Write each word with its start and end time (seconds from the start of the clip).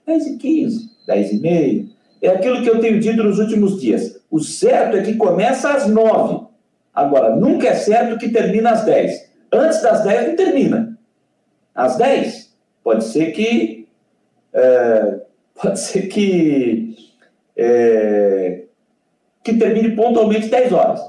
dez 0.05 0.27
e 0.27 0.37
quinze, 0.37 0.91
dez 1.07 1.31
e 1.31 1.39
meia. 1.39 1.85
É 2.21 2.29
aquilo 2.29 2.61
que 2.61 2.69
eu 2.69 2.79
tenho 2.79 2.99
dito 2.99 3.23
nos 3.23 3.39
últimos 3.39 3.81
dias. 3.81 4.18
O 4.29 4.39
certo 4.39 4.97
é 4.97 5.01
que 5.01 5.15
começa 5.15 5.71
às 5.71 5.87
nove. 5.87 6.45
Agora, 6.93 7.35
nunca 7.35 7.67
é 7.67 7.75
certo 7.75 8.17
que 8.17 8.29
termina 8.29 8.71
às 8.71 8.83
dez. 8.83 9.29
Antes 9.51 9.81
das 9.81 10.03
dez 10.03 10.27
não 10.27 10.35
termina. 10.35 10.97
Às 11.73 11.97
dez, 11.97 12.55
pode 12.83 13.03
ser 13.05 13.31
que. 13.31 13.87
É, 14.53 15.19
pode 15.59 15.79
ser 15.79 16.03
que. 16.07 16.95
É, 17.57 18.63
que 19.43 19.57
termine 19.57 19.95
pontualmente 19.95 20.47
10 20.47 20.71
horas. 20.73 21.01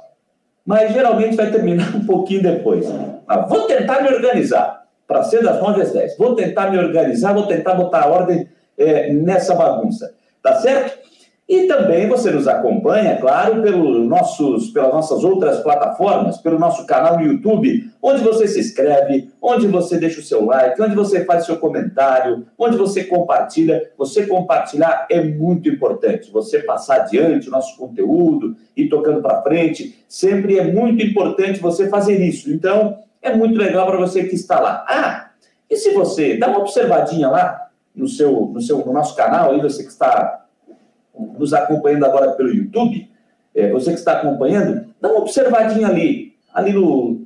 Mas 0.65 0.93
geralmente 0.93 1.37
vai 1.37 1.51
terminar 1.51 1.95
um 1.97 2.07
pouquinho 2.07 2.43
depois. 2.43 2.87
Mas 3.27 3.49
vou 3.49 3.63
tentar 3.67 4.03
me 4.03 4.09
organizar 4.09 4.87
para 5.07 5.25
ser 5.25 5.43
das 5.43 5.61
9 5.61 5.83
às 5.83 5.93
10. 5.93 6.17
Vou 6.17 6.35
tentar 6.35 6.71
me 6.71 6.79
organizar, 6.79 7.33
vou 7.33 7.47
tentar 7.47 7.75
botar 7.75 8.03
a 8.03 8.09
ordem 8.09 8.49
é, 8.79 9.13
nessa 9.13 9.55
bagunça. 9.55 10.15
Tá 10.43 10.55
certo? 10.57 11.10
E 11.51 11.67
também 11.67 12.09
você 12.09 12.31
nos 12.31 12.47
acompanha, 12.47 13.17
claro, 13.17 13.61
pelo 13.61 14.05
nossos, 14.05 14.71
pelas 14.71 14.93
nossas 14.93 15.25
outras 15.25 15.59
plataformas, 15.59 16.39
pelo 16.39 16.61
nosso 16.61 16.87
canal 16.87 17.19
no 17.19 17.25
YouTube, 17.25 17.91
onde 18.01 18.23
você 18.23 18.47
se 18.47 18.61
inscreve, 18.61 19.33
onde 19.43 19.67
você 19.67 19.99
deixa 19.99 20.21
o 20.21 20.23
seu 20.23 20.45
like, 20.45 20.81
onde 20.81 20.95
você 20.95 21.25
faz 21.25 21.47
seu 21.47 21.57
comentário, 21.57 22.47
onde 22.57 22.77
você 22.77 23.03
compartilha. 23.03 23.91
Você 23.99 24.29
compartilhar 24.29 25.09
é 25.11 25.25
muito 25.25 25.69
importante. 25.69 26.31
Você 26.31 26.61
passar 26.61 27.01
adiante 27.01 27.49
o 27.49 27.51
nosso 27.51 27.77
conteúdo 27.77 28.55
e 28.77 28.89
tocando 28.89 29.21
para 29.21 29.43
frente, 29.43 30.05
sempre 30.07 30.57
é 30.57 30.73
muito 30.73 31.05
importante 31.05 31.59
você 31.59 31.89
fazer 31.89 32.25
isso. 32.25 32.49
Então, 32.49 32.99
é 33.21 33.35
muito 33.35 33.59
legal 33.59 33.89
para 33.89 33.99
você 33.99 34.23
que 34.23 34.37
está 34.37 34.61
lá. 34.61 34.87
Ah, 34.89 35.31
e 35.69 35.75
se 35.75 35.91
você 35.95 36.37
dá 36.37 36.47
uma 36.47 36.61
observadinha 36.61 37.29
lá 37.29 37.71
no 37.93 38.07
seu, 38.07 38.53
no 38.55 38.61
seu, 38.61 38.79
no 38.87 38.93
nosso 38.93 39.17
canal, 39.17 39.51
aí 39.51 39.61
você 39.61 39.83
que 39.83 39.91
está 39.91 40.41
nos 41.19 41.53
acompanhando 41.53 42.07
agora 42.07 42.33
pelo 42.33 42.53
YouTube, 42.53 43.09
é, 43.55 43.71
você 43.71 43.93
que 43.93 43.99
está 43.99 44.13
acompanhando, 44.13 44.87
dá 45.01 45.09
uma 45.09 45.21
observadinha 45.21 45.89
ali, 45.89 46.35
ali 46.55 46.73
no, 46.73 47.23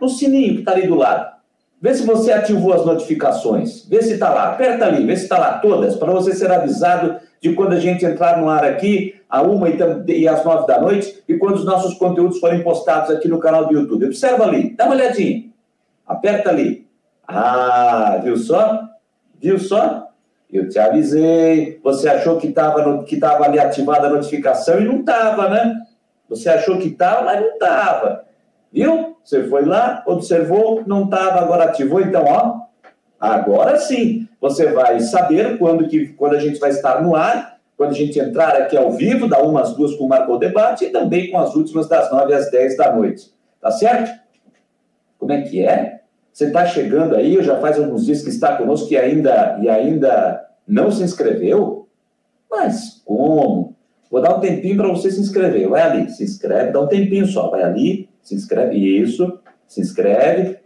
no 0.00 0.08
sininho 0.08 0.54
que 0.54 0.60
está 0.60 0.72
ali 0.72 0.86
do 0.86 0.94
lado. 0.94 1.36
Vê 1.80 1.94
se 1.94 2.06
você 2.06 2.32
ativou 2.32 2.72
as 2.72 2.84
notificações. 2.84 3.86
Vê 3.86 4.02
se 4.02 4.14
está 4.14 4.30
lá. 4.30 4.52
Aperta 4.52 4.86
ali, 4.86 5.04
vê 5.04 5.16
se 5.16 5.24
está 5.24 5.38
lá 5.38 5.58
todas, 5.58 5.94
para 5.96 6.10
você 6.10 6.34
ser 6.34 6.50
avisado 6.50 7.16
de 7.40 7.52
quando 7.52 7.74
a 7.74 7.80
gente 7.80 8.04
entrar 8.04 8.40
no 8.40 8.48
ar 8.48 8.64
aqui, 8.64 9.14
a 9.28 9.42
uma 9.42 9.68
e 9.68 10.26
às 10.28 10.44
nove 10.44 10.66
da 10.66 10.80
noite, 10.80 11.22
e 11.28 11.36
quando 11.36 11.56
os 11.56 11.64
nossos 11.64 11.94
conteúdos 11.94 12.38
forem 12.38 12.62
postados 12.62 13.10
aqui 13.10 13.28
no 13.28 13.38
canal 13.38 13.66
do 13.66 13.74
YouTube. 13.74 14.06
Observa 14.06 14.44
ali, 14.44 14.74
dá 14.74 14.86
uma 14.86 14.94
olhadinha. 14.94 15.44
Aperta 16.06 16.48
ali. 16.48 16.86
Ah, 17.28 18.20
viu 18.22 18.36
só? 18.36 18.88
Viu 19.40 19.58
só? 19.58 20.05
Eu 20.56 20.68
te 20.68 20.78
avisei, 20.78 21.78
você 21.82 22.08
achou 22.08 22.38
que 22.38 22.46
estava 22.46 23.04
que 23.04 23.18
tava 23.18 23.44
ali 23.44 23.58
ativada 23.58 24.06
a 24.06 24.10
notificação 24.10 24.80
e 24.80 24.84
não 24.84 25.00
estava, 25.00 25.50
né? 25.50 25.82
Você 26.28 26.48
achou 26.48 26.78
que 26.78 26.88
estava, 26.88 27.22
mas 27.22 27.40
não 27.40 27.52
estava. 27.52 28.24
Viu? 28.72 29.16
Você 29.22 29.44
foi 29.48 29.64
lá, 29.64 30.02
observou, 30.06 30.82
não 30.86 31.04
estava, 31.04 31.40
agora 31.40 31.64
ativou, 31.64 32.00
então, 32.00 32.24
ó, 32.26 32.60
agora 33.20 33.76
sim, 33.76 34.28
você 34.40 34.72
vai 34.72 35.00
saber 35.00 35.58
quando, 35.58 35.88
que, 35.88 36.08
quando 36.08 36.36
a 36.36 36.38
gente 36.38 36.58
vai 36.58 36.70
estar 36.70 37.02
no 37.02 37.14
ar, 37.14 37.58
quando 37.76 37.90
a 37.90 37.94
gente 37.94 38.18
entrar 38.18 38.56
aqui 38.56 38.76
ao 38.76 38.92
vivo, 38.92 39.28
da 39.28 39.42
uma 39.42 39.60
às 39.60 39.74
duas 39.74 39.94
com 39.94 40.04
o 40.04 40.08
Marcou 40.08 40.38
Debate 40.38 40.86
e 40.86 40.90
também 40.90 41.30
com 41.30 41.38
as 41.38 41.54
últimas 41.54 41.88
das 41.88 42.10
nove 42.10 42.32
às 42.32 42.50
dez 42.50 42.76
da 42.76 42.94
noite. 42.94 43.30
Tá 43.60 43.70
certo? 43.70 44.18
Como 45.18 45.32
é 45.32 45.42
que 45.42 45.62
é? 45.62 46.00
Você 46.36 46.48
está 46.48 46.66
chegando 46.66 47.16
aí, 47.16 47.42
já 47.42 47.58
faz 47.60 47.78
alguns 47.78 48.04
dias 48.04 48.20
que 48.20 48.28
está 48.28 48.58
conosco 48.58 48.92
e 48.92 48.98
ainda, 48.98 49.58
e 49.58 49.70
ainda 49.70 50.46
não 50.68 50.90
se 50.90 51.02
inscreveu? 51.02 51.88
Mas 52.50 53.00
como? 53.06 53.74
Vou 54.10 54.20
dar 54.20 54.36
um 54.36 54.40
tempinho 54.40 54.76
para 54.76 54.88
você 54.88 55.10
se 55.10 55.18
inscrever. 55.18 55.66
Vai 55.66 55.80
ali, 55.80 56.10
se 56.10 56.22
inscreve, 56.22 56.72
dá 56.72 56.80
um 56.82 56.88
tempinho 56.88 57.26
só. 57.26 57.48
Vai 57.48 57.62
ali, 57.62 58.10
se 58.20 58.34
inscreve. 58.34 58.76
Isso, 58.76 59.40
se 59.66 59.80
inscreve. 59.80 60.58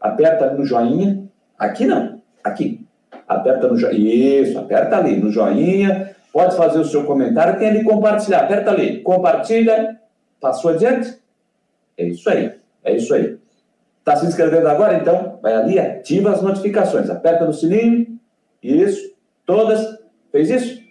Aperta 0.00 0.50
no 0.50 0.64
joinha. 0.64 1.28
Aqui 1.56 1.86
não, 1.86 2.20
aqui. 2.42 2.84
Aperta 3.28 3.68
no 3.68 3.76
joinha. 3.76 4.12
Isso, 4.12 4.58
aperta 4.58 4.96
ali 4.96 5.18
no 5.18 5.30
joinha. 5.30 6.16
Pode 6.32 6.56
fazer 6.56 6.80
o 6.80 6.84
seu 6.84 7.04
comentário. 7.04 7.60
Tem 7.60 7.68
ali 7.68 7.84
compartilhar. 7.84 8.40
Aperta 8.40 8.72
ali. 8.72 9.02
Compartilha. 9.02 10.00
Passou 10.40 10.72
adiante? 10.72 11.16
É 11.96 12.08
isso 12.08 12.28
aí. 12.28 12.54
É 12.82 12.96
isso 12.96 13.14
aí. 13.14 13.43
Está 14.04 14.16
se 14.16 14.26
inscrevendo 14.26 14.68
agora? 14.68 14.98
Então, 14.98 15.38
vai 15.40 15.54
ali, 15.54 15.78
ativa 15.78 16.30
as 16.30 16.42
notificações, 16.42 17.08
aperta 17.08 17.46
no 17.46 17.54
sininho, 17.54 18.06
isso, 18.62 19.00
todas, 19.46 19.80
fez 20.30 20.50
isso? 20.50 20.82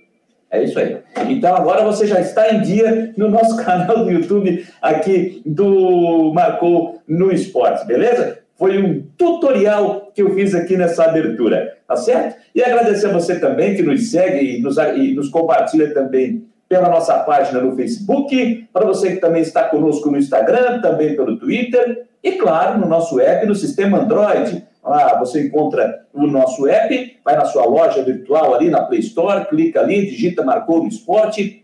É 0.49 0.63
isso 0.63 0.79
aí. 0.79 0.97
Então, 1.29 1.55
agora 1.55 1.83
você 1.83 2.07
já 2.07 2.19
está 2.19 2.51
em 2.51 2.61
dia 2.61 3.13
no 3.15 3.29
nosso 3.29 3.55
canal 3.63 4.03
do 4.03 4.11
YouTube 4.11 4.65
aqui 4.81 5.43
do 5.45 6.33
Marcou 6.33 7.03
no 7.07 7.31
Esporte, 7.31 7.85
beleza? 7.85 8.39
Foi 8.55 8.81
um 8.81 9.05
tutorial 9.15 10.11
que 10.15 10.23
eu 10.23 10.33
fiz 10.33 10.55
aqui 10.55 10.75
nessa 10.75 11.03
abertura, 11.03 11.77
tá 11.87 11.95
certo? 11.95 12.41
E 12.55 12.63
agradecer 12.63 13.07
a 13.07 13.13
você 13.13 13.39
também 13.39 13.75
que 13.75 13.83
nos 13.83 14.09
segue 14.09 14.57
e 14.57 14.59
nos, 14.59 14.77
e 14.77 15.13
nos 15.13 15.29
compartilha 15.29 15.93
também 15.93 16.47
pela 16.73 16.89
nossa 16.89 17.19
página 17.19 17.61
no 17.61 17.75
Facebook, 17.75 18.67
para 18.73 18.83
você 18.83 19.11
que 19.11 19.21
também 19.21 19.43
está 19.43 19.65
conosco 19.65 20.09
no 20.09 20.17
Instagram, 20.17 20.81
também 20.81 21.15
pelo 21.15 21.37
Twitter 21.37 22.07
e, 22.23 22.31
claro, 22.31 22.79
no 22.79 22.87
nosso 22.87 23.19
app, 23.19 23.45
no 23.45 23.53
sistema 23.53 23.99
Android. 23.99 24.65
Lá 24.83 25.19
você 25.19 25.45
encontra 25.45 26.07
o 26.11 26.25
nosso 26.25 26.67
app, 26.67 27.19
vai 27.23 27.35
na 27.35 27.45
sua 27.45 27.65
loja 27.65 28.01
virtual 28.01 28.55
ali 28.55 28.71
na 28.71 28.81
Play 28.85 29.01
Store, 29.01 29.45
clica 29.45 29.81
ali, 29.81 30.07
digita 30.07 30.43
Marcou 30.43 30.81
no 30.81 30.89
Esporte, 30.89 31.63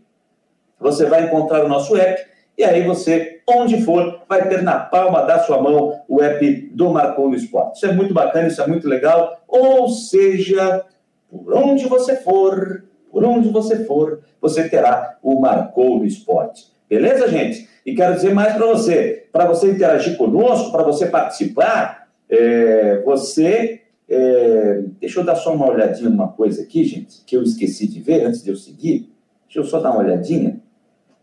você 0.80 1.06
vai 1.08 1.24
encontrar 1.24 1.66
o 1.66 1.68
nosso 1.68 1.98
app 1.98 2.24
e 2.56 2.64
aí 2.64 2.84
você, 2.84 3.42
onde 3.50 3.82
for, 3.82 4.22
vai 4.30 4.48
ter 4.48 4.62
na 4.62 4.78
palma 4.78 5.24
da 5.24 5.40
sua 5.40 5.60
mão 5.60 6.04
o 6.08 6.22
app 6.22 6.70
do 6.72 6.92
Marcou 6.92 7.30
no 7.30 7.36
Esporte. 7.36 7.78
Isso 7.78 7.88
é 7.88 7.94
muito 7.94 8.14
bacana, 8.14 8.48
isso 8.48 8.62
é 8.62 8.68
muito 8.68 8.88
legal. 8.88 9.42
Ou 9.48 9.90
seja, 9.90 10.86
por 11.32 11.52
onde 11.56 11.88
você 11.88 12.16
for, 12.18 12.84
por 13.12 13.24
onde 13.24 13.50
você 13.50 13.86
for, 13.86 14.22
você 14.42 14.70
terá 14.70 15.18
o 15.22 15.40
Marcou 15.40 16.00
no 16.00 16.06
Esporte. 16.06 16.68
Beleza, 16.90 17.28
gente? 17.28 17.68
E 17.86 17.96
quero 17.96 18.16
dizer 18.16 18.34
mais 18.34 18.56
para 18.56 18.66
você, 18.66 19.28
para 19.32 19.46
você 19.46 19.72
interagir 19.72 20.18
conosco, 20.18 20.72
para 20.72 20.84
você 20.84 21.06
participar, 21.08 22.08
é, 22.30 23.02
você. 23.04 23.82
É, 24.12 24.82
deixa 25.00 25.20
eu 25.20 25.24
dar 25.24 25.36
só 25.36 25.54
uma 25.54 25.70
olhadinha 25.70 26.10
numa 26.10 26.30
coisa 26.30 26.64
aqui, 26.64 26.84
gente, 26.84 27.24
que 27.26 27.38
eu 27.38 27.44
esqueci 27.44 27.88
de 27.88 28.00
ver 28.00 28.26
antes 28.26 28.44
de 28.44 28.50
eu 28.50 28.56
seguir. 28.56 29.08
Deixa 29.46 29.60
eu 29.60 29.64
só 29.64 29.80
dar 29.80 29.92
uma 29.92 30.00
olhadinha. 30.00 30.60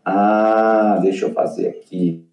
Ah, 0.05 0.97
deixa 1.01 1.25
eu 1.25 1.33
fazer 1.33 1.67
aqui. 1.67 2.25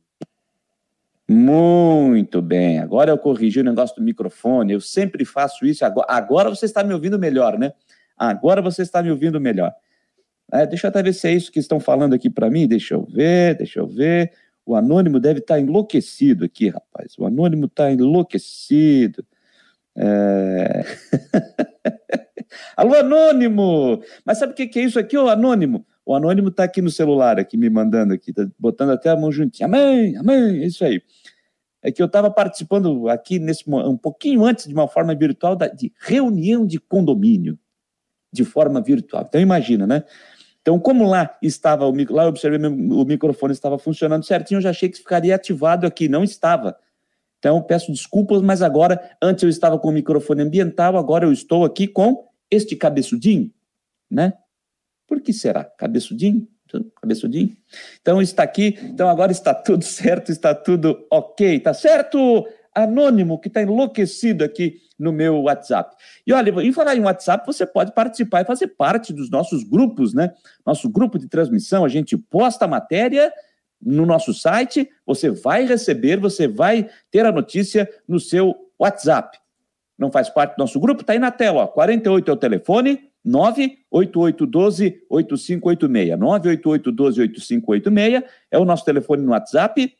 Muito 1.28 2.40
bem. 2.42 2.78
Agora 2.78 3.10
eu 3.10 3.18
corrigi 3.18 3.60
o 3.60 3.64
negócio 3.64 3.96
do 3.96 4.02
microfone. 4.02 4.72
Eu 4.72 4.80
sempre 4.80 5.24
faço 5.24 5.66
isso. 5.66 5.84
Agora, 5.84 6.06
agora 6.08 6.50
você 6.50 6.66
está 6.66 6.84
me 6.84 6.94
ouvindo 6.94 7.18
melhor, 7.18 7.58
né? 7.58 7.72
Agora 8.16 8.62
você 8.62 8.82
está 8.82 9.02
me 9.02 9.10
ouvindo 9.10 9.40
melhor. 9.40 9.74
É, 10.52 10.66
deixa 10.66 10.86
eu 10.86 10.88
até 10.90 11.02
ver 11.02 11.12
se 11.12 11.26
é 11.26 11.32
isso 11.32 11.50
que 11.50 11.58
estão 11.58 11.80
falando 11.80 12.14
aqui 12.14 12.30
para 12.30 12.50
mim. 12.50 12.68
Deixa 12.68 12.94
eu 12.94 13.04
ver, 13.04 13.56
deixa 13.56 13.80
eu 13.80 13.86
ver. 13.86 14.32
O 14.66 14.74
anônimo 14.74 15.20
deve 15.20 15.40
estar 15.40 15.54
tá 15.54 15.60
enlouquecido 15.60 16.44
aqui, 16.44 16.68
rapaz. 16.68 17.18
O 17.18 17.26
anônimo 17.26 17.66
está 17.66 17.90
enlouquecido. 17.90 19.24
É... 19.96 20.84
Alô, 22.76 22.94
anônimo! 22.94 24.02
Mas 24.24 24.38
sabe 24.38 24.52
o 24.52 24.54
que 24.54 24.78
é 24.78 24.82
isso 24.82 24.98
aqui, 24.98 25.16
ô 25.16 25.28
anônimo? 25.28 25.84
O 26.06 26.14
anônimo 26.14 26.48
está 26.48 26.64
aqui 26.64 26.82
no 26.82 26.90
celular, 26.90 27.38
aqui 27.38 27.56
me 27.56 27.70
mandando 27.70 28.12
aqui, 28.12 28.32
tá 28.32 28.46
botando 28.58 28.90
até 28.90 29.10
a 29.10 29.16
mão 29.16 29.32
juntinha. 29.32 29.66
Amém, 29.66 30.16
amém, 30.16 30.62
é 30.62 30.66
isso 30.66 30.84
aí. 30.84 31.02
É 31.82 31.90
que 31.90 32.02
eu 32.02 32.06
estava 32.06 32.30
participando 32.30 33.08
aqui 33.08 33.38
nesse 33.38 33.64
um 33.68 33.96
pouquinho 33.96 34.44
antes 34.44 34.66
de 34.66 34.74
uma 34.74 34.88
forma 34.88 35.14
virtual 35.14 35.56
da, 35.56 35.68
de 35.68 35.92
reunião 35.98 36.66
de 36.66 36.78
condomínio 36.78 37.58
de 38.34 38.44
forma 38.44 38.80
virtual. 38.80 39.24
Então 39.28 39.40
imagina, 39.40 39.86
né? 39.86 40.04
Então, 40.60 40.78
como 40.80 41.06
lá 41.06 41.36
estava 41.42 41.86
o 41.86 41.94
lá 42.10 42.24
eu 42.24 42.28
observei 42.30 42.58
o 42.58 43.04
microfone 43.04 43.52
estava 43.52 43.78
funcionando 43.78 44.24
certinho, 44.24 44.58
eu 44.58 44.62
já 44.62 44.70
achei 44.70 44.88
que 44.88 44.96
ficaria 44.96 45.34
ativado 45.34 45.86
aqui, 45.86 46.08
não 46.08 46.24
estava. 46.24 46.74
Então, 47.38 47.62
peço 47.62 47.92
desculpas, 47.92 48.40
mas 48.40 48.62
agora, 48.62 48.98
antes 49.20 49.44
eu 49.44 49.50
estava 49.50 49.78
com 49.78 49.88
o 49.90 49.92
microfone 49.92 50.40
ambiental, 50.40 50.96
agora 50.96 51.26
eu 51.26 51.32
estou 51.32 51.66
aqui 51.66 51.86
com 51.86 52.26
este 52.50 52.74
cabeçudinho, 52.74 53.52
né? 54.10 54.32
Por 55.06 55.20
que 55.20 55.34
será? 55.34 55.64
Cabeçudinho? 55.64 56.48
Cabeçudinho? 57.00 57.54
Então 58.00 58.22
está 58.22 58.42
aqui, 58.42 58.78
então 58.84 59.06
agora 59.08 59.32
está 59.32 59.52
tudo 59.52 59.84
certo, 59.84 60.32
está 60.32 60.54
tudo 60.54 61.06
ok, 61.10 61.60
tá 61.60 61.74
certo? 61.74 62.48
Anônimo, 62.74 63.38
que 63.38 63.48
está 63.48 63.62
enlouquecido 63.62 64.42
aqui 64.42 64.80
no 64.98 65.12
meu 65.12 65.42
WhatsApp. 65.42 65.94
E 66.26 66.32
olha, 66.32 66.50
em 66.62 66.72
falar 66.72 66.96
em 66.96 67.00
WhatsApp, 67.00 67.46
você 67.46 67.66
pode 67.66 67.92
participar 67.92 68.42
e 68.42 68.44
fazer 68.44 68.68
parte 68.68 69.12
dos 69.12 69.30
nossos 69.30 69.64
grupos, 69.64 70.14
né? 70.14 70.32
Nosso 70.64 70.88
grupo 70.88 71.18
de 71.18 71.28
transmissão, 71.28 71.84
a 71.84 71.88
gente 71.88 72.16
posta 72.16 72.64
a 72.64 72.68
matéria 72.68 73.32
no 73.82 74.06
nosso 74.06 74.32
site, 74.32 74.88
você 75.04 75.30
vai 75.30 75.66
receber, 75.66 76.18
você 76.18 76.48
vai 76.48 76.88
ter 77.10 77.26
a 77.26 77.32
notícia 77.32 77.86
no 78.08 78.18
seu 78.18 78.54
WhatsApp. 78.78 79.38
Não 79.98 80.10
faz 80.10 80.30
parte 80.30 80.56
do 80.56 80.60
nosso 80.60 80.80
grupo? 80.80 81.02
Está 81.02 81.12
aí 81.12 81.18
na 81.18 81.30
tela, 81.30 81.64
ó. 81.64 81.66
48 81.66 82.30
é 82.30 82.34
o 82.34 82.36
telefone, 82.36 83.10
98812-8586. 83.26 86.16
98812-8586 86.18 88.24
é 88.50 88.58
o 88.58 88.64
nosso 88.64 88.84
telefone 88.84 89.22
no 89.22 89.30
WhatsApp. 89.32 89.94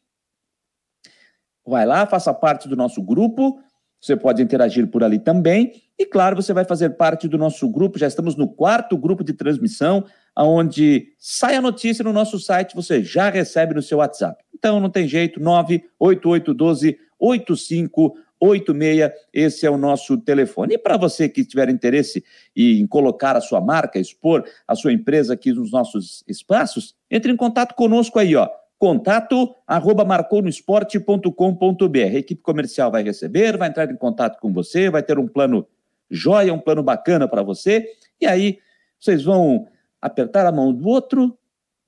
Vai 1.67 1.87
lá, 1.87 2.07
faça 2.07 2.35
parte 2.35 2.69
do 2.69 2.77
nosso 2.77 3.03
grupo. 3.03 3.59
Você 4.05 4.17
pode 4.17 4.43
interagir 4.43 4.87
por 4.89 5.03
ali 5.03 5.19
também. 5.19 5.81
E, 5.99 6.05
claro, 6.05 6.37
você 6.37 6.53
vai 6.53 6.67
fazer 6.67 6.91
parte 6.91 7.27
do 7.27 7.39
nosso 7.39 7.67
grupo. 7.71 7.99
Já 7.99 8.07
estamos 8.07 8.37
no 8.37 8.47
quarto 8.47 8.99
grupo 8.99 9.25
de 9.25 9.33
transmissão, 9.33 10.05
onde 10.37 11.15
sai 11.19 11.57
a 11.57 11.63
notícia 11.63 12.05
no 12.05 12.13
nosso 12.13 12.39
site, 12.39 12.75
você 12.75 13.03
já 13.03 13.31
recebe 13.31 13.73
no 13.73 13.81
seu 13.81 13.99
WhatsApp. 13.99 14.45
Então, 14.55 14.79
não 14.79 14.91
tem 14.91 15.09
jeito, 15.09 15.41
98812 15.41 16.99
8586 17.19 18.25
86, 18.41 19.11
esse 19.33 19.65
é 19.65 19.71
o 19.71 19.79
nosso 19.79 20.19
telefone. 20.19 20.75
E 20.75 20.79
para 20.79 20.99
você 20.99 21.29
que 21.29 21.45
tiver 21.45 21.71
interesse 21.71 22.23
em 22.55 22.87
colocar 22.87 23.37
a 23.37 23.41
sua 23.41 23.61
marca, 23.61 23.99
expor 23.99 24.45
a 24.69 24.75
sua 24.75 24.93
empresa 24.93 25.33
aqui 25.33 25.51
nos 25.53 25.73
nossos 25.73 26.23
espaços, 26.29 26.95
entre 27.11 27.33
em 27.33 27.37
contato 27.37 27.75
conosco 27.75 28.19
aí, 28.19 28.37
ó. 28.37 28.49
Contato 28.85 29.57
arroba 29.67 30.05
marconosport.com.br. 30.05 31.99
A 31.99 32.19
equipe 32.19 32.43
comercial 32.43 32.91
vai 32.91 33.03
receber, 33.03 33.57
vai 33.57 33.71
entrar 33.71 33.91
em 33.91 33.97
contato 33.97 34.39
com 34.39 34.53
você, 34.53 34.91
vai 34.91 35.03
ter 35.03 35.19
um 35.19 35.27
plano 35.27 35.67
joia, 36.11 36.53
um 36.53 36.59
plano 36.59 36.83
bacana 36.83 37.27
para 37.27 37.43
você. 37.43 37.89
E 38.21 38.27
aí 38.27 38.59
vocês 39.01 39.25
vão 39.25 39.67
apertar 40.03 40.45
a 40.45 40.53
mão 40.53 40.71
do 40.71 40.87
outro, 40.87 41.35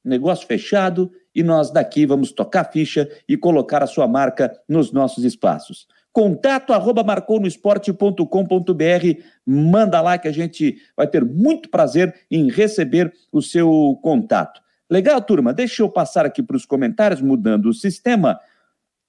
negócio 0.03 0.47
fechado, 0.47 1.13
e 1.35 1.43
nós 1.43 1.71
daqui 1.71 2.07
vamos 2.07 2.33
tocar 2.33 2.65
ficha 2.65 3.07
e 3.29 3.37
colocar 3.37 3.83
a 3.83 3.87
sua 3.87 4.09
marca 4.09 4.59
nos 4.67 4.91
nossos 4.91 5.23
espaços 5.23 5.87
contato 6.15 6.73
arroba 6.73 7.05
marconosport.com.br. 7.05 9.23
Manda 9.45 10.01
lá 10.01 10.17
que 10.17 10.27
a 10.27 10.33
gente 10.33 10.79
vai 10.97 11.07
ter 11.07 11.23
muito 11.23 11.69
prazer 11.69 12.15
em 12.31 12.51
receber 12.51 13.13
o 13.31 13.43
seu 13.43 14.01
contato. 14.03 14.65
Legal, 14.89 15.21
turma? 15.21 15.53
Deixa 15.53 15.83
eu 15.83 15.89
passar 15.89 16.25
aqui 16.25 16.43
para 16.43 16.57
os 16.57 16.65
comentários, 16.65 17.21
mudando 17.21 17.67
o 17.67 17.75
sistema. 17.75 18.39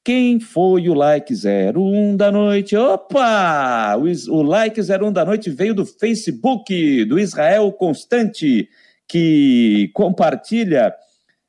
Quem 0.03 0.39
foi 0.39 0.89
o 0.89 0.93
like 0.93 1.33
01 1.33 2.15
da 2.15 2.31
noite? 2.31 2.75
Opa! 2.75 3.95
O 3.95 4.41
like 4.41 4.79
01 4.81 5.11
da 5.11 5.23
noite 5.23 5.49
veio 5.51 5.75
do 5.75 5.85
Facebook, 5.85 7.05
do 7.05 7.19
Israel 7.19 7.71
Constante, 7.73 8.67
que 9.07 9.91
compartilha, 9.93 10.95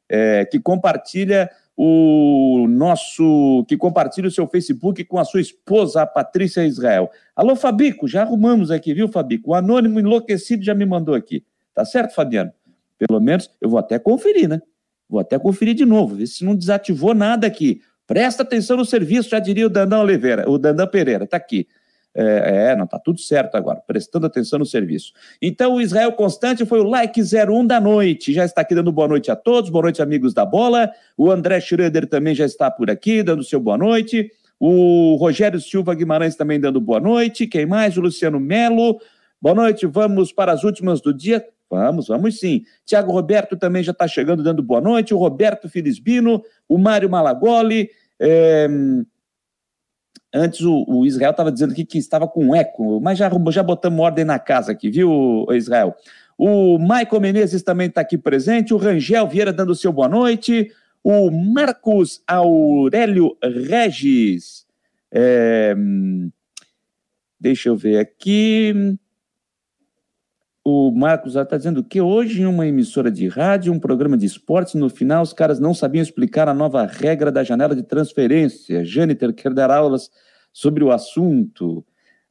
é, 0.09 0.45
que 0.45 0.61
compartilha 0.61 1.49
o 1.75 2.67
nosso 2.69 3.65
que 3.69 3.77
compartilha 3.77 4.27
o 4.27 4.33
seu 4.33 4.49
Facebook 4.49 5.05
com 5.05 5.19
a 5.19 5.25
sua 5.25 5.41
esposa, 5.41 6.03
a 6.03 6.07
Patrícia 6.07 6.67
Israel. 6.67 7.09
Alô, 7.37 7.55
Fabico, 7.55 8.09
já 8.09 8.23
arrumamos 8.23 8.71
aqui, 8.71 8.93
viu, 8.93 9.09
Fabico? 9.09 9.53
O 9.53 9.55
anônimo 9.55 10.01
enlouquecido 10.01 10.65
já 10.65 10.75
me 10.75 10.85
mandou 10.85 11.15
aqui. 11.15 11.45
Tá 11.73 11.85
certo, 11.85 12.15
Fabiano? 12.15 12.53
Pelo 12.99 13.21
menos 13.21 13.51
eu 13.61 13.71
vou 13.71 13.79
até 13.79 13.99
conferir, 13.99 14.49
né? 14.49 14.61
Vou 15.09 15.21
até 15.21 15.39
conferir 15.39 15.75
de 15.75 15.87
novo, 15.87 16.17
ver 16.17 16.27
se 16.27 16.45
não 16.45 16.55
desativou 16.55 17.15
nada 17.15 17.47
aqui. 17.47 17.81
Presta 18.07 18.43
atenção 18.43 18.77
no 18.77 18.85
serviço, 18.85 19.31
já 19.31 19.39
diria 19.39 19.67
o 19.67 19.71
Dandan 19.71 20.01
Oliveira, 20.01 20.49
o 20.51 20.59
Dandan 20.59 20.87
Pereira, 20.87 21.27
tá 21.27 21.37
aqui. 21.37 21.67
É, 22.15 22.71
é, 22.71 22.77
não, 22.77 22.87
tá 22.87 22.99
tudo 22.99 23.21
certo 23.21 23.55
agora, 23.55 23.81
prestando 23.87 24.27
atenção 24.27 24.59
no 24.59 24.67
serviço. 24.67 25.13
Então, 25.41 25.75
o 25.75 25.81
Israel 25.81 26.11
Constante 26.13 26.67
foi 26.67 26.81
o 26.81 26.85
like 26.85 27.21
01 27.21 27.67
da 27.67 27.81
noite. 27.81 28.33
Já 28.33 28.45
está 28.45 28.63
aqui 28.63 28.75
dando 28.75 28.91
boa 28.91 29.07
noite 29.07 29.31
a 29.31 29.37
todos, 29.37 29.71
boa 29.71 29.83
noite, 29.83 30.03
amigos 30.03 30.35
da 30.35 30.45
bola. 30.45 30.91
O 31.17 31.31
André 31.31 31.61
Schroeder 31.61 32.09
também 32.09 32.35
já 32.35 32.45
está 32.45 32.71
por 32.71 32.91
aqui, 32.91 33.23
dando 33.23 33.45
seu 33.45 33.61
boa 33.61 33.79
noite. 33.79 34.33
O 34.59 35.15
Rogério 35.15 35.61
Silva 35.61 35.95
Guimarães 35.95 36.35
também 36.35 36.59
dando 36.59 36.81
boa 36.81 36.99
noite. 36.99 37.47
Quem 37.47 37.67
mais? 37.67 37.97
O 37.97 38.01
Luciano 38.01 38.41
Melo. 38.41 39.01
Boa 39.41 39.55
noite, 39.55 39.87
vamos 39.87 40.33
para 40.33 40.51
as 40.51 40.65
últimas 40.65 41.01
do 41.01 41.15
dia. 41.15 41.45
Vamos, 41.71 42.09
vamos 42.09 42.39
sim. 42.39 42.65
Tiago 42.85 43.13
Roberto 43.13 43.57
também 43.57 43.83
já 43.83 43.93
está 43.93 44.09
chegando 44.09 44.43
dando 44.43 44.63
boa 44.63 44.81
noite. 44.81 45.13
O 45.13 45.19
Roberto 45.19 45.69
Filisbino, 45.69 46.43
o 46.69 46.79
Mário 46.79 47.11
Malagoli. 47.11 47.91
É... 48.19 48.69
Antes 50.33 50.61
o, 50.61 50.85
o 50.87 51.07
Israel 51.07 51.31
estava 51.31 51.51
dizendo 51.51 51.73
aqui 51.73 51.85
que 51.85 51.99
estava 51.99 52.29
com 52.29 52.55
eco, 52.55 53.01
mas 53.01 53.19
já, 53.19 53.31
já 53.51 53.63
botamos 53.63 54.01
ordem 54.01 54.27
na 54.27 54.39
casa 54.39 54.73
aqui, 54.73 54.91
viu, 54.91 55.47
Israel? 55.53 55.95
O 56.37 56.79
Michael 56.79 57.21
Menezes 57.21 57.63
também 57.63 57.89
está 57.89 58.03
aqui 58.03 58.19
presente, 58.19 58.75
o 58.75 58.77
Rangel 58.77 59.27
Vieira 59.27 59.53
dando 59.53 59.75
seu 59.75 59.93
boa 59.93 60.09
noite, 60.09 60.71
o 61.03 61.31
Marcos 61.31 62.23
Aurélio 62.27 63.37
Regis. 63.43 64.67
É, 65.11 65.75
deixa 67.41 67.71
eu 67.71 67.77
ver 67.77 67.99
aqui. 67.99 68.99
O 70.71 70.91
Marcos 70.91 71.35
está 71.35 71.57
dizendo 71.57 71.83
que 71.83 71.99
hoje, 71.99 72.43
em 72.43 72.45
uma 72.45 72.67
emissora 72.67 73.11
de 73.11 73.27
rádio, 73.27 73.73
um 73.73 73.81
programa 73.81 74.19
de 74.19 74.27
esportes, 74.27 74.75
no 74.75 74.91
final 74.91 75.23
os 75.23 75.33
caras 75.33 75.59
não 75.59 75.73
sabiam 75.73 76.03
explicar 76.03 76.47
a 76.47 76.53
nova 76.53 76.85
regra 76.85 77.33
da 77.33 77.43
janela 77.43 77.75
de 77.75 77.83
transferência. 77.83 78.85
Jâniter 78.85 79.33
quer 79.33 79.55
dar 79.55 79.71
aulas 79.71 80.11
sobre 80.53 80.85
o 80.85 80.93
assunto. 80.93 81.83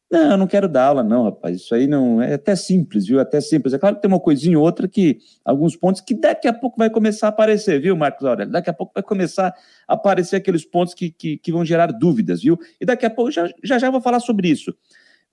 Não, 0.09 0.33
eu 0.33 0.37
não 0.37 0.45
quero 0.45 0.69
dar 0.69 0.85
aula, 0.85 1.01
não, 1.01 1.23
rapaz. 1.23 1.55
Isso 1.57 1.73
aí 1.73 1.87
não 1.87 2.21
é 2.21 2.35
até 2.35 2.55
simples, 2.55 3.07
viu? 3.07 3.19
Até 3.19 3.41
simples. 3.41 3.73
É 3.73 3.79
claro 3.79 3.95
que 3.95 4.03
tem 4.03 4.07
uma 4.07 4.19
coisinha 4.19 4.59
ou 4.59 4.63
outra 4.63 4.87
que, 4.87 5.17
alguns 5.43 5.75
pontos 5.75 6.01
que 6.01 6.13
daqui 6.13 6.47
a 6.47 6.53
pouco 6.53 6.77
vai 6.77 6.91
começar 6.91 7.25
a 7.25 7.29
aparecer, 7.29 7.81
viu, 7.81 7.95
Marcos 7.95 8.23
Aurélio? 8.23 8.53
Daqui 8.53 8.69
a 8.69 8.73
pouco 8.73 8.93
vai 8.93 9.01
começar 9.01 9.51
a 9.87 9.93
aparecer 9.95 10.35
aqueles 10.35 10.63
pontos 10.63 10.93
que, 10.93 11.09
que, 11.09 11.37
que 11.37 11.51
vão 11.51 11.65
gerar 11.65 11.87
dúvidas, 11.87 12.43
viu? 12.43 12.59
E 12.79 12.85
daqui 12.85 13.03
a 13.03 13.09
pouco 13.09 13.31
já, 13.31 13.49
já 13.63 13.79
já 13.79 13.89
vou 13.89 13.99
falar 13.99 14.19
sobre 14.19 14.47
isso. 14.47 14.75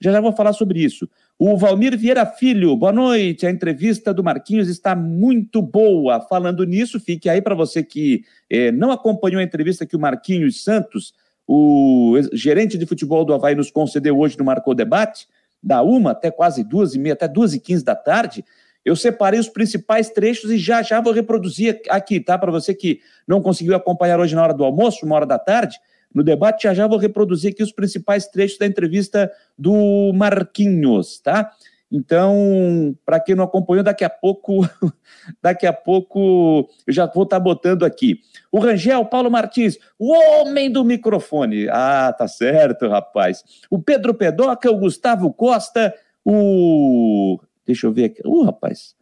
Já 0.00 0.12
já 0.12 0.20
vou 0.20 0.32
falar 0.32 0.52
sobre 0.52 0.80
isso. 0.82 1.08
O 1.38 1.56
Valmir 1.56 1.96
Vieira 1.96 2.26
Filho, 2.26 2.76
boa 2.76 2.92
noite. 2.92 3.46
A 3.46 3.50
entrevista 3.50 4.12
do 4.12 4.22
Marquinhos 4.22 4.68
está 4.68 4.94
muito 4.94 5.62
boa. 5.62 6.20
Falando 6.20 6.64
nisso, 6.64 7.00
fique 7.00 7.28
aí 7.28 7.40
para 7.40 7.54
você 7.54 7.82
que 7.82 8.24
eh, 8.50 8.70
não 8.70 8.90
acompanhou 8.90 9.40
a 9.40 9.42
entrevista 9.42 9.86
que 9.86 9.96
o 9.96 10.00
Marquinhos 10.00 10.62
Santos, 10.62 11.14
o 11.46 12.16
gerente 12.32 12.76
de 12.76 12.86
futebol 12.86 13.24
do 13.24 13.34
Havaí, 13.34 13.54
nos 13.54 13.70
concedeu 13.70 14.18
hoje 14.18 14.38
no 14.38 14.44
Marcou 14.44 14.74
Debate, 14.74 15.26
da 15.62 15.82
uma 15.82 16.10
até 16.10 16.30
quase 16.30 16.62
duas 16.62 16.94
e 16.94 16.98
meia, 16.98 17.14
até 17.14 17.26
duas 17.26 17.54
e 17.54 17.60
quinze 17.60 17.84
da 17.84 17.96
tarde. 17.96 18.44
Eu 18.84 18.94
separei 18.94 19.40
os 19.40 19.48
principais 19.48 20.10
trechos 20.10 20.50
e 20.50 20.58
já 20.58 20.82
já 20.82 21.00
vou 21.00 21.12
reproduzir 21.12 21.80
aqui, 21.88 22.20
tá? 22.20 22.36
Para 22.36 22.52
você 22.52 22.74
que 22.74 23.00
não 23.26 23.40
conseguiu 23.40 23.74
acompanhar 23.74 24.20
hoje 24.20 24.34
na 24.34 24.42
hora 24.42 24.54
do 24.54 24.62
almoço, 24.62 25.06
uma 25.06 25.16
hora 25.16 25.26
da 25.26 25.38
tarde 25.38 25.78
no 26.14 26.22
debate. 26.22 26.62
Já 26.62 26.74
já 26.74 26.86
vou 26.86 26.98
reproduzir 26.98 27.52
aqui 27.52 27.62
os 27.62 27.72
principais 27.72 28.26
trechos 28.26 28.58
da 28.58 28.66
entrevista 28.66 29.30
do 29.58 30.12
Marquinhos, 30.14 31.18
tá? 31.20 31.50
Então, 31.90 32.96
para 33.04 33.20
quem 33.20 33.34
não 33.34 33.44
acompanhou, 33.44 33.84
daqui 33.84 34.04
a 34.04 34.10
pouco, 34.10 34.68
daqui 35.42 35.66
a 35.66 35.72
pouco 35.72 36.68
eu 36.86 36.92
já 36.92 37.06
vou 37.06 37.24
estar 37.24 37.36
tá 37.36 37.40
botando 37.40 37.84
aqui. 37.84 38.20
O 38.50 38.58
Rangel 38.58 39.04
Paulo 39.04 39.30
Martins, 39.30 39.78
o 39.98 40.12
homem 40.12 40.70
do 40.70 40.84
microfone. 40.84 41.68
Ah, 41.68 42.12
tá 42.16 42.26
certo, 42.26 42.88
rapaz. 42.88 43.44
O 43.70 43.80
Pedro 43.80 44.14
Pedoca, 44.14 44.70
o 44.70 44.78
Gustavo 44.78 45.32
Costa, 45.32 45.94
o 46.24 47.38
Deixa 47.66 47.86
eu 47.86 47.92
ver 47.92 48.04
aqui. 48.04 48.22
Uh, 48.24 48.42
rapaz. 48.42 48.94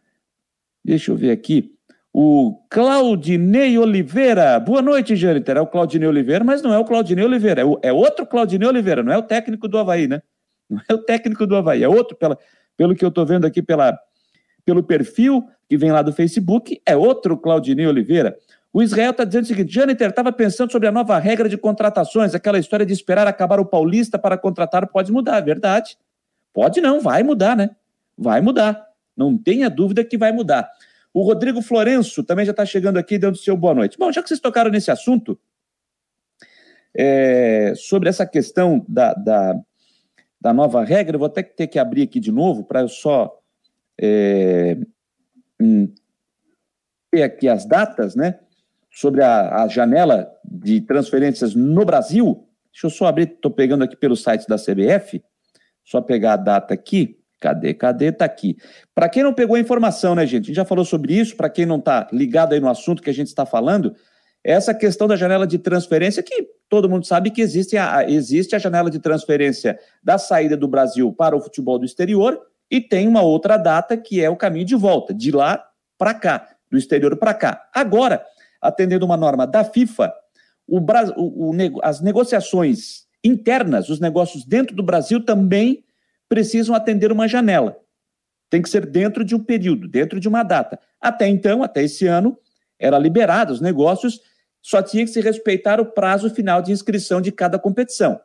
Deixa 0.83 1.11
eu 1.11 1.15
ver 1.15 1.31
aqui. 1.31 1.75
O 2.15 2.63
Claudinei 2.69 3.75
Oliveira. 3.75 4.59
Boa 4.59 4.83
noite, 4.83 5.15
Jâniter. 5.15 5.57
É 5.57 5.61
o 5.61 5.65
Claudinei 5.65 6.07
Oliveira, 6.07 6.43
mas 6.43 6.61
não 6.61 6.71
é 6.71 6.77
o 6.77 6.85
Claudinei 6.85 7.25
Oliveira. 7.25 7.61
É, 7.61 7.65
o, 7.65 7.79
é 7.81 7.91
outro 7.91 8.23
Claudinei 8.27 8.67
Oliveira, 8.67 9.01
não 9.01 9.11
é 9.11 9.17
o 9.17 9.23
técnico 9.23 9.67
do 9.67 9.79
Havaí, 9.79 10.07
né? 10.07 10.21
Não 10.69 10.79
é 10.87 10.93
o 10.93 10.99
técnico 10.99 11.47
do 11.47 11.55
Havaí, 11.55 11.83
é 11.83 11.89
outro, 11.89 12.15
pela, 12.15 12.37
pelo 12.77 12.93
que 12.93 13.03
eu 13.03 13.09
estou 13.09 13.25
vendo 13.25 13.47
aqui 13.47 13.63
pela, 13.63 13.97
pelo 14.63 14.83
perfil 14.83 15.43
que 15.67 15.75
vem 15.75 15.91
lá 15.91 16.03
do 16.03 16.13
Facebook, 16.13 16.79
é 16.85 16.95
outro 16.95 17.35
Claudinei 17.35 17.87
Oliveira. 17.87 18.37
O 18.71 18.83
Israel 18.83 19.09
está 19.09 19.23
dizendo 19.23 19.45
o 19.45 19.47
seguinte: 19.47 19.73
Jâniter 19.73 20.11
estava 20.11 20.31
pensando 20.31 20.71
sobre 20.71 20.87
a 20.87 20.91
nova 20.91 21.17
regra 21.17 21.49
de 21.49 21.57
contratações, 21.57 22.35
aquela 22.35 22.59
história 22.59 22.85
de 22.85 22.93
esperar 22.93 23.25
acabar 23.25 23.59
o 23.59 23.65
Paulista 23.65 24.19
para 24.19 24.37
contratar 24.37 24.87
pode 24.87 25.11
mudar, 25.11 25.37
é 25.37 25.41
verdade. 25.41 25.97
Pode 26.53 26.79
não, 26.79 27.01
vai 27.01 27.23
mudar, 27.23 27.57
né? 27.57 27.71
Vai 28.15 28.39
mudar. 28.39 28.85
Não 29.17 29.35
tenha 29.35 29.67
dúvida 29.67 30.03
que 30.03 30.15
vai 30.15 30.31
mudar. 30.31 30.69
O 31.13 31.21
Rodrigo 31.21 31.61
Florenço 31.61 32.23
também 32.23 32.45
já 32.45 32.51
está 32.51 32.65
chegando 32.65 32.97
aqui 32.97 33.19
dando 33.19 33.37
seu 33.37 33.55
boa 33.55 33.75
noite. 33.75 33.97
Bom, 33.97 34.11
já 34.11 34.21
que 34.23 34.27
vocês 34.27 34.39
tocaram 34.39 34.71
nesse 34.71 34.89
assunto, 34.89 35.39
é, 36.95 37.73
sobre 37.75 38.09
essa 38.09 38.25
questão 38.25 38.83
da, 38.87 39.13
da, 39.13 39.55
da 40.41 40.53
nova 40.53 40.83
regra, 40.83 41.15
eu 41.15 41.19
vou 41.19 41.27
até 41.27 41.43
ter 41.43 41.67
que 41.67 41.77
abrir 41.77 42.03
aqui 42.03 42.19
de 42.19 42.31
novo 42.31 42.63
para 42.63 42.81
eu 42.81 42.87
só 42.87 43.39
é, 43.99 44.77
hum, 45.61 45.93
ter 47.11 47.23
aqui 47.23 47.47
as 47.47 47.65
datas, 47.65 48.15
né? 48.15 48.39
Sobre 48.91 49.23
a, 49.23 49.63
a, 49.63 49.67
janela 49.67 50.31
de 50.43 50.81
transferências 50.81 51.55
no 51.55 51.85
Brasil. 51.85 52.47
Deixa 52.71 52.87
eu 52.87 52.89
só 52.89 53.05
abrir, 53.05 53.29
estou 53.29 53.51
pegando 53.51 53.83
aqui 53.83 53.95
pelo 53.95 54.15
site 54.15 54.47
da 54.47 54.57
CBF, 54.57 55.23
só 55.83 56.01
pegar 56.01 56.33
a 56.33 56.37
data 56.37 56.73
aqui. 56.73 57.19
Cadê? 57.43 57.73
Cadê? 57.73 58.09
Tá 58.09 58.23
aqui. 58.23 58.55
Para 58.95 59.09
quem 59.09 59.21
não 59.21 59.33
pegou 59.33 59.57
a 59.57 59.59
informação, 59.59 60.15
né, 60.15 60.25
gente? 60.25 60.43
A 60.43 60.47
gente 60.47 60.55
já 60.55 60.63
falou 60.63 60.85
sobre 60.85 61.13
isso, 61.13 61.35
para 61.35 61.49
quem 61.49 61.65
não 61.65 61.75
está 61.75 62.07
ligado 62.09 62.53
aí 62.53 62.59
no 62.61 62.69
assunto 62.69 63.03
que 63.03 63.09
a 63.09 63.13
gente 63.13 63.27
está 63.27 63.45
falando, 63.45 63.93
essa 64.41 64.73
questão 64.73 65.09
da 65.09 65.17
janela 65.17 65.45
de 65.45 65.57
transferência, 65.57 66.23
que 66.23 66.47
todo 66.69 66.89
mundo 66.89 67.05
sabe 67.05 67.31
que 67.31 67.41
existe 67.41 67.75
a, 67.75 68.09
existe 68.09 68.55
a 68.55 68.59
janela 68.59 68.89
de 68.89 68.97
transferência 68.97 69.77
da 70.01 70.17
saída 70.17 70.55
do 70.55 70.69
Brasil 70.69 71.11
para 71.11 71.35
o 71.35 71.41
futebol 71.41 71.77
do 71.77 71.83
exterior 71.83 72.39
e 72.71 72.79
tem 72.79 73.09
uma 73.09 73.21
outra 73.21 73.57
data 73.57 73.97
que 73.97 74.23
é 74.23 74.29
o 74.29 74.37
caminho 74.37 74.65
de 74.65 74.75
volta, 74.75 75.13
de 75.13 75.29
lá 75.29 75.61
para 75.97 76.13
cá, 76.13 76.47
do 76.71 76.77
exterior 76.77 77.17
para 77.17 77.33
cá. 77.33 77.69
Agora, 77.75 78.23
atendendo 78.61 79.05
uma 79.05 79.17
norma 79.17 79.45
da 79.45 79.65
FIFA, 79.65 80.13
o, 80.65 80.79
o, 80.79 81.51
o, 81.51 81.79
as 81.83 81.99
negociações 81.99 83.03
internas, 83.21 83.89
os 83.89 83.99
negócios 83.99 84.45
dentro 84.45 84.73
do 84.73 84.81
Brasil 84.83 85.25
também 85.25 85.83
precisam 86.33 86.73
atender 86.73 87.11
uma 87.11 87.27
janela. 87.27 87.77
Tem 88.49 88.59
que 88.59 88.69
ser 88.69 88.87
dentro 88.87 89.23
de 89.23 89.35
um 89.35 89.39
período, 89.39 89.87
dentro 89.87 90.19
de 90.19 90.27
uma 90.27 90.41
data. 90.41 90.79
Até 90.99 91.27
então, 91.27 91.61
até 91.61 91.83
esse 91.83 92.07
ano, 92.07 92.35
era 92.79 92.97
liberado 92.97 93.53
os 93.53 93.61
negócios 93.61 94.19
só 94.63 94.81
tinha 94.81 95.03
que 95.03 95.11
se 95.11 95.21
respeitar 95.21 95.79
o 95.79 95.85
prazo 95.85 96.29
final 96.29 96.61
de 96.61 96.71
inscrição 96.71 97.21
de 97.21 97.31
cada 97.31 97.59
competição. 97.59 98.19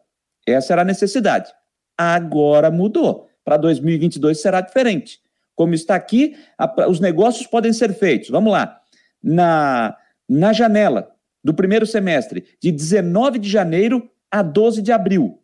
Essa 0.46 0.72
era 0.72 0.82
a 0.82 0.84
necessidade. 0.84 1.52
Agora 1.96 2.70
mudou. 2.70 3.28
Para 3.44 3.56
2022 3.56 4.40
será 4.40 4.60
diferente. 4.62 5.18
Como 5.54 5.74
está 5.74 5.96
aqui, 5.96 6.36
a, 6.56 6.88
os 6.88 7.00
negócios 7.00 7.46
podem 7.46 7.72
ser 7.72 7.92
feitos. 7.92 8.30
Vamos 8.30 8.52
lá. 8.52 8.80
Na, 9.22 9.96
na 10.26 10.52
janela 10.52 11.10
do 11.44 11.52
primeiro 11.52 11.84
semestre, 11.84 12.46
de 12.62 12.70
19 12.70 13.38
de 13.38 13.50
janeiro 13.50 14.08
a 14.30 14.40
12 14.40 14.80
de 14.80 14.92
abril. 14.92 15.42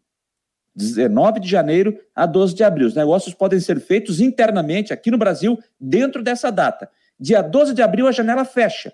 19 0.74 1.40
de 1.40 1.48
janeiro 1.48 1.98
a 2.14 2.26
12 2.26 2.54
de 2.54 2.64
abril. 2.64 2.86
Os 2.86 2.94
negócios 2.94 3.34
podem 3.34 3.60
ser 3.60 3.80
feitos 3.80 4.20
internamente 4.20 4.92
aqui 4.92 5.10
no 5.10 5.18
Brasil 5.18 5.58
dentro 5.80 6.22
dessa 6.22 6.50
data. 6.50 6.88
Dia 7.18 7.42
12 7.42 7.74
de 7.74 7.82
abril 7.82 8.08
a 8.08 8.12
janela 8.12 8.44
fecha 8.44 8.92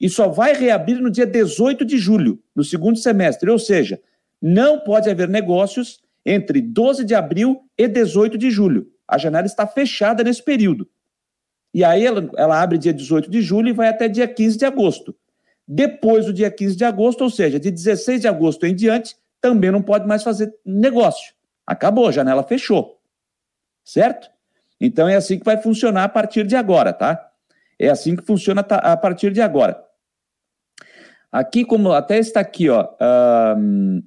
e 0.00 0.08
só 0.08 0.28
vai 0.28 0.54
reabrir 0.54 1.00
no 1.00 1.10
dia 1.10 1.26
18 1.26 1.84
de 1.84 1.98
julho, 1.98 2.40
no 2.54 2.62
segundo 2.62 2.98
semestre. 2.98 3.50
Ou 3.50 3.58
seja, 3.58 4.00
não 4.40 4.78
pode 4.80 5.10
haver 5.10 5.28
negócios 5.28 6.00
entre 6.24 6.60
12 6.60 7.04
de 7.04 7.14
abril 7.14 7.62
e 7.76 7.88
18 7.88 8.38
de 8.38 8.50
julho. 8.50 8.88
A 9.06 9.18
janela 9.18 9.46
está 9.46 9.66
fechada 9.66 10.22
nesse 10.22 10.42
período. 10.42 10.88
E 11.72 11.84
aí 11.84 12.04
ela, 12.04 12.30
ela 12.36 12.62
abre 12.62 12.78
dia 12.78 12.92
18 12.92 13.30
de 13.30 13.42
julho 13.42 13.68
e 13.68 13.72
vai 13.72 13.88
até 13.88 14.08
dia 14.08 14.28
15 14.28 14.58
de 14.58 14.64
agosto. 14.64 15.14
Depois 15.66 16.26
do 16.26 16.32
dia 16.32 16.50
15 16.50 16.76
de 16.76 16.84
agosto, 16.84 17.22
ou 17.22 17.30
seja, 17.30 17.58
de 17.58 17.70
16 17.70 18.22
de 18.22 18.28
agosto 18.28 18.64
em 18.64 18.74
diante, 18.74 19.16
também 19.40 19.70
não 19.70 19.82
pode 19.82 20.06
mais 20.06 20.22
fazer 20.22 20.54
negócio. 20.64 21.34
Acabou, 21.66 22.08
a 22.08 22.12
janela 22.12 22.42
fechou. 22.42 23.00
Certo? 23.84 24.30
Então 24.80 25.08
é 25.08 25.16
assim 25.16 25.38
que 25.38 25.44
vai 25.44 25.60
funcionar 25.60 26.04
a 26.04 26.08
partir 26.08 26.46
de 26.46 26.56
agora, 26.56 26.92
tá? 26.92 27.30
É 27.78 27.88
assim 27.88 28.16
que 28.16 28.24
funciona 28.24 28.60
a 28.60 28.96
partir 28.96 29.32
de 29.32 29.40
agora. 29.40 29.82
Aqui, 31.30 31.64
como 31.64 31.92
até 31.92 32.18
está 32.18 32.40
aqui, 32.40 32.68
ó, 32.70 32.88
um, 33.56 34.02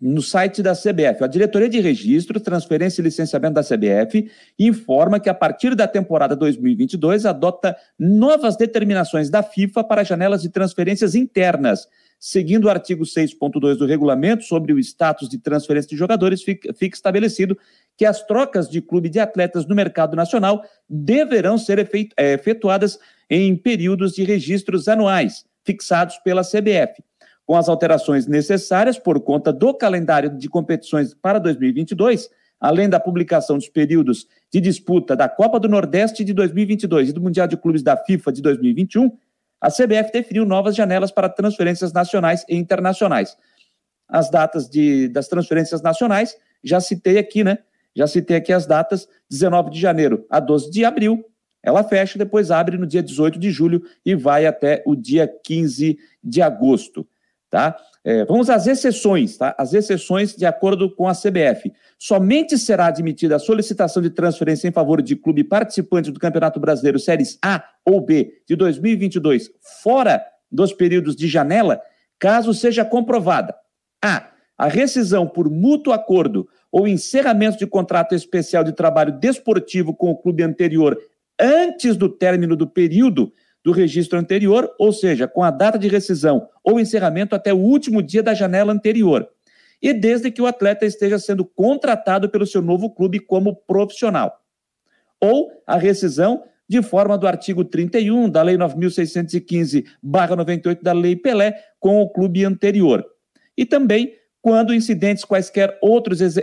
no 0.00 0.22
site 0.22 0.62
da 0.62 0.74
CBF, 0.74 1.22
a 1.22 1.26
Diretoria 1.26 1.68
de 1.68 1.80
Registro, 1.80 2.40
Transferência 2.40 3.00
e 3.00 3.04
Licenciamento 3.04 3.54
da 3.54 3.62
CBF 3.62 4.30
informa 4.58 5.20
que 5.20 5.28
a 5.28 5.34
partir 5.34 5.74
da 5.74 5.86
temporada 5.86 6.36
2022 6.36 7.26
adota 7.26 7.76
novas 7.98 8.56
determinações 8.56 9.30
da 9.30 9.42
FIFA 9.42 9.84
para 9.84 10.04
janelas 10.04 10.42
de 10.42 10.48
transferências 10.48 11.14
internas. 11.14 11.88
Seguindo 12.26 12.64
o 12.64 12.70
artigo 12.70 13.04
6.2 13.04 13.76
do 13.76 13.84
regulamento 13.84 14.44
sobre 14.44 14.72
o 14.72 14.78
status 14.78 15.28
de 15.28 15.36
transferência 15.36 15.90
de 15.90 15.94
jogadores, 15.94 16.42
fica, 16.42 16.72
estabelecido 16.80 17.54
que 17.98 18.06
as 18.06 18.24
trocas 18.24 18.66
de 18.66 18.80
clube 18.80 19.10
de 19.10 19.20
atletas 19.20 19.66
no 19.66 19.74
mercado 19.74 20.16
nacional 20.16 20.64
deverão 20.88 21.58
ser 21.58 21.86
é, 22.16 22.32
efetuadas 22.32 22.98
em 23.28 23.54
períodos 23.54 24.14
de 24.14 24.24
registros 24.24 24.88
anuais 24.88 25.44
fixados 25.66 26.16
pela 26.16 26.40
CBF. 26.40 27.04
Com 27.44 27.58
as 27.58 27.68
alterações 27.68 28.26
necessárias 28.26 28.98
por 28.98 29.20
conta 29.20 29.52
do 29.52 29.74
calendário 29.74 30.30
de 30.30 30.48
competições 30.48 31.12
para 31.12 31.38
2022, 31.38 32.30
além 32.58 32.88
da 32.88 32.98
publicação 32.98 33.58
dos 33.58 33.68
períodos 33.68 34.26
de 34.50 34.62
disputa 34.62 35.14
da 35.14 35.28
Copa 35.28 35.60
do 35.60 35.68
Nordeste 35.68 36.24
de 36.24 36.32
2022 36.32 37.10
e 37.10 37.12
do 37.12 37.20
Mundial 37.20 37.46
de 37.46 37.58
Clubes 37.58 37.82
da 37.82 37.98
FIFA 37.98 38.32
de 38.32 38.40
2021, 38.40 39.12
a 39.64 39.70
CBF 39.70 40.12
definiu 40.12 40.44
novas 40.44 40.76
janelas 40.76 41.10
para 41.10 41.26
transferências 41.26 41.90
nacionais 41.90 42.44
e 42.46 42.54
internacionais. 42.54 43.34
As 44.06 44.30
datas 44.30 44.68
de, 44.68 45.08
das 45.08 45.26
transferências 45.26 45.80
nacionais, 45.80 46.36
já 46.62 46.80
citei 46.80 47.16
aqui, 47.16 47.42
né? 47.42 47.56
Já 47.96 48.06
citei 48.06 48.36
aqui 48.36 48.52
as 48.52 48.66
datas, 48.66 49.08
19 49.30 49.70
de 49.70 49.80
janeiro 49.80 50.26
a 50.28 50.38
12 50.38 50.70
de 50.70 50.84
abril, 50.84 51.24
ela 51.62 51.82
fecha, 51.82 52.18
depois 52.18 52.50
abre 52.50 52.76
no 52.76 52.86
dia 52.86 53.02
18 53.02 53.38
de 53.38 53.50
julho 53.50 53.82
e 54.04 54.14
vai 54.14 54.44
até 54.44 54.82
o 54.84 54.94
dia 54.94 55.26
15 55.26 55.98
de 56.22 56.42
agosto. 56.42 57.08
Tá? 57.48 57.74
É, 58.06 58.24
vamos 58.26 58.50
às 58.50 58.66
exceções, 58.66 59.38
tá? 59.38 59.54
As 59.58 59.72
exceções 59.72 60.36
de 60.36 60.44
acordo 60.44 60.94
com 60.94 61.08
a 61.08 61.14
CBF. 61.14 61.72
Somente 61.98 62.58
será 62.58 62.86
admitida 62.86 63.36
a 63.36 63.38
solicitação 63.38 64.02
de 64.02 64.10
transferência 64.10 64.68
em 64.68 64.72
favor 64.72 65.00
de 65.00 65.16
clube 65.16 65.42
participante 65.42 66.10
do 66.10 66.20
Campeonato 66.20 66.60
Brasileiro 66.60 66.98
Séries 66.98 67.38
A 67.42 67.64
ou 67.84 68.02
B 68.02 68.42
de 68.46 68.54
2022 68.56 69.50
fora 69.82 70.22
dos 70.52 70.72
períodos 70.72 71.16
de 71.16 71.26
janela, 71.26 71.80
caso 72.18 72.52
seja 72.52 72.84
comprovada 72.84 73.54
a 74.02 74.34
a 74.56 74.68
rescisão 74.68 75.26
por 75.26 75.50
mútuo 75.50 75.92
acordo 75.92 76.48
ou 76.70 76.86
encerramento 76.86 77.58
de 77.58 77.66
contrato 77.66 78.14
especial 78.14 78.62
de 78.62 78.72
trabalho 78.72 79.12
desportivo 79.18 79.94
com 79.94 80.10
o 80.10 80.16
clube 80.16 80.42
anterior 80.42 80.96
antes 81.40 81.96
do 81.96 82.08
término 82.08 82.54
do 82.54 82.66
período 82.66 83.32
do 83.64 83.72
registro 83.72 84.18
anterior, 84.18 84.70
ou 84.78 84.92
seja, 84.92 85.26
com 85.26 85.42
a 85.42 85.50
data 85.50 85.78
de 85.78 85.88
rescisão 85.88 86.46
ou 86.62 86.78
encerramento 86.78 87.34
até 87.34 87.54
o 87.54 87.58
último 87.58 88.02
dia 88.02 88.22
da 88.22 88.34
janela 88.34 88.70
anterior, 88.72 89.26
e 89.80 89.92
desde 89.92 90.30
que 90.30 90.42
o 90.42 90.46
atleta 90.46 90.84
esteja 90.84 91.18
sendo 91.18 91.44
contratado 91.44 92.28
pelo 92.28 92.46
seu 92.46 92.60
novo 92.60 92.90
clube 92.90 93.18
como 93.18 93.56
profissional. 93.56 94.38
Ou 95.20 95.50
a 95.66 95.78
rescisão 95.78 96.44
de 96.68 96.82
forma 96.82 97.16
do 97.16 97.26
artigo 97.26 97.64
31 97.64 98.28
da 98.28 98.42
Lei 98.42 98.56
9615/98 98.56 100.82
da 100.82 100.92
Lei 100.92 101.16
Pelé 101.16 101.54
com 101.78 102.02
o 102.02 102.08
clube 102.08 102.44
anterior. 102.44 103.06
E 103.56 103.64
também 103.64 104.12
quando 104.42 104.74
incidentes 104.74 105.24
quaisquer 105.24 105.78
outros 105.80 106.20
uh, 106.20 106.34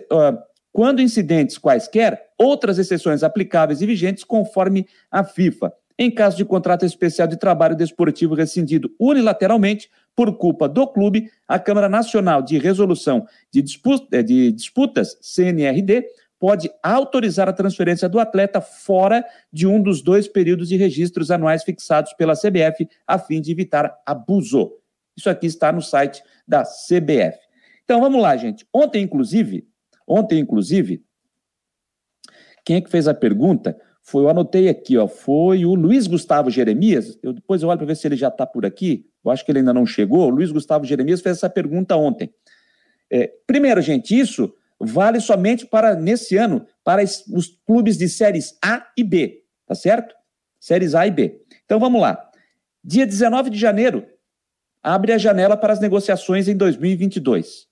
quando 0.72 1.02
incidentes 1.02 1.58
quaisquer, 1.58 2.30
outras 2.38 2.80
exceções 2.80 3.24
aplicáveis 3.24 3.82
e 3.82 3.86
vigentes 3.86 4.24
conforme 4.24 4.88
a 5.12 5.24
FIFA. 5.24 5.74
Em 6.02 6.10
caso 6.10 6.36
de 6.36 6.44
contrato 6.44 6.84
especial 6.84 7.28
de 7.28 7.38
trabalho 7.38 7.76
desportivo 7.76 8.34
rescindido 8.34 8.92
unilateralmente 9.00 9.88
por 10.16 10.36
culpa 10.36 10.68
do 10.68 10.88
clube, 10.88 11.30
a 11.48 11.60
Câmara 11.60 11.88
Nacional 11.88 12.42
de 12.42 12.58
Resolução 12.58 13.28
de, 13.52 13.62
Disputas, 13.62 14.08
eh, 14.12 14.24
de 14.24 14.52
Disputas, 14.52 15.16
CNRD, 15.22 16.08
pode 16.40 16.72
autorizar 16.82 17.48
a 17.48 17.54
transferência 17.54 18.10
do 18.10 18.20
atleta 18.20 18.60
fora 18.60 19.24
de 19.54 19.68
um 19.68 19.80
dos 19.80 20.02
dois 20.02 20.28
períodos 20.28 20.70
de 20.70 20.76
registros 20.76 21.30
anuais 21.30 21.64
fixados 21.64 22.14
pela 22.14 22.34
CBF, 22.34 22.90
a 23.06 23.20
fim 23.20 23.40
de 23.40 23.52
evitar 23.52 23.96
abuso. 24.04 24.72
Isso 25.16 25.30
aqui 25.30 25.46
está 25.46 25.72
no 25.72 25.84
site 25.84 26.24
da 26.48 26.64
CBF. 26.64 27.38
Então 27.84 28.02
vamos 28.02 28.20
lá, 28.20 28.36
gente. 28.36 28.68
Ontem, 28.74 29.04
inclusive, 29.04 29.68
ontem, 30.08 30.40
inclusive, 30.40 31.06
quem 32.66 32.78
é 32.78 32.82
que 32.82 32.90
fez 32.90 33.08
a 33.08 33.14
pergunta? 33.14 33.78
Foi, 34.04 34.24
eu 34.24 34.30
anotei 34.30 34.68
aqui, 34.68 34.98
ó, 34.98 35.08
foi 35.08 35.66
o 35.66 35.76
Luiz 35.76 36.08
Gustavo 36.08 36.50
Jeremias. 36.50 37.18
Eu, 37.22 37.34
depois 37.34 37.62
eu 37.62 37.70
olho 37.70 37.78
para 37.78 37.88
ver 37.88 37.96
se 37.96 38.08
ele 38.08 38.16
já 38.16 38.30
está 38.30 38.46
por 38.46 38.66
aqui. 38.66 39.06
Eu 39.24 39.32
acho 39.32 39.46
que 39.46 39.52
ele 39.52 39.60
ainda 39.60 39.74
não 39.74 39.86
chegou. 39.86 40.28
O 40.28 40.30
Luiz 40.30 40.52
Gustavo 40.52 40.86
Jeremias 40.86 41.22
fez 41.22 41.38
essa 41.38 41.50
pergunta 41.50 41.96
ontem. 41.96 42.34
É, 43.10 43.32
primeiro, 43.46 43.82
gente, 43.82 44.18
isso 44.18 44.54
vale 44.80 45.20
somente 45.20 45.66
para, 45.66 45.96
nesse 45.96 46.36
ano, 46.38 46.66
para 46.84 47.04
os 47.04 47.48
clubes 47.66 47.98
de 47.98 48.10
séries 48.10 48.58
A 48.64 48.88
e 48.98 49.04
B, 49.04 49.44
tá 49.68 49.76
certo? 49.76 50.16
Séries 50.60 50.96
A 50.96 51.06
e 51.06 51.12
B. 51.12 51.42
Então 51.66 51.80
vamos 51.80 52.02
lá. 52.02 52.30
Dia 52.84 53.06
19 53.06 53.52
de 53.52 53.60
janeiro, 53.60 54.08
abre 54.82 55.14
a 55.14 55.18
janela 55.18 55.56
para 55.56 55.74
as 55.74 55.80
negociações 55.80 56.48
em 56.48 56.56
2022. 56.56 57.68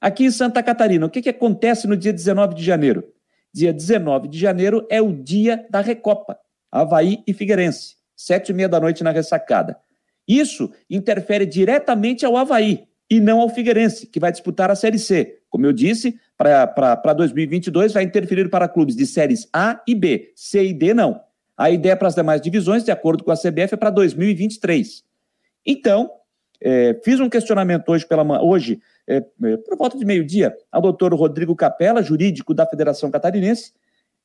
Aqui 0.00 0.24
em 0.24 0.30
Santa 0.30 0.62
Catarina, 0.62 1.06
o 1.06 1.10
que, 1.10 1.22
que 1.22 1.28
acontece 1.28 1.86
no 1.86 1.96
dia 1.96 2.12
19 2.12 2.54
de 2.54 2.64
janeiro? 2.64 3.04
Dia 3.54 3.72
19 3.72 4.26
de 4.26 4.36
janeiro 4.36 4.84
é 4.90 5.00
o 5.00 5.12
dia 5.12 5.64
da 5.70 5.80
Recopa, 5.80 6.36
Havaí 6.72 7.22
e 7.24 7.32
Figueirense, 7.32 7.94
sete 8.16 8.48
e 8.48 8.52
meia 8.52 8.68
da 8.68 8.80
noite 8.80 9.04
na 9.04 9.12
ressacada. 9.12 9.76
Isso 10.26 10.72
interfere 10.90 11.46
diretamente 11.46 12.26
ao 12.26 12.36
Havaí 12.36 12.82
e 13.08 13.20
não 13.20 13.40
ao 13.40 13.48
Figueirense, 13.48 14.08
que 14.08 14.18
vai 14.18 14.32
disputar 14.32 14.72
a 14.72 14.74
Série 14.74 14.98
C. 14.98 15.38
Como 15.48 15.64
eu 15.64 15.72
disse, 15.72 16.18
para 16.36 17.12
2022 17.12 17.92
vai 17.92 18.02
interferir 18.02 18.50
para 18.50 18.66
clubes 18.66 18.96
de 18.96 19.06
séries 19.06 19.48
A 19.52 19.80
e 19.86 19.94
B, 19.94 20.32
C 20.34 20.64
e 20.64 20.72
D 20.72 20.92
não. 20.92 21.20
A 21.56 21.70
ideia 21.70 21.96
para 21.96 22.08
as 22.08 22.16
demais 22.16 22.40
divisões, 22.40 22.82
de 22.82 22.90
acordo 22.90 23.22
com 23.22 23.30
a 23.30 23.36
CBF, 23.36 23.74
é 23.74 23.76
para 23.76 23.90
2023. 23.90 25.04
Então, 25.64 26.10
é, 26.60 26.98
fiz 27.04 27.20
um 27.20 27.28
questionamento 27.28 27.88
hoje, 27.88 28.04
pela, 28.04 28.42
hoje 28.42 28.80
é, 29.06 29.16
é, 29.16 29.56
por 29.58 29.76
volta 29.76 29.98
de 29.98 30.04
meio-dia, 30.04 30.56
ao 30.70 30.80
doutor 30.80 31.14
Rodrigo 31.14 31.54
Capella, 31.54 32.02
jurídico 32.02 32.54
da 32.54 32.66
Federação 32.66 33.10
Catarinense. 33.10 33.72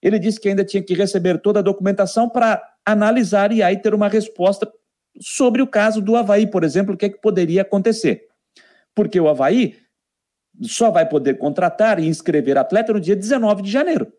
Ele 0.01 0.17
disse 0.17 0.39
que 0.39 0.47
ainda 0.47 0.63
tinha 0.63 0.81
que 0.81 0.93
receber 0.93 1.39
toda 1.39 1.59
a 1.59 1.63
documentação 1.63 2.29
para 2.29 2.61
analisar 2.85 3.51
e 3.51 3.61
aí 3.61 3.77
ter 3.77 3.93
uma 3.93 4.07
resposta 4.07 4.71
sobre 5.19 5.61
o 5.61 5.67
caso 5.67 6.01
do 6.01 6.15
Havaí, 6.15 6.47
por 6.47 6.63
exemplo, 6.63 6.93
o 6.93 6.97
que, 6.97 7.05
é 7.05 7.09
que 7.09 7.19
poderia 7.19 7.61
acontecer. 7.61 8.27
Porque 8.95 9.19
o 9.19 9.27
Havaí 9.27 9.75
só 10.61 10.89
vai 10.89 11.07
poder 11.07 11.37
contratar 11.37 11.99
e 11.99 12.07
inscrever 12.07 12.57
atleta 12.57 12.93
no 12.93 12.99
dia 12.99 13.15
19 13.15 13.61
de 13.61 13.71
janeiro. 13.71 14.11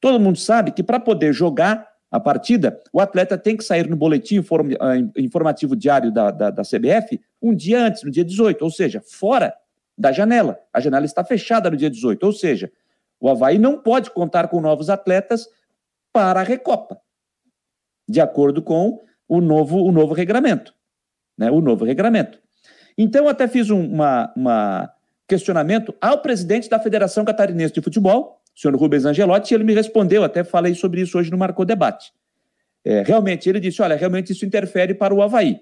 Todo 0.00 0.20
mundo 0.20 0.38
sabe 0.38 0.72
que 0.72 0.82
para 0.82 0.98
poder 0.98 1.32
jogar 1.32 1.86
a 2.10 2.18
partida, 2.18 2.80
o 2.92 3.00
atleta 3.00 3.38
tem 3.38 3.56
que 3.56 3.62
sair 3.62 3.88
no 3.88 3.96
boletim 3.96 4.44
ah, 4.80 4.96
informativo 5.16 5.76
diário 5.76 6.10
da, 6.10 6.30
da, 6.30 6.50
da, 6.50 6.62
CBF 6.62 7.20
um 7.40 7.54
dia 7.54 7.84
antes, 7.84 8.02
no 8.02 8.10
dia 8.10 8.24
18, 8.24 8.62
ou 8.62 8.70
seja, 8.70 9.00
fora 9.00 9.54
da 10.00 10.10
janela. 10.12 10.58
A 10.72 10.80
janela 10.80 11.04
está 11.04 11.22
fechada 11.22 11.70
no 11.70 11.76
dia 11.76 11.90
18, 11.90 12.24
ou 12.24 12.32
seja, 12.32 12.72
o 13.20 13.28
Havaí 13.28 13.58
não 13.58 13.78
pode 13.78 14.10
contar 14.10 14.48
com 14.48 14.58
novos 14.58 14.88
atletas 14.88 15.46
para 16.10 16.40
a 16.40 16.42
Recopa, 16.42 16.98
de 18.08 18.18
acordo 18.18 18.62
com 18.62 18.98
o 19.28 19.42
novo, 19.42 19.82
o 19.82 19.92
novo 19.92 20.14
regramento. 20.14 20.74
Né, 21.36 21.50
o 21.50 21.60
novo 21.60 21.84
regramento. 21.84 22.40
Então, 22.96 23.28
até 23.28 23.46
fiz 23.46 23.68
um 23.68 23.80
uma, 23.80 24.32
uma 24.34 24.90
questionamento 25.28 25.94
ao 26.00 26.22
presidente 26.22 26.68
da 26.68 26.78
Federação 26.78 27.24
Catarinense 27.24 27.74
de 27.74 27.82
Futebol, 27.82 28.40
o 28.56 28.58
senhor 28.58 28.74
Rubens 28.76 29.04
Angelotti, 29.04 29.52
e 29.52 29.54
ele 29.54 29.64
me 29.64 29.74
respondeu, 29.74 30.24
até 30.24 30.42
falei 30.42 30.74
sobre 30.74 31.02
isso 31.02 31.18
hoje 31.18 31.30
no 31.30 31.36
Marcou 31.36 31.66
Debate. 31.66 32.10
É, 32.82 33.02
realmente, 33.02 33.48
ele 33.48 33.60
disse, 33.60 33.82
olha, 33.82 33.96
realmente 33.96 34.32
isso 34.32 34.46
interfere 34.46 34.94
para 34.94 35.14
o 35.14 35.20
Havaí. 35.20 35.60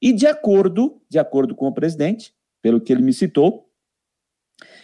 E 0.00 0.12
de 0.12 0.26
acordo, 0.26 1.00
de 1.08 1.18
acordo 1.18 1.54
com 1.54 1.66
o 1.66 1.72
presidente, 1.72 2.35
pelo 2.66 2.80
que 2.80 2.92
ele 2.92 3.00
me 3.00 3.12
citou, 3.12 3.70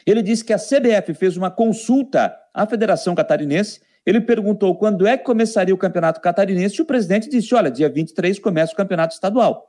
ele 0.07 0.23
disse 0.23 0.45
que 0.45 0.53
a 0.53 0.57
CBF 0.57 1.15
fez 1.15 1.37
uma 1.37 1.51
consulta 1.51 2.33
à 2.55 2.65
Federação 2.65 3.13
Catarinense, 3.13 3.81
ele 4.07 4.21
perguntou 4.21 4.79
quando 4.79 5.05
é 5.05 5.19
que 5.19 5.25
começaria 5.25 5.75
o 5.75 5.77
Campeonato 5.79 6.21
Catarinense 6.21 6.77
e 6.77 6.83
o 6.83 6.85
presidente 6.85 7.29
disse, 7.29 7.53
olha, 7.57 7.73
dia 7.73 7.89
23 7.89 8.39
começa 8.39 8.73
o 8.73 8.77
Campeonato 8.77 9.15
Estadual. 9.15 9.69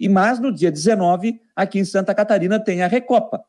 E 0.00 0.08
mais 0.08 0.38
no 0.38 0.50
dia 0.50 0.72
19, 0.72 1.38
aqui 1.54 1.78
em 1.78 1.84
Santa 1.84 2.14
Catarina, 2.14 2.58
tem 2.58 2.80
a 2.80 2.86
Recopa. 2.86 3.44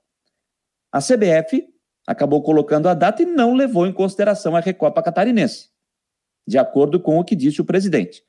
A 0.92 1.00
CBF 1.00 1.66
acabou 2.06 2.44
colocando 2.44 2.90
a 2.90 2.94
data 2.94 3.24
e 3.24 3.26
não 3.26 3.54
levou 3.54 3.88
em 3.88 3.94
consideração 3.94 4.58
a 4.58 4.60
Recopa 4.60 5.02
Catarinense, 5.02 5.70
de 6.46 6.58
acordo 6.58 7.00
com 7.00 7.18
o 7.18 7.24
que 7.24 7.34
disse 7.34 7.62
o 7.62 7.66
presidente. 7.66 8.26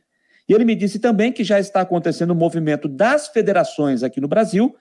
E 0.49 0.53
ele 0.53 0.65
me 0.65 0.77
disse 0.77 1.01
também 1.01 1.33
que 1.33 1.43
já 1.43 1.59
está 1.59 1.81
acontecendo 1.81 2.31
o 2.31 2.35
um 2.35 2.39
movimento 2.39 2.87
das 2.87 3.27
federações 3.27 4.05
aqui 4.05 4.21
no 4.21 4.29
Brasil 4.29 4.77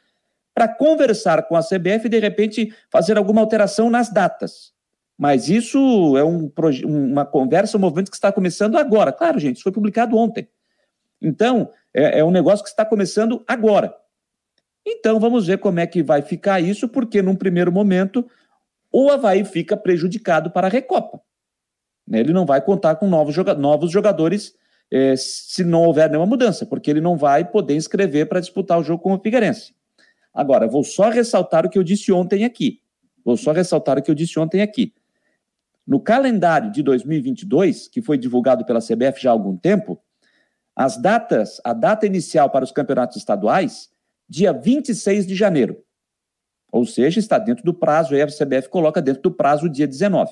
para 0.53 0.67
conversar 0.67 1.43
com 1.47 1.55
a 1.55 1.61
CBF 1.61 2.05
e, 2.05 2.09
de 2.09 2.19
repente, 2.19 2.73
fazer 2.91 3.17
alguma 3.17 3.41
alteração 3.41 3.89
nas 3.89 4.11
datas. 4.11 4.73
Mas 5.17 5.49
isso 5.49 6.17
é 6.17 6.23
um, 6.23 6.51
uma 6.85 7.25
conversa, 7.25 7.77
um 7.77 7.81
movimento 7.81 8.09
que 8.09 8.15
está 8.15 8.31
começando 8.31 8.77
agora. 8.77 9.11
Claro, 9.11 9.39
gente, 9.39 9.55
isso 9.55 9.63
foi 9.63 9.71
publicado 9.71 10.15
ontem. 10.17 10.47
Então, 11.21 11.69
é, 11.93 12.19
é 12.19 12.23
um 12.23 12.31
negócio 12.31 12.63
que 12.63 12.69
está 12.69 12.85
começando 12.85 13.43
agora. 13.47 13.93
Então, 14.85 15.19
vamos 15.19 15.47
ver 15.47 15.57
como 15.57 15.79
é 15.79 15.85
que 15.85 16.01
vai 16.01 16.21
ficar 16.21 16.61
isso, 16.61 16.87
porque 16.87 17.21
num 17.21 17.35
primeiro 17.35 17.71
momento 17.71 18.25
o 18.91 19.09
Havaí 19.09 19.43
fica 19.43 19.77
prejudicado 19.77 20.51
para 20.51 20.67
a 20.67 20.69
Recopa. 20.69 21.21
Né, 22.07 22.19
ele 22.21 22.33
não 22.33 22.45
vai 22.45 22.61
contar 22.61 22.95
com 22.95 23.07
novos, 23.07 23.35
novos 23.57 23.91
jogadores 23.91 24.55
é, 24.91 25.15
se 25.15 25.63
não 25.63 25.83
houver 25.83 26.09
nenhuma 26.09 26.25
mudança, 26.25 26.65
porque 26.65 26.89
ele 26.89 27.01
não 27.01 27.15
vai 27.15 27.45
poder 27.45 27.75
inscrever 27.75 28.27
para 28.27 28.39
disputar 28.39 28.79
o 28.79 28.83
jogo 28.83 29.03
com 29.03 29.13
o 29.13 29.19
Figueirense. 29.19 29.75
Agora, 30.33 30.67
vou 30.67 30.83
só 30.83 31.09
ressaltar 31.09 31.65
o 31.65 31.69
que 31.69 31.77
eu 31.77 31.83
disse 31.83 32.11
ontem 32.11 32.43
aqui. 32.43 32.81
Vou 33.23 33.35
só 33.35 33.51
ressaltar 33.51 33.97
o 33.97 34.01
que 34.01 34.09
eu 34.09 34.15
disse 34.15 34.39
ontem 34.39 34.61
aqui. 34.61 34.93
No 35.85 35.99
calendário 35.99 36.71
de 36.71 36.83
2022, 36.83 37.87
que 37.87 38.01
foi 38.01 38.17
divulgado 38.17 38.63
pela 38.65 38.79
CBF 38.79 39.21
já 39.21 39.29
há 39.29 39.33
algum 39.33 39.57
tempo, 39.57 39.99
as 40.75 40.95
datas, 40.95 41.59
a 41.63 41.73
data 41.73 42.05
inicial 42.05 42.49
para 42.49 42.63
os 42.63 42.71
campeonatos 42.71 43.17
estaduais, 43.17 43.89
dia 44.27 44.53
26 44.53 45.25
de 45.25 45.35
janeiro. 45.35 45.83
Ou 46.71 46.85
seja, 46.85 47.19
está 47.19 47.39
dentro 47.39 47.63
do 47.63 47.73
prazo, 47.73 48.13
aí 48.13 48.21
a 48.21 48.27
CBF 48.27 48.69
coloca 48.69 49.01
dentro 49.01 49.23
do 49.23 49.31
prazo 49.31 49.67
dia 49.67 49.87
19. 49.87 50.31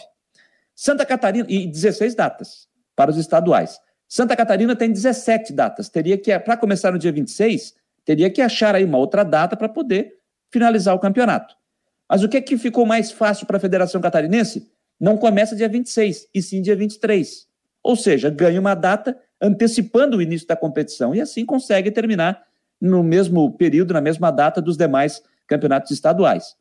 Santa 0.76 1.06
Catarina, 1.06 1.48
e 1.50 1.66
16 1.66 2.14
datas 2.14 2.68
para 2.96 3.10
os 3.10 3.18
estaduais. 3.18 3.80
Santa 4.08 4.36
Catarina 4.36 4.76
tem 4.76 4.92
17 4.92 5.52
datas. 5.52 5.90
Teria 5.90 6.18
que, 6.18 6.38
para 6.40 6.56
começar 6.56 6.92
no 6.92 7.00
dia 7.00 7.12
26, 7.12 7.74
teria 8.08 8.30
que 8.30 8.42
achar 8.42 8.74
aí 8.74 8.86
uma 8.86 8.98
outra 8.98 9.22
data 9.22 9.58
para 9.58 9.68
poder 9.68 10.14
finalizar 10.50 10.96
o 10.96 11.00
campeonato. 11.00 11.54
Mas 12.10 12.24
o 12.24 12.30
que 12.30 12.38
é 12.38 12.42
que 12.42 12.58
ficou 12.58 12.86
mais 12.86 13.12
fácil 13.12 13.46
para 13.46 13.58
a 13.58 13.60
Federação 13.60 14.00
Catarinense? 14.00 14.72
Não 14.98 15.18
começa 15.18 15.58
dia 15.58 15.68
26, 15.68 16.30
e 16.34 16.42
sim 16.42 16.62
dia 16.62 16.74
23. 16.74 17.46
Ou 17.84 17.98
seja, 17.98 18.30
ganha 18.30 18.62
uma 18.62 18.74
data 18.74 19.20
antecipando 19.42 20.16
o 20.16 20.22
início 20.22 20.48
da 20.48 20.56
competição 20.56 21.14
e 21.14 21.20
assim 21.20 21.46
consegue 21.46 21.92
terminar 21.92 22.42
no 22.80 23.04
mesmo 23.04 23.52
período, 23.58 23.94
na 23.94 24.00
mesma 24.00 24.32
data 24.32 24.62
dos 24.62 24.78
demais 24.78 25.22
campeonatos 25.46 25.92
estaduais. 25.92 26.56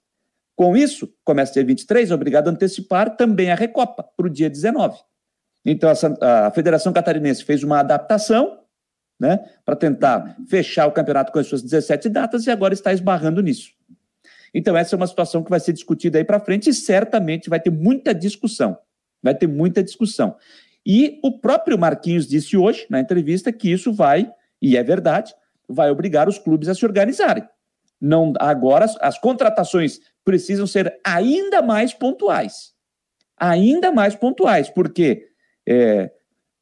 Com 0.57 0.77
isso, 0.77 1.09
começa 1.23 1.53
dia 1.53 1.65
23, 1.65 2.11
é 2.11 2.15
obrigado 2.15 2.49
a 2.49 2.51
antecipar 2.51 3.17
também 3.17 3.53
a 3.53 3.55
Recopa 3.55 4.03
para 4.03 4.27
o 4.27 4.31
dia 4.31 4.51
19. 4.51 4.99
Então, 5.65 5.89
a, 6.21 6.47
a 6.49 6.51
Federação 6.51 6.93
Catarinense 6.93 7.45
fez 7.45 7.63
uma 7.63 7.79
adaptação 7.79 8.66
né, 9.19 9.39
para 9.65 9.75
tentar 9.75 10.37
fechar 10.47 10.87
o 10.87 10.93
campeonato 10.93 11.33
com 11.33 11.39
as 11.39 11.47
suas 11.47 11.63
17 11.63 12.09
datas 12.09 12.47
e 12.47 12.51
agora 12.51 12.75
está 12.75 12.93
esbarrando 12.93 13.41
nisso. 13.41 13.73
Então, 14.53 14.77
essa 14.77 14.95
é 14.95 14.97
uma 14.97 15.07
situação 15.07 15.43
que 15.43 15.51
vai 15.51 15.61
ser 15.61 15.73
discutida 15.73 16.19
aí 16.19 16.25
para 16.25 16.41
frente 16.41 16.71
e 16.71 16.75
certamente 16.75 17.51
vai 17.51 17.61
ter 17.61 17.71
muita 17.71 18.15
discussão. 18.15 18.79
Vai 19.23 19.35
ter 19.35 19.47
muita 19.47 19.83
discussão. 19.83 20.37
E 20.85 21.19
o 21.23 21.39
próprio 21.39 21.79
Marquinhos 21.79 22.27
disse 22.27 22.57
hoje, 22.57 22.87
na 22.89 23.01
entrevista, 23.01 23.53
que 23.53 23.71
isso 23.71 23.93
vai, 23.93 24.31
e 24.63 24.77
é 24.77 24.83
verdade, 24.83 25.35
vai 25.69 25.91
obrigar 25.91 26.29
os 26.29 26.39
clubes 26.39 26.69
a 26.69 26.75
se 26.75 26.87
organizarem. 26.87 27.47
Não, 28.01 28.33
agora, 28.39 28.85
as, 28.85 28.97
as 29.01 29.19
contratações 29.19 30.01
precisam 30.25 30.67
ser 30.67 30.99
ainda 31.05 31.61
mais 31.61 31.93
pontuais. 31.93 32.73
Ainda 33.37 33.91
mais 33.91 34.15
pontuais, 34.15 34.71
porque 34.71 35.29
é, 35.67 36.11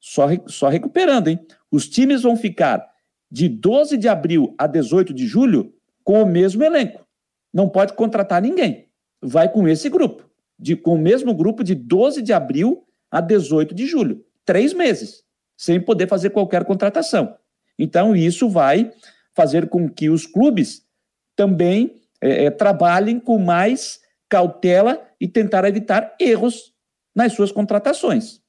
só, 0.01 0.27
só 0.47 0.69
recuperando, 0.69 1.29
hein? 1.29 1.39
Os 1.75 1.89
times 1.89 2.23
vão 2.23 2.37
ficar 2.37 2.89
de 3.29 3.49
12 3.49 3.97
de 3.97 4.07
abril 4.07 4.55
a 4.57 4.65
18 4.65 5.13
de 5.13 5.27
julho 5.27 5.75
com 6.05 6.23
o 6.23 6.25
mesmo 6.25 6.63
elenco. 6.63 7.05
Não 7.53 7.69
pode 7.69 7.95
contratar 7.95 8.41
ninguém. 8.41 8.87
Vai 9.21 9.51
com 9.51 9.67
esse 9.67 9.91
grupo, 9.91 10.31
de, 10.57 10.77
com 10.77 10.95
o 10.95 10.99
mesmo 10.99 11.35
grupo 11.35 11.65
de 11.65 11.75
12 11.75 12.23
de 12.23 12.33
abril 12.33 12.87
a 13.11 13.21
18 13.21 13.75
de 13.75 13.89
julho. 13.89 14.25
Três 14.45 14.73
meses, 14.73 15.25
sem 15.57 15.81
poder 15.81 16.07
fazer 16.07 16.31
qualquer 16.31 16.65
contratação. 16.65 17.37
Então, 17.77 18.15
isso 18.15 18.49
vai 18.49 18.93
fazer 19.35 19.69
com 19.69 19.89
que 19.91 20.09
os 20.09 20.27
clubes 20.27 20.87
também 21.35 22.01
é, 22.21 22.45
é, 22.45 22.51
trabalhem 22.53 23.19
com 23.19 23.37
mais 23.37 23.99
cautela 24.29 25.05
e 25.21 25.27
tentar 25.27 25.65
evitar 25.65 26.15
erros 26.21 26.73
nas 27.13 27.33
suas 27.33 27.51
contratações. 27.51 28.41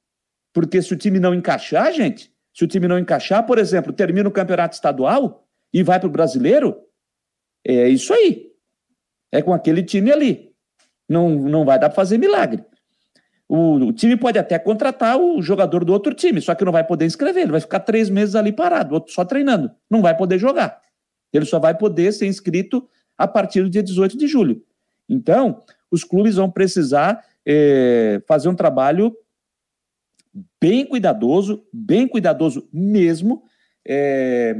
Porque 0.52 0.80
se 0.80 0.94
o 0.94 0.96
time 0.96 1.18
não 1.18 1.34
encaixar, 1.34 1.92
gente, 1.92 2.35
se 2.56 2.64
o 2.64 2.66
time 2.66 2.88
não 2.88 2.98
encaixar, 2.98 3.44
por 3.44 3.58
exemplo, 3.58 3.92
termina 3.92 4.26
o 4.26 4.32
campeonato 4.32 4.74
estadual 4.74 5.46
e 5.70 5.82
vai 5.82 6.00
para 6.00 6.06
o 6.06 6.10
brasileiro, 6.10 6.74
é 7.62 7.86
isso 7.86 8.14
aí. 8.14 8.50
É 9.30 9.42
com 9.42 9.52
aquele 9.52 9.82
time 9.82 10.10
ali. 10.10 10.52
Não, 11.06 11.28
não 11.28 11.66
vai 11.66 11.78
dar 11.78 11.90
para 11.90 11.96
fazer 11.96 12.16
milagre. 12.16 12.64
O, 13.46 13.74
o, 13.74 13.92
time 13.92 14.16
pode 14.16 14.38
até 14.38 14.58
contratar 14.58 15.18
o 15.18 15.42
jogador 15.42 15.84
do 15.84 15.92
outro 15.92 16.14
time, 16.14 16.40
só 16.40 16.54
que 16.54 16.64
não 16.64 16.72
vai 16.72 16.82
poder 16.82 17.04
inscrever. 17.04 17.42
Ele 17.42 17.52
vai 17.52 17.60
ficar 17.60 17.80
três 17.80 18.08
meses 18.08 18.34
ali 18.34 18.52
parado, 18.52 19.04
só 19.08 19.22
treinando. 19.22 19.70
Não 19.90 20.00
vai 20.00 20.16
poder 20.16 20.38
jogar. 20.38 20.80
Ele 21.34 21.44
só 21.44 21.58
vai 21.58 21.76
poder 21.76 22.10
ser 22.10 22.26
inscrito 22.26 22.88
a 23.18 23.28
partir 23.28 23.60
do 23.62 23.68
dia 23.68 23.82
18 23.82 24.16
de 24.16 24.26
julho. 24.26 24.64
Então, 25.06 25.62
os 25.90 26.04
clubes 26.04 26.36
vão 26.36 26.50
precisar 26.50 27.22
é, 27.44 28.22
fazer 28.26 28.48
um 28.48 28.54
trabalho 28.54 29.14
bem 30.60 30.84
cuidadoso, 30.84 31.64
bem 31.72 32.06
cuidadoso 32.06 32.68
mesmo, 32.72 33.42
é, 33.86 34.54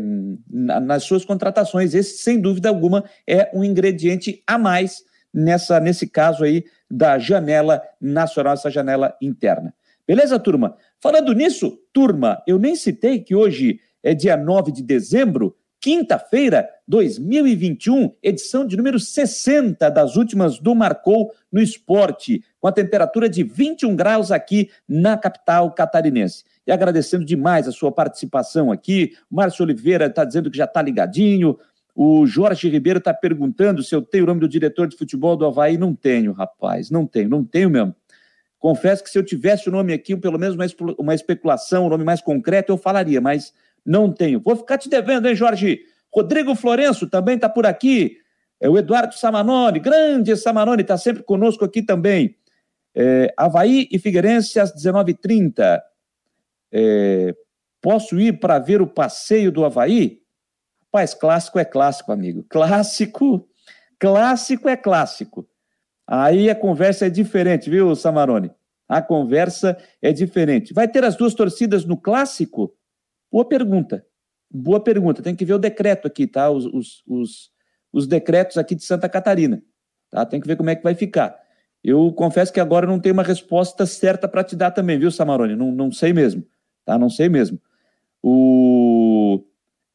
nas 0.49 1.05
suas 1.05 1.25
contratações. 1.25 1.95
Esse, 1.95 2.19
sem 2.19 2.41
dúvida 2.41 2.69
alguma, 2.69 3.05
é 3.27 3.51
um 3.53 3.65
ingrediente 3.65 4.43
a 4.47 4.57
mais 4.57 5.03
nessa, 5.33 5.79
nesse 5.81 6.07
caso 6.07 6.45
aí 6.45 6.65
da 6.91 7.19
janela 7.19 7.83
nacional, 8.01 8.55
essa 8.55 8.71
janela 8.71 9.15
interna. 9.21 9.75
Beleza, 10.07 10.39
turma? 10.39 10.77
Falando 11.01 11.35
nisso, 11.35 11.79
turma, 11.93 12.43
eu 12.47 12.59
nem 12.59 12.77
citei 12.77 13.19
que 13.19 13.35
hoje 13.35 13.81
é 14.03 14.15
dia 14.15 14.37
9 14.37 14.71
de 14.71 14.83
dezembro, 14.83 15.57
quinta-feira, 15.87 16.69
2021, 16.89 18.13
edição 18.21 18.67
de 18.67 18.77
número 18.77 18.99
60 18.99 19.89
das 19.89 20.17
últimas 20.17 20.59
do 20.59 20.75
Marcou 20.75 21.33
no 21.53 21.63
Esporte, 21.63 22.43
com 22.59 22.67
a 22.67 22.73
temperatura 22.73 23.29
de 23.29 23.45
21 23.45 23.95
graus 23.95 24.33
aqui 24.33 24.69
na 24.89 25.17
capital 25.17 25.71
catarinense. 25.73 26.43
E 26.67 26.73
agradecendo 26.73 27.25
demais 27.25 27.69
a 27.69 27.71
sua 27.71 27.93
participação 27.93 28.73
aqui. 28.73 29.13
Márcio 29.31 29.65
Oliveira 29.65 30.07
está 30.07 30.25
dizendo 30.25 30.51
que 30.51 30.59
já 30.59 30.65
está 30.65 30.83
ligadinho. 30.83 31.57
O 31.95 32.27
Jorge 32.27 32.69
Ribeiro 32.69 32.99
está 32.99 33.15
perguntando 33.15 33.81
se 33.81 33.95
eu 33.95 34.03
tenho 34.03 34.25
o 34.25 34.27
nome 34.27 34.41
do 34.41 34.49
diretor 34.49 34.89
de 34.89 34.97
futebol 34.97 35.37
do 35.37 35.47
Havaí. 35.47 35.79
Não 35.79 35.95
tenho, 35.95 36.33
rapaz, 36.33 36.91
não 36.91 37.07
tenho, 37.07 37.29
não 37.29 37.45
tenho 37.45 37.71
mesmo. 37.71 37.95
Confesso 38.59 39.05
que 39.05 39.11
se 39.11 39.17
eu 39.17 39.23
tivesse 39.23 39.69
o 39.69 39.73
nome 39.73 39.93
aqui, 39.93 40.17
pelo 40.17 40.37
menos 40.37 40.57
uma, 40.99 41.15
especulação, 41.15 41.87
um 41.87 41.89
nome 41.89 42.03
mais 42.03 42.21
concreto, 42.21 42.73
eu 42.73 42.77
falaria, 42.77 43.21
mas 43.21 43.55
não 43.87 44.13
tenho. 44.13 44.41
Vou 44.41 44.57
ficar 44.57 44.79
te 44.79 44.89
devendo, 44.89 45.29
hein, 45.29 45.35
Jorge? 45.35 45.81
Rodrigo 46.13 46.55
Florenço 46.55 47.09
também 47.09 47.37
está 47.37 47.49
por 47.49 47.67
aqui. 47.67 48.17
É 48.59 48.69
o 48.69 48.79
Eduardo 48.79 49.15
Samanoni, 49.15 49.79
grande 49.79 50.35
Samanoni, 50.37 50.83
está 50.83 50.97
sempre 50.97 51.23
conosco 51.23 51.65
aqui 51.65 51.83
também. 51.83 52.37
É, 52.95 53.33
Havaí 53.37 53.87
e 53.93 53.99
Figueirense 53.99 54.59
às 54.59 54.75
19h30. 54.75 55.79
É, 56.73 57.35
posso 57.83 58.19
ir 58.19 58.41
para 58.41 58.59
ver 58.59 58.81
o 58.81 58.87
passeio 58.87 59.53
do 59.53 59.65
Havaí? 59.65 60.23
Rapaz, 60.85 61.13
clássico 61.13 61.59
é 61.59 61.65
clássico, 61.65 62.11
amigo. 62.11 62.47
Clássico, 62.49 63.47
clássico 63.99 64.69
é 64.69 64.77
clássico. 64.77 65.47
Aí 66.07 66.49
a 66.49 66.55
conversa 66.55 67.07
é 67.07 67.11
diferente, 67.11 67.69
viu, 67.69 67.95
Samarone? 67.95 68.51
A 68.89 69.03
conversa 69.03 69.77
é 70.01 70.13
diferente. 70.13 70.73
Vai 70.73 70.89
ter 70.89 71.05
as 71.05 71.17
duas 71.17 71.35
torcidas 71.35 71.85
no 71.85 71.97
clássico? 71.97 72.73
Boa 73.37 73.45
pergunta. 73.45 74.03
Boa 74.51 74.81
pergunta. 74.81 75.23
Tem 75.23 75.37
que 75.37 75.45
ver 75.45 75.53
o 75.53 75.59
decreto 75.59 76.07
aqui, 76.07 76.27
tá? 76.27 76.49
Os, 76.49 76.65
os, 76.65 77.03
os, 77.07 77.51
os 77.93 78.07
decretos 78.07 78.57
aqui 78.57 78.75
de 78.75 78.83
Santa 78.83 79.11
Catarina. 79.11 79.63
Tá? 80.11 80.25
Tem 80.25 80.41
que 80.41 80.47
ver 80.47 80.57
como 80.57 80.71
é 80.71 80.75
que 80.75 80.83
vai 80.83 80.95
ficar. 80.95 81.39
Eu 81.85 82.11
confesso 82.15 82.51
que 82.51 82.59
agora 82.59 82.87
não 82.87 82.99
tenho 82.99 83.13
uma 83.13 83.23
resposta 83.23 83.85
certa 83.85 84.27
para 84.27 84.43
te 84.43 84.57
dar 84.57 84.71
também, 84.71 84.99
viu, 84.99 85.11
Samarone? 85.11 85.55
Não, 85.55 85.71
não 85.71 85.93
sei 85.93 86.15
mesmo. 86.15 86.47
Tá? 86.83 86.99
Não 86.99 87.11
sei 87.11 87.29
mesmo. 87.29 87.61
O... 88.23 89.45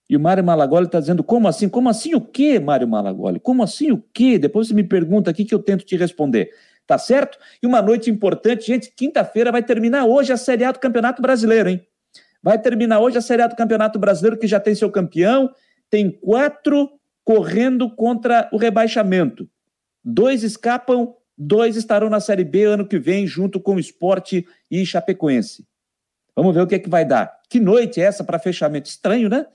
E 0.08 0.16
o 0.16 0.20
Mário 0.20 0.44
Malagoli 0.44 0.86
está 0.86 1.00
dizendo, 1.00 1.24
como 1.24 1.48
assim? 1.48 1.68
Como 1.68 1.90
assim 1.90 2.14
o 2.14 2.22
quê, 2.22 2.60
Mário 2.60 2.88
Malagoli? 2.88 3.40
Como 3.40 3.64
assim 3.64 3.92
o 3.92 4.04
quê? 4.14 4.38
Depois 4.38 4.68
você 4.68 4.76
me 4.76 4.84
pergunta 4.84 5.32
aqui 5.32 5.46
que 5.46 5.56
eu 5.56 5.64
tento 5.64 5.84
te 5.84 5.98
responder. 5.98 6.52
Tá 6.86 7.00
certo? 7.00 7.40
E 7.60 7.66
uma 7.66 7.82
noite 7.82 8.08
importante, 8.12 8.68
gente, 8.68 8.94
quinta-feira 8.96 9.52
vai 9.52 9.64
terminar 9.64 10.06
hoje 10.06 10.32
a 10.32 10.38
Série 10.38 10.64
A 10.64 10.72
do 10.72 10.78
Campeonato 10.78 11.24
Brasileiro, 11.24 11.70
hein? 11.70 11.88
Vai 12.44 12.60
terminar 12.60 13.00
hoje 13.00 13.18
a 13.18 13.22
Série 13.22 13.42
A 13.42 13.48
do 13.48 13.56
Campeonato 13.56 14.00
Brasileiro, 14.00 14.38
que 14.38 14.48
já 14.48 14.60
tem 14.60 14.74
seu 14.74 14.90
campeão, 14.90 15.54
tem 15.90 16.10
quatro 16.10 16.90
correndo 17.24 17.90
contra 17.90 18.50
o 18.52 18.58
rebaixamento. 18.58 19.48
Dois 20.04 20.44
escapam, 20.44 21.14
dois 21.38 21.76
estarão 21.76 22.10
na 22.10 22.20
Série 22.20 22.44
B 22.44 22.64
ano 22.64 22.88
que 22.88 22.98
vem, 22.98 23.28
junto 23.28 23.60
com 23.60 23.76
o 23.76 23.80
Esporte 23.80 24.48
e 24.70 24.86
Chapecoense. 24.86 25.66
Vamos 26.36 26.56
ver 26.56 26.62
o 26.62 26.68
que 26.68 26.76
é 26.76 26.80
que 26.80 26.90
vai 26.90 27.06
dar. 27.06 27.32
Que 27.50 27.60
noite 27.60 28.02
é 28.02 28.06
essa 28.06 28.24
para 28.24 28.40
fechamento? 28.40 28.90
Estranho, 28.90 29.30
né? 29.30 29.46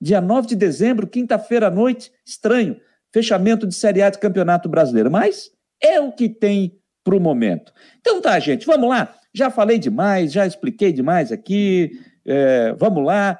Dia 0.00 0.20
9 0.20 0.48
de 0.48 0.56
dezembro, 0.56 1.06
quinta-feira 1.06 1.68
à 1.68 1.70
noite, 1.70 2.12
estranho. 2.26 2.78
Fechamento 3.12 3.66
de 3.66 3.74
Série 3.74 4.02
A 4.02 4.10
de 4.10 4.18
Campeonato 4.18 4.68
Brasileiro. 4.68 5.10
Mas 5.10 5.50
é 5.80 6.00
o 6.00 6.12
que 6.12 6.28
tem 6.28 6.78
para 7.02 7.16
o 7.16 7.20
momento. 7.20 7.72
Então 8.00 8.20
tá, 8.20 8.38
gente, 8.40 8.66
vamos 8.66 8.88
lá. 8.88 9.14
Já 9.32 9.50
falei 9.50 9.78
demais, 9.78 10.32
já 10.32 10.46
expliquei 10.46 10.92
demais 10.92 11.30
aqui. 11.30 12.00
É, 12.26 12.74
vamos 12.78 13.04
lá, 13.04 13.38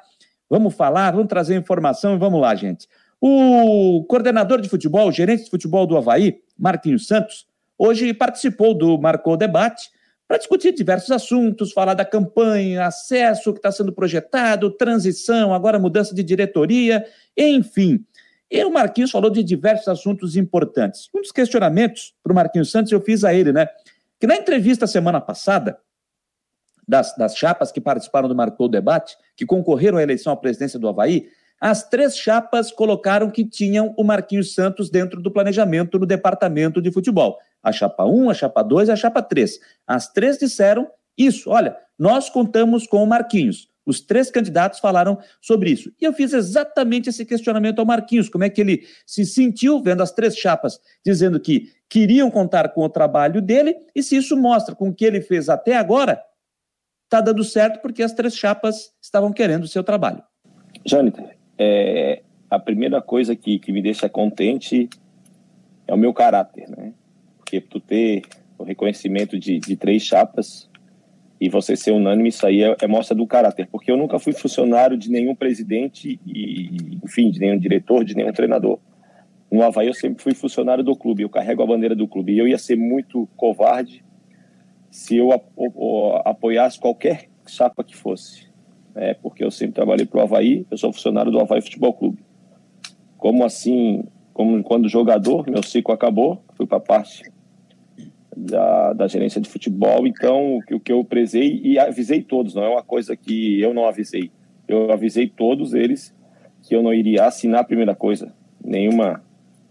vamos 0.48 0.74
falar, 0.74 1.12
vamos 1.12 1.28
trazer 1.28 1.56
informação 1.56 2.14
e 2.14 2.18
vamos 2.18 2.40
lá, 2.40 2.54
gente. 2.54 2.88
O 3.20 4.04
coordenador 4.08 4.60
de 4.60 4.68
futebol, 4.68 5.10
gerente 5.10 5.44
de 5.44 5.50
futebol 5.50 5.86
do 5.86 5.96
Havaí, 5.96 6.40
Marquinhos 6.58 7.06
Santos, 7.06 7.46
hoje 7.78 8.12
participou 8.12 8.74
do 8.74 8.98
Marcou 8.98 9.36
Debate 9.36 9.90
para 10.26 10.38
discutir 10.38 10.72
diversos 10.72 11.10
assuntos, 11.10 11.72
falar 11.72 11.94
da 11.94 12.04
campanha, 12.04 12.86
acesso 12.86 13.52
que 13.52 13.58
está 13.58 13.70
sendo 13.70 13.92
projetado, 13.92 14.70
transição, 14.70 15.52
agora 15.54 15.78
mudança 15.78 16.14
de 16.14 16.22
diretoria, 16.22 17.04
enfim. 17.36 18.04
E 18.50 18.64
o 18.64 18.70
Marquinhos 18.70 19.10
falou 19.10 19.30
de 19.30 19.42
diversos 19.42 19.88
assuntos 19.88 20.36
importantes. 20.36 21.08
Um 21.14 21.20
dos 21.20 21.32
questionamentos 21.32 22.14
para 22.22 22.32
o 22.32 22.34
Marquinhos 22.34 22.70
Santos 22.70 22.92
eu 22.92 23.00
fiz 23.00 23.24
a 23.24 23.34
ele, 23.34 23.52
né? 23.52 23.66
Que 24.18 24.26
na 24.26 24.36
entrevista 24.36 24.86
semana 24.86 25.20
passada, 25.20 25.78
das, 26.86 27.14
das 27.16 27.36
chapas 27.36 27.72
que 27.72 27.80
participaram 27.80 28.28
do 28.28 28.34
Marcou 28.34 28.68
Debate, 28.68 29.16
que 29.36 29.46
concorreram 29.46 29.98
à 29.98 30.02
eleição 30.02 30.32
à 30.32 30.36
presidência 30.36 30.78
do 30.78 30.88
Havaí, 30.88 31.28
as 31.60 31.88
três 31.88 32.16
chapas 32.16 32.70
colocaram 32.70 33.30
que 33.30 33.44
tinham 33.44 33.94
o 33.96 34.04
Marquinhos 34.04 34.54
Santos 34.54 34.90
dentro 34.90 35.22
do 35.22 35.30
planejamento 35.30 35.98
no 35.98 36.04
departamento 36.04 36.82
de 36.82 36.92
futebol. 36.92 37.38
A 37.62 37.72
chapa 37.72 38.04
1, 38.04 38.30
a 38.30 38.34
chapa 38.34 38.62
2 38.62 38.88
e 38.88 38.92
a 38.92 38.96
chapa 38.96 39.22
3. 39.22 39.58
As 39.86 40.12
três 40.12 40.36
disseram 40.36 40.86
isso. 41.16 41.48
Olha, 41.48 41.76
nós 41.98 42.28
contamos 42.28 42.86
com 42.86 43.02
o 43.02 43.06
Marquinhos. 43.06 43.68
Os 43.86 44.00
três 44.00 44.30
candidatos 44.30 44.80
falaram 44.80 45.18
sobre 45.40 45.70
isso. 45.70 45.92
E 46.00 46.04
eu 46.04 46.12
fiz 46.12 46.32
exatamente 46.32 47.08
esse 47.08 47.24
questionamento 47.24 47.78
ao 47.78 47.86
Marquinhos, 47.86 48.28
como 48.28 48.44
é 48.44 48.50
que 48.50 48.60
ele 48.60 48.86
se 49.06 49.24
sentiu 49.24 49.82
vendo 49.82 50.02
as 50.02 50.12
três 50.12 50.36
chapas 50.36 50.78
dizendo 51.04 51.38
que 51.38 51.70
queriam 51.88 52.30
contar 52.30 52.70
com 52.70 52.82
o 52.82 52.88
trabalho 52.88 53.40
dele 53.40 53.76
e 53.94 54.02
se 54.02 54.16
isso 54.16 54.36
mostra 54.36 54.74
com 54.74 54.88
o 54.88 54.94
que 54.94 55.04
ele 55.04 55.20
fez 55.20 55.48
até 55.48 55.76
agora 55.76 56.20
está 57.04 57.20
dando 57.20 57.44
certo 57.44 57.80
porque 57.80 58.02
as 58.02 58.12
três 58.12 58.36
chapas 58.36 58.92
estavam 59.00 59.32
querendo 59.32 59.64
o 59.64 59.68
seu 59.68 59.84
trabalho. 59.84 60.22
Jonathan, 60.84 61.28
é, 61.58 62.22
a 62.50 62.58
primeira 62.58 63.00
coisa 63.00 63.36
que, 63.36 63.58
que 63.58 63.72
me 63.72 63.82
deixa 63.82 64.08
contente 64.08 64.88
é 65.86 65.94
o 65.94 65.98
meu 65.98 66.12
caráter, 66.12 66.68
né? 66.68 66.92
Porque 67.36 67.60
tu 67.60 67.78
ter 67.80 68.22
o 68.58 68.64
reconhecimento 68.64 69.38
de, 69.38 69.58
de 69.58 69.76
três 69.76 70.02
chapas 70.02 70.68
e 71.40 71.48
você 71.48 71.76
ser 71.76 71.90
unânime, 71.90 72.28
isso 72.28 72.46
aí 72.46 72.62
é, 72.62 72.76
é, 72.80 72.86
mostra 72.86 73.14
do 73.14 73.26
caráter. 73.26 73.68
Porque 73.70 73.90
eu 73.90 73.96
nunca 73.96 74.18
fui 74.18 74.32
funcionário 74.32 74.96
de 74.96 75.10
nenhum 75.10 75.34
presidente 75.34 76.18
e, 76.26 76.98
enfim, 77.04 77.30
de 77.30 77.40
nenhum 77.40 77.58
diretor, 77.58 78.04
de 78.04 78.14
nenhum 78.14 78.32
treinador. 78.32 78.78
No 79.50 79.62
Havaí 79.62 79.86
eu 79.86 79.94
sempre 79.94 80.22
fui 80.22 80.34
funcionário 80.34 80.82
do 80.82 80.96
clube, 80.96 81.22
eu 81.22 81.28
carrego 81.28 81.62
a 81.62 81.66
bandeira 81.66 81.94
do 81.94 82.08
clube. 82.08 82.32
E 82.32 82.38
eu 82.38 82.48
ia 82.48 82.58
ser 82.58 82.76
muito 82.76 83.28
covarde 83.36 84.04
se 84.94 85.16
eu 85.16 85.30
apoiasse 86.24 86.78
qualquer 86.78 87.28
chapa 87.48 87.82
que 87.82 87.96
fosse. 87.96 88.46
É, 88.94 89.12
porque 89.12 89.42
eu 89.42 89.50
sempre 89.50 89.74
trabalhei 89.74 90.06
para 90.06 90.20
o 90.20 90.22
Havaí, 90.22 90.64
eu 90.70 90.78
sou 90.78 90.92
funcionário 90.92 91.32
do 91.32 91.40
Havaí 91.40 91.60
Futebol 91.60 91.92
Clube. 91.92 92.24
Como 93.18 93.44
assim, 93.44 94.04
como 94.32 94.62
quando 94.62 94.88
jogador, 94.88 95.50
meu 95.50 95.64
ciclo 95.64 95.92
acabou, 95.92 96.44
fui 96.56 96.64
para 96.64 96.76
a 96.76 96.80
parte 96.80 97.24
da, 98.36 98.92
da 98.92 99.08
gerência 99.08 99.40
de 99.40 99.48
futebol, 99.48 100.06
então 100.06 100.58
o 100.58 100.62
que, 100.62 100.74
o 100.76 100.80
que 100.80 100.92
eu 100.92 101.04
prezei 101.04 101.60
e 101.64 101.76
avisei 101.76 102.22
todos, 102.22 102.54
não 102.54 102.62
é 102.62 102.68
uma 102.68 102.84
coisa 102.84 103.16
que 103.16 103.60
eu 103.60 103.74
não 103.74 103.88
avisei. 103.88 104.30
Eu 104.68 104.92
avisei 104.92 105.26
todos 105.26 105.74
eles 105.74 106.14
que 106.62 106.72
eu 106.72 106.84
não 106.84 106.94
iria 106.94 107.24
assinar 107.24 107.62
a 107.62 107.64
primeira 107.64 107.96
coisa, 107.96 108.32
nenhuma 108.64 109.24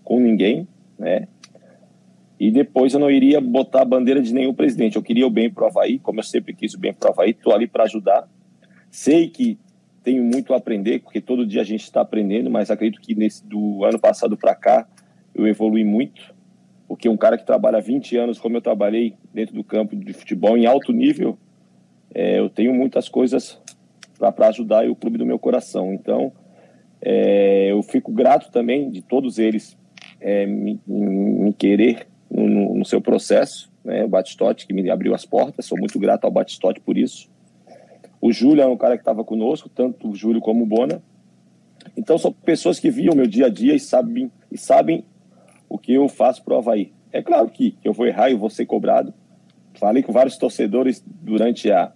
com 0.04 0.20
ninguém, 0.20 0.68
né? 1.00 1.30
E 2.44 2.52
depois 2.52 2.94
eu 2.94 3.00
não 3.00 3.10
iria 3.10 3.40
botar 3.40 3.84
a 3.84 3.86
bandeira 3.86 4.22
de 4.22 4.34
nenhum 4.34 4.54
presidente. 4.54 4.98
Eu 4.98 5.02
queria 5.02 5.26
o 5.26 5.30
bem 5.30 5.50
para 5.50 5.64
o 5.64 5.68
Havaí, 5.68 5.98
como 5.98 6.20
eu 6.20 6.24
sempre 6.24 6.54
quis 6.54 6.74
o 6.74 6.78
bem 6.78 6.94
para 6.94 7.08
o 7.08 7.14
Havaí. 7.14 7.30
Estou 7.30 7.54
ali 7.54 7.68
para 7.68 7.86
ajudar. 7.86 8.28
Sei 8.92 9.30
que 9.30 9.58
tenho 10.04 10.22
muito 10.26 10.54
a 10.54 10.58
aprender, 10.58 11.00
porque 11.00 11.22
todo 11.22 11.48
dia 11.48 11.62
a 11.62 11.64
gente 11.64 11.84
está 11.84 12.02
aprendendo, 12.02 12.50
mas 12.50 12.70
acredito 12.70 13.00
que 13.00 13.16
nesse 13.16 13.48
do 13.48 13.86
ano 13.86 13.98
passado 13.98 14.36
para 14.36 14.54
cá 14.54 14.86
eu 15.34 15.48
evolui 15.48 15.86
muito. 15.86 16.36
porque 16.86 17.08
um 17.08 17.16
cara 17.16 17.38
que 17.38 17.46
trabalha 17.46 17.80
20 17.80 18.18
anos, 18.18 18.40
como 18.40 18.58
eu 18.58 18.62
trabalhei 18.62 19.16
dentro 19.34 19.56
do 19.56 19.64
campo 19.64 19.96
de 19.96 20.12
futebol 20.12 20.58
em 20.58 20.66
alto 20.66 20.92
nível, 20.92 21.38
é, 22.14 22.40
eu 22.40 22.50
tenho 22.50 22.74
muitas 22.74 23.08
coisas 23.08 23.58
para 24.20 24.50
ajudar 24.50 24.86
o 24.90 24.98
clube 24.98 25.18
do 25.18 25.26
meu 25.26 25.40
coração. 25.40 25.94
Então, 25.94 26.34
é, 27.02 27.72
eu 27.72 27.82
fico 27.84 28.12
grato 28.12 28.52
também 28.52 28.90
de 28.90 29.02
todos 29.02 29.40
eles 29.40 29.78
é, 30.20 30.46
me, 30.46 30.78
me, 30.86 31.54
querer 31.54 32.06
no, 32.34 32.76
no, 32.76 32.86
seu 32.86 33.00
processo. 33.00 33.72
Né? 33.84 34.04
O 34.04 34.08
Batistote 34.08 34.66
que 34.66 34.74
me 34.74 34.90
abriu 34.90 35.14
as 35.14 35.26
portas, 35.26 35.66
sou 35.66 35.78
muito 35.78 36.00
grato 36.00 36.26
ao 36.26 36.32
Batistote 36.32 36.80
por 36.80 36.98
isso. 36.98 37.30
O 38.20 38.32
Júlio 38.32 38.64
é 38.64 38.68
um 38.68 38.78
cara 38.78 38.98
que 38.98 39.02
estava 39.02 39.24
conosco, 39.24 39.70
tanto 39.70 40.10
o 40.10 40.16
Júlio 40.16 40.42
como 40.42 40.64
o 40.64 40.66
Bona. 40.66 41.02
Então, 41.96 42.18
são 42.18 42.32
pessoas 42.32 42.80
que 42.80 42.90
viam 42.90 43.14
meu 43.14 43.28
dia 43.28 43.48
a 43.48 43.50
dia 43.50 43.76
e 43.76 43.80
sabem, 43.80 44.32
e 44.50 44.58
sabem 44.58 45.04
o 45.68 45.78
que 45.78 45.94
eu 45.94 46.08
faço 46.08 46.44
para 46.44 46.54
o 46.54 46.58
Havaí. 46.58 46.94
É 47.12 47.22
claro 47.22 47.50
que 47.50 47.78
eu 47.84 47.94
vou 47.94 48.08
errar 48.08 48.30
e 48.30 48.36
vou 48.36 48.50
ser 48.50 48.66
cobrado. 48.66 49.14
Falei 49.76 50.02
com 50.02 50.14
vários 50.14 50.38
torcedores 50.38 51.04
durante 51.06 51.70
a, 51.70 51.92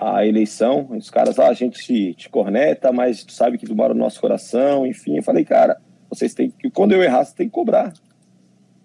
a 0.00 0.24
eleição. 0.24 0.86
Os 0.90 1.10
caras, 1.10 1.38
ah, 1.38 1.48
a 1.48 1.54
gente 1.54 1.82
te, 1.82 2.14
te 2.14 2.28
corneta, 2.28 2.92
mas 2.92 3.24
tu 3.24 3.32
sabe 3.32 3.58
que 3.58 3.66
tu 3.66 3.74
mora 3.74 3.94
no 3.94 4.00
nosso 4.00 4.20
coração. 4.20 4.86
Enfim, 4.86 5.16
eu 5.16 5.22
falei, 5.22 5.44
cara, 5.44 5.80
vocês 6.08 6.34
têm 6.34 6.50
que. 6.50 6.70
Quando 6.70 6.92
eu 6.92 7.02
errar, 7.02 7.24
vocês 7.24 7.34
têm 7.34 7.48
que 7.48 7.54
cobrar. 7.54 7.92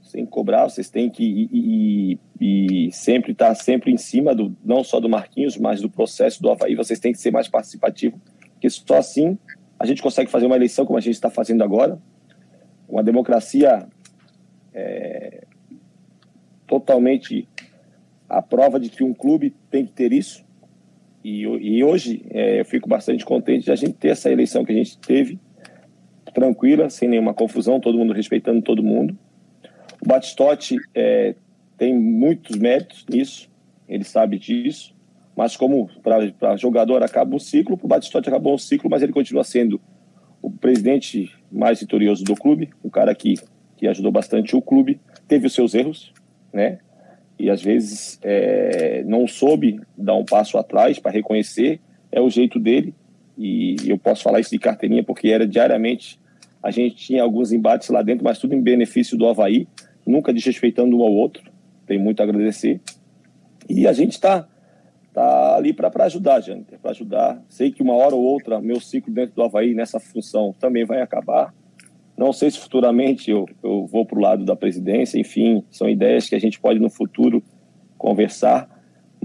Vocês 0.09 0.13
têm 0.13 0.25
que 0.25 0.31
cobrar, 0.31 0.63
vocês 0.63 0.89
têm 0.89 1.09
que. 1.09 1.23
E, 1.23 2.17
e, 2.41 2.87
e 2.87 2.91
sempre 2.91 3.33
estar 3.33 3.49
tá 3.49 3.55
sempre 3.55 3.91
em 3.91 3.97
cima, 3.97 4.33
do, 4.33 4.55
não 4.65 4.83
só 4.83 4.99
do 4.99 5.07
Marquinhos, 5.07 5.55
mas 5.55 5.81
do 5.81 5.89
processo 5.89 6.41
do 6.41 6.49
Havaí. 6.49 6.73
Vocês 6.73 6.99
têm 6.99 7.11
que 7.11 7.19
ser 7.19 7.31
mais 7.31 7.47
participativo, 7.47 8.19
porque 8.53 8.69
só 8.69 8.97
assim 8.97 9.37
a 9.77 9.85
gente 9.85 10.01
consegue 10.01 10.31
fazer 10.31 10.47
uma 10.47 10.55
eleição 10.55 10.85
como 10.85 10.97
a 10.97 11.01
gente 11.01 11.13
está 11.13 11.29
fazendo 11.29 11.63
agora. 11.63 11.99
Uma 12.87 13.03
democracia 13.03 13.87
é, 14.73 15.43
totalmente 16.65 17.47
a 18.27 18.41
prova 18.41 18.79
de 18.79 18.89
que 18.89 19.03
um 19.03 19.13
clube 19.13 19.55
tem 19.69 19.85
que 19.85 19.91
ter 19.91 20.11
isso 20.11 20.43
e, 21.23 21.41
e 21.41 21.83
hoje 21.83 22.25
é, 22.31 22.59
eu 22.59 22.65
fico 22.65 22.87
bastante 22.89 23.23
contente 23.25 23.65
de 23.65 23.71
a 23.71 23.75
gente 23.75 23.93
ter 23.93 24.09
essa 24.09 24.31
eleição 24.31 24.65
que 24.65 24.71
a 24.71 24.75
gente 24.75 24.97
teve, 24.97 25.39
tranquila, 26.33 26.89
sem 26.89 27.09
nenhuma 27.09 27.33
confusão, 27.33 27.79
todo 27.79 27.97
mundo 27.97 28.13
respeitando 28.13 28.61
todo 28.61 28.83
mundo. 28.83 29.17
O 30.01 30.07
Batistotti 30.07 30.77
é, 30.93 31.35
tem 31.77 31.97
muitos 31.97 32.57
méritos 32.57 33.05
nisso, 33.09 33.49
ele 33.87 34.03
sabe 34.03 34.37
disso, 34.37 34.95
mas 35.35 35.55
como 35.55 35.89
para 36.01 36.55
jogador 36.57 37.03
acaba 37.03 37.35
um 37.35 37.39
ciclo, 37.39 37.77
para 37.77 37.85
o 37.85 37.89
Batistotti 37.89 38.29
acabou 38.29 38.53
um 38.53 38.57
ciclo, 38.57 38.89
mas 38.89 39.01
ele 39.01 39.13
continua 39.13 39.43
sendo 39.43 39.79
o 40.41 40.49
presidente 40.49 41.31
mais 41.51 41.79
vitorioso 41.79 42.23
do 42.23 42.35
clube, 42.35 42.69
o 42.83 42.89
cara 42.89 43.13
que, 43.13 43.35
que 43.75 43.87
ajudou 43.87 44.11
bastante 44.11 44.55
o 44.55 44.61
clube, 44.61 44.99
teve 45.27 45.47
os 45.47 45.53
seus 45.53 45.73
erros, 45.73 46.13
né? 46.53 46.79
e 47.39 47.49
às 47.49 47.61
vezes 47.61 48.19
é, 48.21 49.01
não 49.05 49.25
soube 49.25 49.79
dar 49.97 50.15
um 50.15 50.25
passo 50.25 50.57
atrás 50.57 50.99
para 50.99 51.11
reconhecer, 51.11 51.79
é 52.11 52.19
o 52.19 52.29
jeito 52.29 52.59
dele. 52.59 52.93
E 53.37 53.77
eu 53.87 53.97
posso 53.97 54.21
falar 54.21 54.41
isso 54.41 54.49
de 54.49 54.59
carteirinha 54.59 55.03
porque 55.03 55.29
era 55.29 55.47
diariamente 55.47 56.19
a 56.61 56.71
gente 56.71 56.97
tinha 56.97 57.23
alguns 57.23 57.53
embates 57.53 57.87
lá 57.87 58.01
dentro, 58.01 58.25
mas 58.25 58.37
tudo 58.37 58.53
em 58.53 58.61
benefício 58.61 59.17
do 59.17 59.25
Havaí, 59.25 59.65
nunca 60.09 60.33
desrespeitando 60.33 60.97
um 60.97 61.03
ao 61.03 61.11
outro. 61.11 61.51
Tem 61.85 61.99
muito 61.99 62.19
a 62.19 62.23
agradecer. 62.23 62.81
E 63.69 63.87
a 63.87 63.93
gente 63.93 64.13
está 64.13 64.47
tá 65.13 65.55
ali 65.55 65.71
para 65.71 65.91
ajudar, 66.05 66.41
Jâniter, 66.41 66.79
para 66.79 66.91
ajudar. 66.91 67.41
Sei 67.47 67.71
que 67.71 67.83
uma 67.83 67.93
hora 67.93 68.15
ou 68.15 68.23
outra 68.23 68.59
meu 68.59 68.79
ciclo 68.79 69.13
dentro 69.13 69.35
do 69.35 69.43
Havaí 69.43 69.75
nessa 69.75 69.99
função 69.99 70.53
também 70.59 70.83
vai 70.83 71.01
acabar. 71.01 71.53
Não 72.17 72.33
sei 72.33 72.51
se 72.51 72.59
futuramente 72.59 73.29
eu, 73.29 73.47
eu 73.63 73.85
vou 73.85 74.05
para 74.05 74.17
o 74.17 74.21
lado 74.21 74.43
da 74.43 74.55
presidência, 74.55 75.19
enfim, 75.19 75.63
são 75.69 75.87
ideias 75.87 76.27
que 76.27 76.35
a 76.35 76.39
gente 76.39 76.59
pode 76.59 76.79
no 76.79 76.89
futuro 76.89 77.41
conversar. 77.97 78.67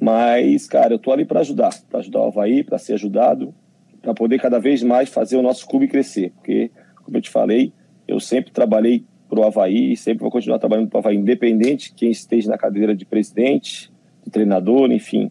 Mas, 0.00 0.66
cara, 0.66 0.92
eu 0.92 0.96
estou 0.96 1.12
ali 1.12 1.24
para 1.24 1.40
ajudar, 1.40 1.70
para 1.88 2.00
ajudar 2.00 2.20
o 2.20 2.26
Havaí, 2.26 2.62
para 2.62 2.78
ser 2.78 2.92
ajudado, 2.92 3.54
para 4.02 4.12
poder 4.12 4.38
cada 4.38 4.60
vez 4.60 4.82
mais 4.82 5.08
fazer 5.08 5.36
o 5.36 5.42
nosso 5.42 5.66
clube 5.66 5.88
crescer. 5.88 6.30
Porque, 6.32 6.70
como 7.02 7.16
eu 7.16 7.22
te 7.22 7.30
falei, 7.30 7.72
eu 8.06 8.20
sempre 8.20 8.52
trabalhei 8.52 9.04
para 9.28 9.40
o 9.40 9.44
Havaí 9.44 9.92
e 9.92 9.96
sempre 9.96 10.22
vou 10.22 10.30
continuar 10.30 10.58
trabalhando 10.58 10.88
para 10.88 10.98
o 10.98 11.00
Havaí, 11.00 11.16
independente 11.16 11.90
de 11.90 11.94
quem 11.94 12.10
esteja 12.10 12.50
na 12.50 12.58
cadeira 12.58 12.94
de 12.94 13.04
presidente, 13.04 13.92
de 14.24 14.30
treinador, 14.30 14.90
enfim. 14.90 15.30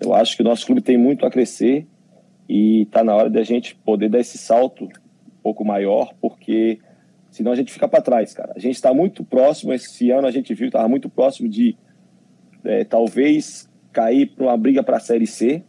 Eu 0.00 0.14
acho 0.14 0.36
que 0.36 0.42
o 0.42 0.44
nosso 0.44 0.66
clube 0.66 0.80
tem 0.80 0.96
muito 0.96 1.24
a 1.24 1.30
crescer 1.30 1.86
e 2.48 2.82
está 2.82 3.02
na 3.02 3.14
hora 3.14 3.30
de 3.30 3.38
a 3.38 3.44
gente 3.44 3.74
poder 3.76 4.08
dar 4.08 4.20
esse 4.20 4.38
salto 4.38 4.84
um 4.84 5.42
pouco 5.42 5.64
maior, 5.64 6.12
porque 6.20 6.78
senão 7.30 7.52
a 7.52 7.54
gente 7.54 7.72
fica 7.72 7.88
para 7.88 8.02
trás, 8.02 8.34
cara. 8.34 8.52
A 8.54 8.58
gente 8.58 8.74
está 8.74 8.92
muito 8.92 9.24
próximo, 9.24 9.72
esse 9.72 10.10
ano 10.10 10.26
a 10.26 10.30
gente 10.30 10.52
viu, 10.54 10.66
estava 10.66 10.88
muito 10.88 11.08
próximo 11.08 11.48
de 11.48 11.76
é, 12.64 12.84
talvez 12.84 13.68
cair 13.92 14.26
para 14.26 14.46
uma 14.46 14.56
briga 14.56 14.82
para 14.82 14.96
a 14.96 15.00
Série 15.00 15.26
C 15.26 15.62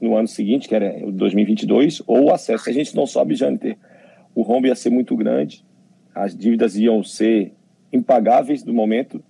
no 0.00 0.16
ano 0.16 0.28
seguinte, 0.28 0.68
que 0.68 0.74
era 0.74 1.06
o 1.06 1.12
2022, 1.12 2.02
ou 2.06 2.24
o 2.24 2.32
acesso. 2.32 2.64
Se 2.64 2.70
a 2.70 2.72
gente 2.72 2.94
não 2.94 3.06
sobe, 3.06 3.34
Janter, 3.34 3.78
o 4.34 4.42
rombo 4.42 4.66
ia 4.66 4.74
ser 4.74 4.90
muito 4.90 5.16
grande, 5.16 5.64
as 6.14 6.36
dívidas 6.36 6.76
iam 6.76 7.02
ser 7.02 7.52
impagáveis 7.92 8.64
no 8.64 8.72
momento, 8.72 9.22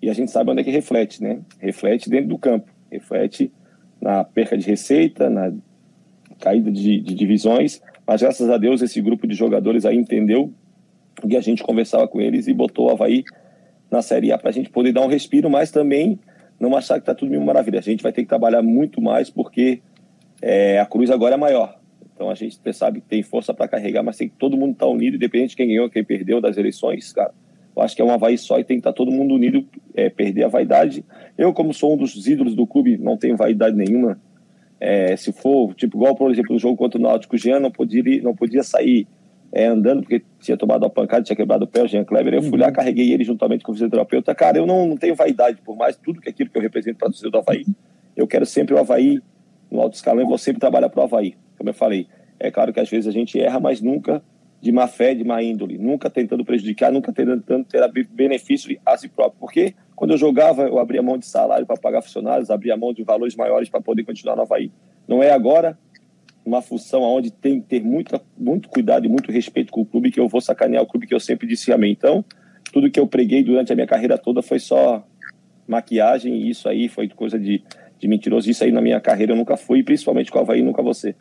e 0.00 0.08
a 0.08 0.12
gente 0.12 0.30
sabe 0.30 0.50
onde 0.50 0.60
é 0.60 0.64
que 0.64 0.70
reflete, 0.70 1.22
né? 1.22 1.40
Reflete 1.58 2.08
dentro 2.08 2.28
do 2.28 2.38
campo, 2.38 2.70
reflete 2.90 3.52
na 4.00 4.22
perca 4.22 4.56
de 4.56 4.64
receita, 4.64 5.28
na 5.28 5.52
caída 6.38 6.70
de, 6.70 7.00
de 7.00 7.14
divisões, 7.14 7.82
mas 8.06 8.22
graças 8.22 8.48
a 8.48 8.56
Deus 8.56 8.80
esse 8.80 9.00
grupo 9.00 9.26
de 9.26 9.34
jogadores 9.34 9.84
aí 9.84 9.96
entendeu 9.96 10.52
e 11.26 11.36
a 11.36 11.40
gente 11.40 11.62
conversava 11.62 12.06
com 12.06 12.20
eles 12.20 12.46
e 12.46 12.54
botou 12.54 12.86
o 12.86 12.90
Havaí 12.90 13.24
na 13.90 14.02
Série 14.02 14.32
A 14.32 14.38
para 14.38 14.50
a 14.50 14.52
gente 14.52 14.70
poder 14.70 14.92
dar 14.92 15.02
um 15.02 15.08
respiro, 15.08 15.50
mas 15.50 15.70
também 15.70 16.18
não 16.60 16.76
achar 16.76 16.94
que 16.94 17.00
está 17.00 17.14
tudo 17.14 17.30
mil 17.30 17.40
maravilha. 17.40 17.78
A 17.78 17.82
gente 17.82 18.02
vai 18.02 18.12
ter 18.12 18.22
que 18.22 18.28
trabalhar 18.28 18.62
muito 18.62 19.00
mais 19.00 19.30
porque 19.30 19.80
é, 20.40 20.78
a 20.78 20.86
cruz 20.86 21.10
agora 21.10 21.34
é 21.34 21.38
maior. 21.38 21.77
Então 22.18 22.28
a 22.28 22.34
gente 22.34 22.58
sabe 22.72 23.00
que 23.00 23.06
tem 23.06 23.22
força 23.22 23.54
para 23.54 23.68
carregar, 23.68 24.02
mas 24.02 24.16
tem 24.16 24.28
que 24.28 24.34
todo 24.34 24.56
mundo 24.56 24.72
estar 24.72 24.86
tá 24.86 24.90
unido, 24.90 25.14
independente 25.14 25.50
de 25.50 25.56
quem 25.56 25.68
ganhou, 25.68 25.88
quem 25.88 26.02
perdeu 26.02 26.40
das 26.40 26.56
eleições, 26.56 27.12
cara. 27.12 27.32
Eu 27.76 27.80
acho 27.80 27.94
que 27.94 28.02
é 28.02 28.04
um 28.04 28.10
Havaí 28.10 28.36
só 28.36 28.58
e 28.58 28.64
tem 28.64 28.78
que 28.78 28.80
estar 28.80 28.90
tá 28.90 28.96
todo 28.96 29.12
mundo 29.12 29.34
unido, 29.34 29.64
é, 29.94 30.10
perder 30.10 30.42
a 30.42 30.48
vaidade. 30.48 31.04
Eu, 31.38 31.52
como 31.52 31.72
sou 31.72 31.94
um 31.94 31.96
dos 31.96 32.26
ídolos 32.26 32.56
do 32.56 32.66
clube, 32.66 32.98
não 32.98 33.16
tenho 33.16 33.36
vaidade 33.36 33.76
nenhuma. 33.76 34.20
É, 34.80 35.16
se 35.16 35.30
for, 35.30 35.72
tipo, 35.74 35.96
igual, 35.96 36.16
por 36.16 36.28
exemplo, 36.32 36.52
no 36.52 36.58
jogo 36.58 36.76
contra 36.76 36.98
o 36.98 37.02
Náutico, 37.02 37.36
o 37.36 37.38
Jean 37.38 37.60
não 37.60 37.70
podia, 37.70 38.20
não 38.20 38.34
podia 38.34 38.64
sair 38.64 39.06
é, 39.52 39.66
andando, 39.66 40.00
porque 40.00 40.24
tinha 40.40 40.56
tomado 40.56 40.84
a 40.86 40.90
pancada, 40.90 41.22
tinha 41.22 41.36
quebrado 41.36 41.66
o 41.66 41.68
pé, 41.68 41.84
o 41.84 41.86
Jean 41.86 42.02
Kleber. 42.02 42.34
Eu 42.34 42.42
fui 42.42 42.50
uhum. 42.50 42.58
lá, 42.58 42.72
carreguei 42.72 43.12
ele 43.12 43.22
juntamente 43.22 43.62
com 43.62 43.70
o 43.70 43.74
fisioterapeuta. 43.76 44.34
Cara, 44.34 44.58
eu 44.58 44.66
não, 44.66 44.88
não 44.88 44.96
tenho 44.96 45.14
vaidade, 45.14 45.60
por 45.64 45.76
mais 45.76 45.96
tudo 45.96 46.20
que 46.20 46.28
aquilo 46.28 46.50
que 46.50 46.58
eu 46.58 46.62
represento 46.62 46.98
para 46.98 47.10
o 47.10 47.30
do 47.30 47.38
Havaí. 47.38 47.64
Eu 48.16 48.26
quero 48.26 48.44
sempre 48.44 48.74
o 48.74 48.78
Havaí 48.78 49.20
no 49.70 49.80
alto 49.80 49.94
escalão 49.94 50.22
e 50.22 50.26
vou 50.26 50.38
sempre 50.38 50.60
trabalhar 50.60 50.88
para 50.88 51.00
o 51.00 51.04
Havaí. 51.04 51.34
Como 51.56 51.70
eu 51.70 51.74
falei, 51.74 52.06
é 52.38 52.50
claro 52.50 52.72
que 52.72 52.80
às 52.80 52.88
vezes 52.88 53.06
a 53.06 53.12
gente 53.12 53.38
erra, 53.40 53.60
mas 53.60 53.80
nunca 53.80 54.22
de 54.60 54.72
má 54.72 54.88
fé, 54.88 55.14
de 55.14 55.24
má 55.24 55.42
índole, 55.42 55.78
nunca 55.78 56.10
tentando 56.10 56.44
prejudicar, 56.44 56.90
nunca 56.90 57.12
tentando 57.12 57.64
ter 57.64 57.88
benefício 58.10 58.76
a 58.84 58.96
si 58.96 59.08
próprio. 59.08 59.38
Porque 59.38 59.74
quando 59.94 60.12
eu 60.12 60.18
jogava, 60.18 60.62
eu 60.62 60.78
abria 60.78 61.02
mão 61.02 61.16
de 61.16 61.26
salário 61.26 61.66
para 61.66 61.76
pagar 61.76 62.02
funcionários, 62.02 62.50
abria 62.50 62.76
mão 62.76 62.92
de 62.92 63.02
valores 63.04 63.36
maiores 63.36 63.68
para 63.68 63.80
poder 63.80 64.04
continuar 64.04 64.36
no 64.36 64.42
Havaí. 64.42 64.72
Não 65.06 65.22
é 65.22 65.30
agora 65.30 65.78
uma 66.44 66.62
função 66.62 67.02
onde 67.02 67.30
tem 67.30 67.60
que 67.60 67.66
ter 67.66 67.82
muito, 67.82 68.20
muito 68.36 68.68
cuidado 68.68 69.06
e 69.06 69.08
muito 69.08 69.30
respeito 69.30 69.70
com 69.70 69.82
o 69.82 69.86
clube, 69.86 70.10
que 70.10 70.18
eu 70.18 70.28
vou 70.28 70.40
sacanear 70.40 70.82
o 70.82 70.86
clube 70.86 71.06
que 71.06 71.14
eu 71.14 71.20
sempre 71.20 71.46
disse 71.46 71.70
amém. 71.72 71.92
Então, 71.92 72.24
tudo 72.72 72.90
que 72.90 72.98
eu 72.98 73.06
preguei 73.06 73.44
durante 73.44 73.72
a 73.72 73.74
minha 73.74 73.86
carreira 73.86 74.16
toda 74.16 74.42
foi 74.42 74.58
só 74.58 75.06
maquiagem, 75.66 76.34
e 76.34 76.50
isso 76.50 76.68
aí 76.68 76.88
foi 76.88 77.08
coisa 77.08 77.38
de, 77.38 77.62
de 77.98 78.08
mentiroso. 78.08 78.50
Isso 78.50 78.64
aí 78.64 78.72
na 78.72 78.80
minha 78.80 79.00
carreira 79.00 79.32
eu 79.32 79.36
nunca 79.36 79.56
fui, 79.56 79.82
principalmente 79.82 80.30
com 80.30 80.38
o 80.38 80.42
Havaí, 80.42 80.62
nunca 80.62 80.82
você. 80.82 81.14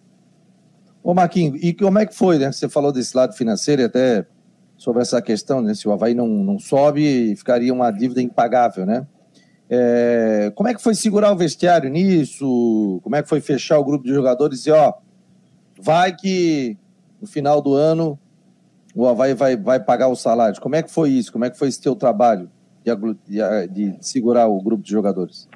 Ô 1.03 1.13
Marquinhos, 1.13 1.61
e 1.61 1.73
como 1.73 1.99
é 1.99 2.05
que 2.05 2.13
foi, 2.13 2.37
né? 2.37 2.51
Você 2.51 2.67
falou 2.67 2.91
desse 2.91 3.15
lado 3.15 3.33
financeiro 3.33 3.81
e 3.81 3.85
até 3.85 4.25
sobre 4.77 5.01
essa 5.01 5.21
questão, 5.21 5.61
né? 5.61 5.73
Se 5.73 5.87
o 5.87 5.91
Havaí 5.91 6.13
não, 6.13 6.27
não 6.27 6.59
sobe, 6.59 7.35
ficaria 7.35 7.73
uma 7.73 7.91
dívida 7.91 8.21
impagável, 8.21 8.85
né? 8.85 9.07
É, 9.69 10.51
como 10.55 10.69
é 10.69 10.73
que 10.73 10.81
foi 10.81 10.95
segurar 10.95 11.31
o 11.31 11.35
vestiário 11.35 11.89
nisso? 11.89 12.99
Como 13.03 13.15
é 13.15 13.23
que 13.23 13.29
foi 13.29 13.41
fechar 13.41 13.79
o 13.79 13.83
grupo 13.83 14.05
de 14.05 14.13
jogadores 14.13 14.65
e, 14.65 14.71
ó, 14.71 14.93
vai 15.79 16.15
que 16.15 16.77
no 17.21 17.27
final 17.27 17.61
do 17.61 17.73
ano 17.73 18.17
o 18.95 19.07
Havaí 19.07 19.33
vai, 19.33 19.55
vai 19.55 19.79
pagar 19.79 20.07
os 20.07 20.21
salários. 20.21 20.59
Como 20.59 20.75
é 20.75 20.81
que 20.81 20.91
foi 20.91 21.11
isso? 21.11 21.31
Como 21.31 21.45
é 21.45 21.49
que 21.49 21.57
foi 21.57 21.67
esse 21.67 21.81
teu 21.81 21.95
trabalho 21.95 22.49
de, 22.83 22.91
de, 23.27 23.67
de 23.67 23.97
segurar 24.01 24.47
o 24.47 24.61
grupo 24.61 24.83
de 24.83 24.89
jogadores? 24.89 25.47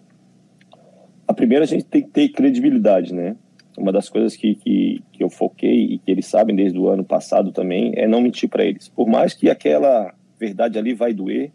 A 1.31 1.33
primeira, 1.33 1.63
a 1.63 1.67
gente 1.67 1.85
tem 1.85 2.01
que 2.01 2.09
ter 2.09 2.27
credibilidade, 2.27 3.13
né? 3.13 3.37
Uma 3.77 3.93
das 3.93 4.09
coisas 4.09 4.35
que, 4.35 4.53
que, 4.53 5.01
que 5.13 5.23
eu 5.23 5.29
foquei 5.29 5.93
e 5.93 5.97
que 5.97 6.11
eles 6.11 6.25
sabem 6.25 6.53
desde 6.53 6.77
o 6.77 6.89
ano 6.89 7.05
passado 7.05 7.53
também 7.53 7.93
é 7.95 8.05
não 8.05 8.19
mentir 8.19 8.49
para 8.49 8.65
eles. 8.65 8.89
Por 8.89 9.07
mais 9.07 9.33
que 9.33 9.49
aquela 9.49 10.13
verdade 10.37 10.77
ali 10.77 10.93
vai 10.93 11.13
doer, 11.13 11.49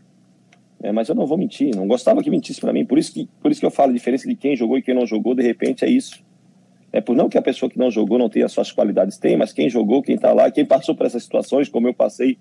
né? 0.80 0.92
mas 0.92 1.10
eu 1.10 1.14
não 1.14 1.26
vou 1.26 1.36
mentir. 1.36 1.76
Não 1.76 1.86
gostava 1.86 2.22
que 2.22 2.30
mentisse 2.30 2.58
para 2.58 2.72
mim. 2.72 2.86
Por 2.86 2.98
isso 2.98 3.12
que, 3.12 3.28
por 3.42 3.50
isso 3.50 3.60
que 3.60 3.66
eu 3.66 3.70
falo 3.70 3.90
a 3.90 3.94
diferença 3.94 4.26
de 4.26 4.34
quem 4.34 4.56
jogou 4.56 4.78
e 4.78 4.82
quem 4.82 4.94
não 4.94 5.04
jogou. 5.04 5.34
De 5.34 5.42
repente 5.42 5.84
é 5.84 5.90
isso. 5.90 6.24
É 6.90 7.02
por 7.02 7.14
não 7.14 7.28
que 7.28 7.36
a 7.36 7.42
pessoa 7.42 7.68
que 7.68 7.78
não 7.78 7.90
jogou 7.90 8.18
não 8.18 8.30
tenha 8.30 8.48
suas 8.48 8.72
qualidades, 8.72 9.18
tem, 9.18 9.36
mas 9.36 9.52
quem 9.52 9.68
jogou, 9.68 10.02
quem 10.02 10.14
está 10.14 10.32
lá, 10.32 10.50
quem 10.50 10.64
passou 10.64 10.94
por 10.94 11.04
essas 11.04 11.22
situações, 11.22 11.68
como 11.68 11.86
eu 11.86 11.92
passei 11.92 12.38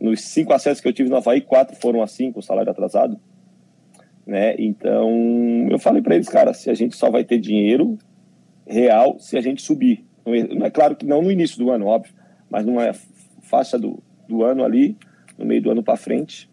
nos 0.00 0.22
cinco 0.22 0.52
acessos 0.52 0.80
que 0.80 0.88
eu 0.88 0.92
tive 0.92 1.08
no 1.08 1.18
Havaí, 1.18 1.40
quatro 1.40 1.76
foram 1.76 2.02
assim, 2.02 2.32
com 2.32 2.42
salário 2.42 2.72
atrasado. 2.72 3.16
Né? 4.26 4.54
Então, 4.58 5.10
eu 5.70 5.78
falei 5.78 6.00
para 6.00 6.14
eles, 6.14 6.28
cara, 6.28 6.54
se 6.54 6.70
a 6.70 6.74
gente 6.74 6.96
só 6.96 7.10
vai 7.10 7.24
ter 7.24 7.38
dinheiro 7.38 7.98
real 8.66 9.18
se 9.18 9.36
a 9.36 9.40
gente 9.40 9.60
subir. 9.62 10.04
Não 10.24 10.34
é, 10.34 10.66
é 10.66 10.70
claro 10.70 10.96
que 10.96 11.04
não 11.04 11.20
no 11.20 11.30
início 11.30 11.58
do 11.58 11.70
ano, 11.70 11.86
óbvio, 11.86 12.14
mas 12.48 12.64
numa 12.64 12.92
faixa 13.42 13.78
do, 13.78 14.02
do 14.26 14.42
ano 14.42 14.64
ali, 14.64 14.96
no 15.38 15.44
meio 15.44 15.60
do 15.60 15.70
ano 15.70 15.82
para 15.82 15.96
frente, 15.96 16.50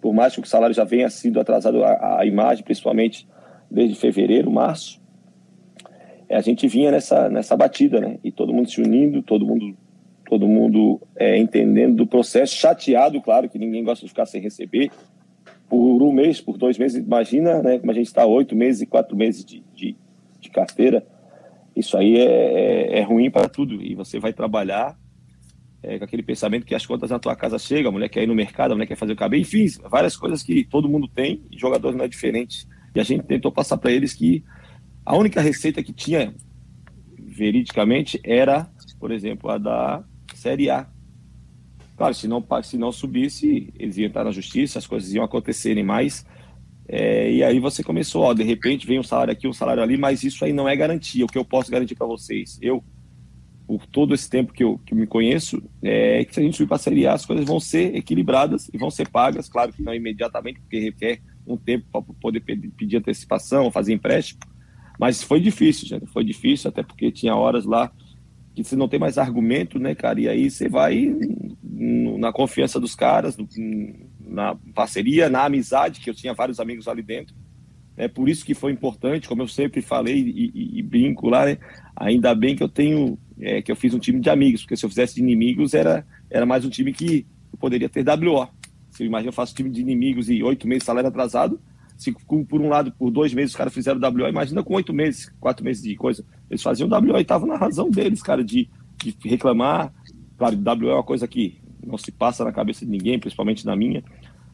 por 0.00 0.12
mais 0.12 0.34
que 0.34 0.40
o 0.40 0.46
salário 0.46 0.74
já 0.74 0.84
venha 0.84 1.08
sido 1.08 1.38
atrasado, 1.38 1.84
a, 1.84 2.20
a 2.20 2.26
imagem, 2.26 2.64
principalmente 2.64 3.28
desde 3.70 3.94
fevereiro, 3.94 4.50
março, 4.50 5.00
a 6.28 6.40
gente 6.40 6.66
vinha 6.66 6.90
nessa, 6.90 7.28
nessa 7.28 7.56
batida, 7.56 8.00
né? 8.00 8.18
E 8.24 8.32
todo 8.32 8.52
mundo 8.52 8.70
se 8.70 8.80
unindo, 8.80 9.22
todo 9.22 9.46
mundo 9.46 9.76
todo 10.24 10.48
mundo 10.48 10.98
é, 11.14 11.36
entendendo 11.36 11.96
do 11.96 12.06
processo, 12.06 12.56
chateado, 12.56 13.20
claro, 13.20 13.50
que 13.50 13.58
ninguém 13.58 13.84
gosta 13.84 14.06
de 14.06 14.08
ficar 14.08 14.24
sem 14.24 14.40
receber, 14.40 14.90
por 15.72 16.02
um 16.02 16.12
mês, 16.12 16.38
por 16.38 16.58
dois 16.58 16.76
meses, 16.76 17.02
imagina, 17.02 17.62
né, 17.62 17.78
como 17.78 17.90
a 17.90 17.94
gente 17.94 18.08
está 18.08 18.26
oito 18.26 18.54
meses 18.54 18.82
e 18.82 18.86
quatro 18.86 19.16
meses 19.16 19.42
de, 19.42 19.64
de, 19.74 19.96
de 20.38 20.50
carteira, 20.50 21.02
isso 21.74 21.96
aí 21.96 22.18
é, 22.18 22.98
é, 22.98 22.98
é 22.98 23.02
ruim 23.02 23.30
para 23.30 23.48
tudo, 23.48 23.82
e 23.82 23.94
você 23.94 24.20
vai 24.20 24.34
trabalhar 24.34 24.94
é, 25.82 25.96
com 25.96 26.04
aquele 26.04 26.22
pensamento 26.22 26.66
que 26.66 26.74
as 26.74 26.84
contas 26.84 27.08
na 27.08 27.18
tua 27.18 27.34
casa 27.34 27.58
chegam, 27.58 27.88
a 27.88 27.92
mulher 27.92 28.10
quer 28.10 28.22
ir 28.22 28.26
no 28.26 28.34
mercado, 28.34 28.72
a 28.72 28.74
mulher 28.74 28.86
quer 28.86 28.96
fazer 28.96 29.14
o 29.14 29.16
cabelo, 29.16 29.40
enfim, 29.40 29.64
várias 29.88 30.14
coisas 30.14 30.42
que 30.42 30.62
todo 30.62 30.90
mundo 30.90 31.08
tem, 31.08 31.42
e 31.50 31.58
jogadores 31.58 31.96
não 31.96 32.04
é 32.04 32.08
diferente, 32.08 32.68
e 32.94 33.00
a 33.00 33.02
gente 33.02 33.24
tentou 33.24 33.50
passar 33.50 33.78
para 33.78 33.90
eles 33.90 34.12
que 34.12 34.44
a 35.06 35.16
única 35.16 35.40
receita 35.40 35.82
que 35.82 35.94
tinha, 35.94 36.34
veridicamente, 37.18 38.20
era, 38.22 38.70
por 39.00 39.10
exemplo, 39.10 39.48
a 39.48 39.56
da 39.56 40.04
Série 40.34 40.68
A. 40.68 40.86
Claro, 41.96 42.14
se 42.14 42.26
não, 42.26 42.44
se 42.62 42.76
não 42.76 42.90
subisse, 42.90 43.72
eles 43.78 43.96
iam 43.96 44.08
estar 44.08 44.24
na 44.24 44.30
justiça, 44.30 44.78
as 44.78 44.86
coisas 44.86 45.12
iam 45.12 45.24
acontecerem 45.24 45.84
mais. 45.84 46.24
É, 46.88 47.32
e 47.32 47.44
aí 47.44 47.60
você 47.60 47.82
começou, 47.82 48.22
ó, 48.22 48.34
de 48.34 48.42
repente 48.42 48.86
vem 48.86 48.98
um 48.98 49.02
salário 49.02 49.32
aqui, 49.32 49.46
um 49.46 49.52
salário 49.52 49.82
ali, 49.82 49.96
mas 49.96 50.24
isso 50.24 50.44
aí 50.44 50.52
não 50.52 50.68
é 50.68 50.74
garantia. 50.74 51.24
O 51.24 51.28
que 51.28 51.38
eu 51.38 51.44
posso 51.44 51.70
garantir 51.70 51.94
para 51.94 52.06
vocês, 52.06 52.58
eu, 52.60 52.82
por 53.66 53.86
todo 53.86 54.14
esse 54.14 54.28
tempo 54.28 54.52
que 54.52 54.64
eu, 54.64 54.78
que 54.78 54.92
eu 54.92 54.98
me 54.98 55.06
conheço, 55.06 55.62
é 55.82 56.24
que 56.24 56.34
se 56.34 56.40
a 56.40 56.42
gente 56.42 56.56
subir 56.56 56.68
para 56.68 56.76
a 56.76 56.80
Série 56.80 57.06
A, 57.06 57.14
as 57.14 57.24
coisas 57.24 57.46
vão 57.46 57.60
ser 57.60 57.94
equilibradas 57.94 58.68
e 58.72 58.78
vão 58.78 58.90
ser 58.90 59.08
pagas. 59.08 59.48
Claro 59.48 59.72
que 59.72 59.82
não 59.82 59.94
imediatamente, 59.94 60.60
porque 60.60 60.80
requer 60.80 61.20
um 61.46 61.56
tempo 61.56 61.86
para 61.90 62.02
poder 62.20 62.40
pedir 62.40 62.96
antecipação, 62.96 63.70
fazer 63.70 63.92
empréstimo. 63.92 64.40
Mas 64.98 65.22
foi 65.22 65.40
difícil, 65.40 65.88
gente. 65.88 66.06
Foi 66.06 66.24
difícil, 66.24 66.68
até 66.68 66.82
porque 66.82 67.10
tinha 67.10 67.34
horas 67.34 67.64
lá 67.64 67.90
que 68.54 68.62
você 68.62 68.76
não 68.76 68.88
tem 68.88 69.00
mais 69.00 69.18
argumento, 69.18 69.78
né, 69.78 69.94
cara? 69.94 70.20
E 70.20 70.28
aí 70.28 70.50
você 70.50 70.68
vai 70.68 71.14
na 72.18 72.32
confiança 72.32 72.78
dos 72.78 72.94
caras, 72.94 73.36
na 74.20 74.54
parceria, 74.74 75.28
na 75.28 75.44
amizade, 75.44 76.00
que 76.00 76.08
eu 76.08 76.14
tinha 76.14 76.34
vários 76.34 76.60
amigos 76.60 76.86
ali 76.86 77.02
dentro. 77.02 77.34
É 77.96 78.08
por 78.08 78.28
isso 78.28 78.44
que 78.44 78.54
foi 78.54 78.72
importante, 78.72 79.28
como 79.28 79.42
eu 79.42 79.48
sempre 79.48 79.82
falei 79.82 80.16
e, 80.18 80.52
e, 80.54 80.78
e 80.78 80.82
brinco 80.82 81.28
lá, 81.28 81.44
né? 81.44 81.58
ainda 81.94 82.34
bem 82.34 82.56
que 82.56 82.62
eu 82.62 82.68
tenho, 82.68 83.18
é, 83.38 83.60
que 83.60 83.70
eu 83.70 83.76
fiz 83.76 83.92
um 83.92 83.98
time 83.98 84.18
de 84.18 84.30
amigos, 84.30 84.62
porque 84.62 84.76
se 84.76 84.84
eu 84.84 84.88
fizesse 84.88 85.16
de 85.16 85.20
inimigos 85.20 85.74
era, 85.74 86.06
era 86.30 86.46
mais 86.46 86.64
um 86.64 86.70
time 86.70 86.92
que 86.92 87.26
eu 87.52 87.58
poderia 87.58 87.88
ter 87.88 88.04
WO. 88.08 88.48
Se 88.90 89.02
eu 89.02 89.06
imagino, 89.06 89.28
eu 89.28 89.32
faço 89.32 89.54
time 89.54 89.70
de 89.70 89.80
inimigos 89.80 90.30
e 90.30 90.42
oito 90.42 90.66
meses 90.66 90.84
salário 90.84 91.08
atrasado, 91.08 91.60
se 91.96 92.12
por 92.12 92.60
um 92.60 92.68
lado, 92.68 92.92
por 92.92 93.10
dois 93.10 93.32
meses 93.34 93.50
os 93.52 93.56
caras 93.56 93.72
fizeram 93.72 94.00
WO, 94.00 94.28
imagina 94.28 94.62
com 94.62 94.74
oito 94.74 94.92
meses, 94.92 95.30
quatro 95.38 95.64
meses 95.64 95.82
de 95.82 95.94
coisa. 95.94 96.24
Eles 96.52 96.62
faziam 96.62 96.86
WO 96.86 97.16
e 97.16 97.22
estavam 97.22 97.48
na 97.48 97.56
razão 97.56 97.90
deles, 97.90 98.22
cara, 98.22 98.44
de, 98.44 98.68
de 98.98 99.16
reclamar. 99.24 99.90
Claro, 100.36 100.54
WO 100.54 100.90
é 100.90 100.94
uma 100.94 101.02
coisa 101.02 101.26
que 101.26 101.58
não 101.82 101.96
se 101.96 102.12
passa 102.12 102.44
na 102.44 102.52
cabeça 102.52 102.84
de 102.84 102.90
ninguém, 102.90 103.18
principalmente 103.18 103.64
na 103.64 103.74
minha. 103.74 104.04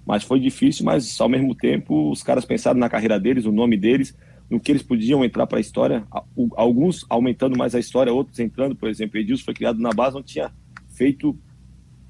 Mas 0.06 0.22
foi 0.22 0.38
difícil, 0.38 0.84
mas 0.84 1.20
ao 1.20 1.28
mesmo 1.28 1.56
tempo 1.56 2.08
os 2.12 2.22
caras 2.22 2.44
pensaram 2.44 2.78
na 2.78 2.88
carreira 2.88 3.18
deles, 3.18 3.46
o 3.46 3.52
nome 3.52 3.76
deles, 3.76 4.16
no 4.48 4.60
que 4.60 4.70
eles 4.70 4.82
podiam 4.82 5.24
entrar 5.24 5.44
para 5.48 5.58
a 5.58 5.60
história. 5.60 6.06
Alguns 6.54 7.04
aumentando 7.10 7.58
mais 7.58 7.74
a 7.74 7.80
história, 7.80 8.14
outros 8.14 8.38
entrando. 8.38 8.76
Por 8.76 8.88
exemplo, 8.88 9.18
Edilson 9.18 9.44
foi 9.44 9.54
criado 9.54 9.80
na 9.80 9.90
base, 9.90 10.14
não 10.14 10.22
tinha 10.22 10.52
feito, 10.90 11.36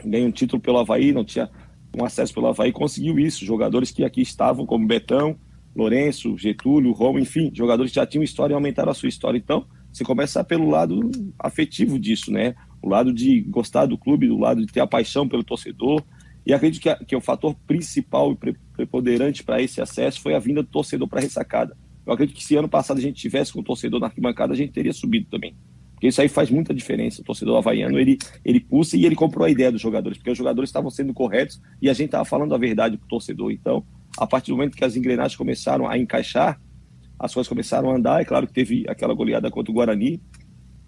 ganho 0.04 0.28
um 0.28 0.30
título 0.30 0.60
pelo 0.60 0.78
Havaí, 0.78 1.12
não 1.12 1.24
tinha 1.24 1.50
um 1.98 2.04
acesso 2.04 2.34
pelo 2.34 2.46
Havaí, 2.46 2.72
conseguiu 2.72 3.18
isso. 3.18 3.42
Jogadores 3.42 3.90
que 3.90 4.04
aqui 4.04 4.20
estavam, 4.20 4.66
como 4.66 4.86
Betão, 4.86 5.34
Lourenço, 5.74 6.36
Getúlio, 6.36 6.92
Romo, 6.92 7.18
enfim, 7.18 7.50
jogadores 7.54 7.90
que 7.90 7.96
já 7.96 8.06
tinham 8.06 8.22
história 8.22 8.52
e 8.52 8.54
aumentaram 8.54 8.90
a 8.90 8.94
sua 8.94 9.08
história. 9.08 9.38
Então, 9.38 9.66
você 9.98 10.04
começa 10.04 10.44
pelo 10.44 10.70
lado 10.70 11.10
afetivo 11.38 11.98
disso, 11.98 12.30
né? 12.30 12.54
O 12.80 12.88
lado 12.88 13.12
de 13.12 13.40
gostar 13.42 13.86
do 13.86 13.98
clube, 13.98 14.28
do 14.28 14.38
lado 14.38 14.64
de 14.64 14.72
ter 14.72 14.80
a 14.80 14.86
paixão 14.86 15.28
pelo 15.28 15.42
torcedor. 15.42 16.02
E 16.46 16.52
acredito 16.52 16.80
que, 16.80 17.04
que 17.04 17.16
o 17.16 17.20
fator 17.20 17.54
principal 17.66 18.32
e 18.32 18.54
preponderante 18.76 19.42
para 19.42 19.60
esse 19.60 19.80
acesso 19.80 20.20
foi 20.20 20.34
a 20.34 20.38
vinda 20.38 20.62
do 20.62 20.68
torcedor 20.68 21.08
para 21.08 21.18
a 21.18 21.22
ressacada. 21.22 21.76
Eu 22.06 22.12
acredito 22.12 22.36
que 22.36 22.44
se 22.44 22.56
ano 22.56 22.68
passado 22.68 22.98
a 22.98 23.00
gente 23.00 23.20
tivesse 23.20 23.52
com 23.52 23.60
o 23.60 23.62
torcedor 23.62 24.00
na 24.00 24.06
arquibancada, 24.06 24.52
a 24.52 24.56
gente 24.56 24.72
teria 24.72 24.92
subido 24.92 25.26
também. 25.28 25.54
Porque 25.92 26.06
isso 26.06 26.22
aí 26.22 26.28
faz 26.28 26.48
muita 26.48 26.72
diferença. 26.72 27.20
O 27.20 27.24
torcedor 27.24 27.58
havaiano, 27.58 27.98
ele, 27.98 28.16
ele 28.44 28.60
pulsa 28.60 28.96
e 28.96 29.04
ele 29.04 29.16
comprou 29.16 29.44
a 29.44 29.50
ideia 29.50 29.72
dos 29.72 29.80
jogadores, 29.80 30.16
porque 30.16 30.30
os 30.30 30.38
jogadores 30.38 30.70
estavam 30.70 30.90
sendo 30.90 31.12
corretos 31.12 31.60
e 31.82 31.90
a 31.90 31.92
gente 31.92 32.06
estava 32.06 32.24
falando 32.24 32.54
a 32.54 32.58
verdade 32.58 32.96
para 32.96 33.04
o 33.04 33.08
torcedor. 33.08 33.50
Então, 33.50 33.84
a 34.16 34.26
partir 34.26 34.52
do 34.52 34.56
momento 34.56 34.76
que 34.76 34.84
as 34.84 34.96
engrenagens 34.96 35.36
começaram 35.36 35.88
a 35.88 35.98
encaixar, 35.98 36.60
as 37.18 37.34
coisas 37.34 37.48
começaram 37.48 37.90
a 37.90 37.96
andar. 37.96 38.20
É 38.20 38.24
claro 38.24 38.46
que 38.46 38.52
teve 38.52 38.84
aquela 38.88 39.14
goleada 39.14 39.50
contra 39.50 39.70
o 39.70 39.74
Guarani 39.74 40.20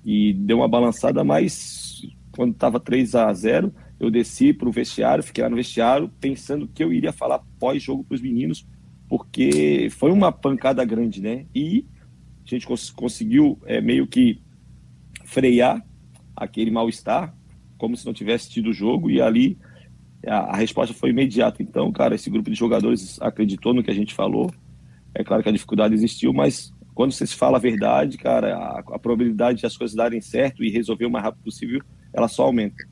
e 0.04 0.32
deu 0.32 0.58
uma 0.58 0.68
balançada, 0.68 1.24
mas 1.24 2.02
quando 2.32 2.52
estava 2.52 2.78
3 2.78 3.14
a 3.14 3.32
0 3.32 3.72
eu 3.98 4.10
desci 4.10 4.54
para 4.54 4.68
o 4.68 4.72
vestiário, 4.72 5.22
fiquei 5.22 5.44
lá 5.44 5.50
no 5.50 5.56
vestiário 5.56 6.10
pensando 6.18 6.66
que 6.66 6.82
eu 6.82 6.90
iria 6.90 7.12
falar 7.12 7.40
pós-jogo 7.58 8.02
para 8.02 8.14
os 8.14 8.22
meninos, 8.22 8.66
porque 9.06 9.88
foi 9.90 10.10
uma 10.10 10.32
pancada 10.32 10.82
grande, 10.86 11.20
né? 11.20 11.44
E 11.54 11.84
a 12.46 12.48
gente 12.48 12.66
cons 12.66 12.90
conseguiu 12.90 13.58
é, 13.66 13.78
meio 13.80 14.06
que 14.06 14.40
frear 15.24 15.84
aquele 16.34 16.70
mal-estar, 16.70 17.34
como 17.76 17.94
se 17.94 18.06
não 18.06 18.14
tivesse 18.14 18.48
tido 18.48 18.70
o 18.70 18.72
jogo, 18.72 19.10
e 19.10 19.20
ali 19.20 19.58
a, 20.26 20.54
a, 20.54 20.56
resposta 20.56 20.94
foi 20.94 21.10
imediata. 21.10 21.62
Então, 21.62 21.92
cara, 21.92 22.14
esse 22.14 22.30
grupo 22.30 22.50
de 22.50 22.56
jogadores 22.56 23.20
acreditou 23.20 23.74
no 23.74 23.82
que 23.82 23.90
a 23.90 23.94
gente 23.94 24.14
falou. 24.14 24.50
É 25.14 25.24
claro 25.24 25.42
que 25.42 25.48
a 25.48 25.52
dificuldade 25.52 25.94
existiu, 25.94 26.32
mas 26.32 26.72
quando 26.94 27.12
você 27.12 27.26
se 27.26 27.34
fala 27.34 27.56
a 27.56 27.60
verdade, 27.60 28.18
cara, 28.18 28.54
a, 28.54 28.78
a 28.94 28.98
probabilidade 28.98 29.60
de 29.60 29.66
as 29.66 29.76
coisas 29.76 29.96
darem 29.96 30.20
certo 30.20 30.62
e 30.62 30.70
resolver 30.70 31.06
o 31.06 31.10
mais 31.10 31.24
rápido 31.24 31.44
possível, 31.44 31.80
ela 32.12 32.28
só 32.28 32.44
aumenta. 32.44 32.84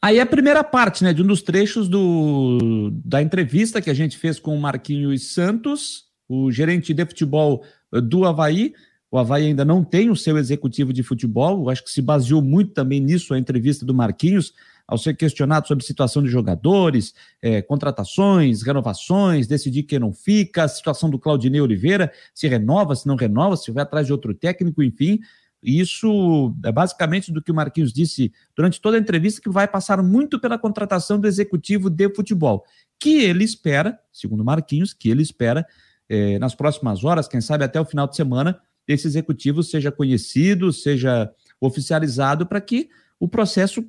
Aí 0.00 0.20
a 0.20 0.26
primeira 0.26 0.62
parte, 0.62 1.02
né, 1.02 1.12
de 1.12 1.22
um 1.22 1.26
dos 1.26 1.42
trechos 1.42 1.88
do, 1.88 2.90
da 3.04 3.20
entrevista 3.20 3.82
que 3.82 3.90
a 3.90 3.94
gente 3.94 4.16
fez 4.16 4.38
com 4.38 4.56
o 4.56 4.60
Marquinhos 4.60 5.32
Santos, 5.32 6.04
o 6.28 6.50
gerente 6.50 6.94
de 6.94 7.04
futebol 7.04 7.64
do 7.90 8.24
Havaí, 8.24 8.72
o 9.10 9.18
Havaí 9.18 9.46
ainda 9.46 9.64
não 9.64 9.82
tem 9.82 10.10
o 10.10 10.16
seu 10.16 10.36
executivo 10.38 10.92
de 10.92 11.02
futebol, 11.02 11.70
acho 11.70 11.82
que 11.82 11.90
se 11.90 12.02
baseou 12.02 12.42
muito 12.42 12.72
também 12.72 13.00
nisso 13.00 13.34
a 13.34 13.38
entrevista 13.38 13.84
do 13.84 13.94
Marquinhos, 13.94 14.52
ao 14.86 14.96
ser 14.96 15.14
questionado 15.14 15.66
sobre 15.66 15.84
situação 15.84 16.22
de 16.22 16.28
jogadores, 16.28 17.14
é, 17.42 17.60
contratações, 17.60 18.62
renovações, 18.62 19.46
decidir 19.46 19.82
quem 19.82 19.98
não 19.98 20.12
fica, 20.12 20.64
a 20.64 20.68
situação 20.68 21.10
do 21.10 21.18
Claudinei 21.18 21.60
Oliveira, 21.60 22.12
se 22.34 22.46
renova, 22.46 22.94
se 22.94 23.06
não 23.06 23.16
renova, 23.16 23.56
se 23.56 23.70
vai 23.70 23.82
atrás 23.82 24.06
de 24.06 24.12
outro 24.12 24.32
técnico, 24.34 24.82
enfim. 24.82 25.18
Isso 25.62 26.54
é 26.64 26.70
basicamente 26.70 27.32
do 27.32 27.42
que 27.42 27.50
o 27.50 27.54
Marquinhos 27.54 27.92
disse 27.92 28.32
durante 28.54 28.80
toda 28.80 28.96
a 28.96 29.00
entrevista, 29.00 29.40
que 29.40 29.50
vai 29.50 29.66
passar 29.66 30.00
muito 30.02 30.38
pela 30.38 30.58
contratação 30.58 31.18
do 31.18 31.26
executivo 31.26 31.90
de 31.90 32.08
futebol, 32.14 32.64
que 33.00 33.24
ele 33.24 33.42
espera, 33.42 33.98
segundo 34.12 34.44
Marquinhos, 34.44 34.92
que 34.92 35.08
ele 35.10 35.22
espera 35.22 35.66
é, 36.08 36.38
nas 36.38 36.54
próximas 36.54 37.02
horas, 37.02 37.26
quem 37.26 37.40
sabe 37.40 37.64
até 37.64 37.80
o 37.80 37.84
final 37.84 38.06
de 38.06 38.14
semana, 38.14 38.60
esse 38.86 39.08
executivo 39.08 39.62
seja 39.62 39.90
conhecido, 39.90 40.72
seja 40.72 41.28
oficializado, 41.60 42.46
para 42.46 42.60
que 42.60 42.88
o 43.18 43.26
processo 43.26 43.84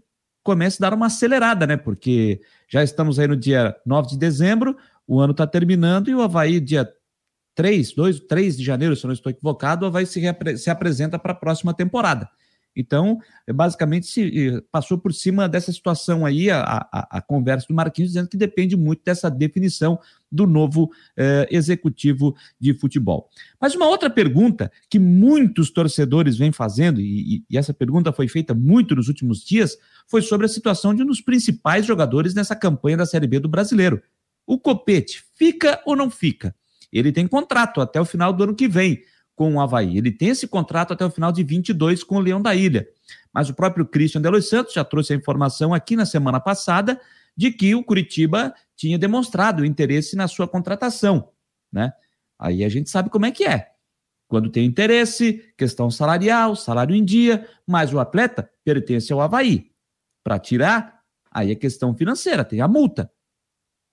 comece 0.48 0.78
a 0.80 0.88
dar 0.90 0.96
uma 0.96 1.08
acelerada, 1.08 1.68
né? 1.68 1.76
Porque 1.76 2.40
já 2.70 2.82
estamos 2.82 3.20
aí 3.20 3.28
no 3.28 3.36
dia 3.36 3.76
9 3.86 4.12
de 4.12 4.18
dezembro, 4.18 4.78
o 5.06 5.20
ano 5.20 5.32
está 5.32 5.46
terminando 5.46 6.08
e 6.08 6.16
o 6.16 6.22
Havaí, 6.22 6.62
dia 6.62 6.90
3, 7.54 7.92
2, 7.92 8.22
3 8.22 8.56
de 8.56 8.64
janeiro, 8.64 8.96
se 8.96 9.06
eu 9.06 9.10
não 9.10 9.14
estou 9.14 9.30
equivocado, 9.30 9.84
o 9.84 9.90
Havaí 9.90 10.06
se, 10.06 10.22
se 10.56 10.70
apresenta 10.70 11.20
para 11.20 11.34
a 11.34 11.36
próxima 11.36 11.74
temporada. 11.74 12.30
Então, 12.78 13.20
é 13.48 13.52
basicamente, 13.52 14.06
se 14.06 14.62
passou 14.72 14.98
por 14.98 15.12
cima 15.12 15.50
dessa 15.50 15.72
situação 15.72 16.26
aí, 16.26 16.52
a, 16.52 16.62
a, 16.62 17.18
a, 17.18 17.22
conversa 17.22 17.66
do 17.68 17.74
Marquinhos, 17.74 18.12
dizendo 18.12 18.30
que 18.30 18.38
depende 18.38 18.78
muito 18.78 19.02
dessa 19.04 19.30
definição 19.32 20.00
do 20.32 20.46
novo 20.46 20.92
eh, 21.18 21.48
executivo 21.50 22.36
de 22.60 22.74
futebol. 22.74 23.30
Mas 23.60 23.74
uma 23.74 23.88
outra 23.88 24.10
pergunta 24.10 24.72
que 24.90 25.00
muitos 25.00 25.72
torcedores 25.72 26.38
vêm 26.38 26.52
fazendo, 26.52 27.02
e, 27.02 27.44
e 27.50 27.58
essa 27.58 27.74
pergunta 27.74 28.12
foi 28.12 28.28
feita 28.28 28.54
muito 28.54 28.96
nos 28.96 29.08
últimos 29.08 29.44
dias, 29.44 29.78
foi 30.08 30.22
sobre 30.22 30.46
a 30.46 30.50
situação 30.50 30.94
de 30.94 31.02
um 31.02 31.06
dos 31.06 31.22
principais 31.22 31.86
jogadores 31.86 32.36
nessa 32.36 32.56
campanha 32.56 32.98
da 32.98 33.06
Série 33.06 33.28
B 33.28 33.40
do 33.40 33.50
brasileiro. 33.50 34.02
O 34.46 34.60
Copete, 34.60 35.24
fica 35.36 35.82
ou 35.86 35.96
não 35.96 36.10
fica? 36.10 36.56
Ele 36.92 37.12
tem 37.12 37.28
contrato 37.28 37.82
até 37.82 38.00
o 38.00 38.06
final 38.06 38.32
do 38.32 38.44
ano 38.44 38.56
que 38.56 38.68
vem 38.68 39.02
com 39.38 39.54
o 39.54 39.62
Havaí. 39.62 39.98
Ele 39.98 40.12
tem 40.12 40.30
esse 40.30 40.48
contrato 40.48 40.92
até 40.92 41.06
o 41.06 41.12
final 41.12 41.32
de 41.32 41.44
22 41.44 42.04
com 42.04 42.18
o 42.18 42.20
Leão 42.20 42.42
da 42.42 42.56
Ilha. 42.56 42.90
Mas 43.32 43.50
o 43.50 43.54
próprio 43.54 43.86
Christian 43.86 44.20
Delois 44.20 44.50
Santos 44.50 44.74
já 44.74 44.84
trouxe 44.84 45.14
a 45.14 45.16
informação 45.16 45.76
aqui 45.76 45.96
na 45.96 46.08
semana 46.08 46.40
passada 46.40 47.00
de 47.38 47.52
que 47.52 47.76
o 47.76 47.84
Curitiba 47.84 48.54
tinha 48.76 48.98
demonstrado 48.98 49.64
interesse 49.64 50.16
na 50.16 50.28
sua 50.28 50.48
contratação, 50.48 51.30
né? 51.72 51.94
Aí 52.40 52.64
a 52.64 52.70
gente 52.70 52.90
sabe 52.90 53.12
como 53.12 53.28
é 53.28 53.32
que 53.32 53.46
é. 53.46 53.70
Quando 54.28 54.50
tem 54.50 54.66
interesse, 54.66 55.46
questão 55.56 55.90
salarial, 55.92 56.56
salário 56.56 56.96
em 56.96 57.06
dia, 57.06 57.48
mas 57.66 57.94
o 57.94 58.00
atleta 58.00 58.50
pertence 58.66 59.14
ao 59.14 59.22
Havaí. 59.22 59.70
Para 60.24 60.40
tirar, 60.40 61.02
aí 61.32 61.52
é 61.52 61.56
questão 61.56 61.96
financeira, 61.96 62.44
tem 62.44 62.60
a 62.60 62.68
multa. 62.68 63.10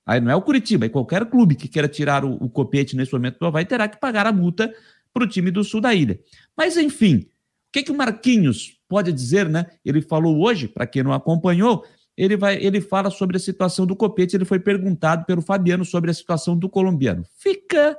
Aí 0.07 0.21
não 0.21 0.31
é 0.31 0.37
o 0.37 0.43
Curitiba, 0.43 0.87
é 0.87 0.89
qualquer 0.89 1.27
clube 1.27 1.55
que 1.55 1.69
queira 1.69 1.89
tirar 1.89 2.25
o, 2.25 2.35
o 2.35 2.49
copete 2.49 2.97
nesse 2.97 3.13
momento 3.13 3.39
do 3.39 3.47
Havaí 3.47 3.67
terá 3.67 3.89
que 3.89 4.01
pagar 4.01 4.27
a 4.27 4.33
multa 4.33 4.75
para 5.15 5.25
o 5.25 5.29
time 5.29 5.51
do 5.51 5.63
sul 5.63 5.81
da 5.81 5.95
ilha. 5.95 6.21
Mas 6.57 6.77
enfim, 6.77 7.19
o 7.19 7.27
que, 7.73 7.85
que 7.85 7.93
o 7.93 7.97
Marquinhos 7.97 8.79
pode 8.89 9.13
dizer, 9.13 9.49
né? 9.49 9.67
Ele 9.85 10.03
falou 10.03 10.45
hoje, 10.45 10.69
para 10.69 10.87
quem 10.87 11.03
não 11.03 11.13
acompanhou, 11.13 11.85
ele, 12.17 12.37
vai, 12.37 12.57
ele 12.57 12.81
fala 12.81 13.11
sobre 13.11 13.37
a 13.37 13.41
situação 13.41 13.87
do 13.87 13.97
copete. 13.97 14.37
Ele 14.37 14.45
foi 14.45 14.59
perguntado 14.59 15.25
pelo 15.25 15.41
Fabiano 15.41 15.85
sobre 15.85 16.11
a 16.11 16.15
situação 16.15 16.57
do 16.57 16.69
colombiano. 16.69 17.25
Fica 17.39 17.97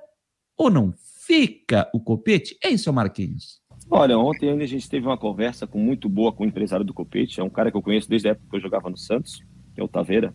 ou 0.58 0.70
não 0.70 0.94
fica 1.26 1.90
o 1.94 2.00
copete? 2.00 2.56
É 2.64 2.70
isso, 2.70 2.92
Marquinhos. 2.94 3.60
Olha, 3.90 4.18
ontem 4.18 4.50
a 4.50 4.66
gente 4.66 4.90
teve 4.90 5.06
uma 5.06 5.18
conversa 5.18 5.66
com, 5.66 5.80
muito 5.80 6.08
boa 6.08 6.32
com 6.32 6.44
o 6.44 6.48
empresário 6.48 6.86
do 6.86 6.94
copete. 6.94 7.40
É 7.40 7.44
um 7.44 7.50
cara 7.50 7.72
que 7.72 7.78
eu 7.78 7.82
conheço 7.82 8.10
desde 8.10 8.28
a 8.28 8.32
época 8.32 8.48
que 8.50 8.56
eu 8.56 8.62
jogava 8.62 8.90
no 8.90 8.98
Santos, 8.98 9.44
que 9.74 9.82
é 9.82 9.84
o 9.84 9.88
Taveira. 9.88 10.34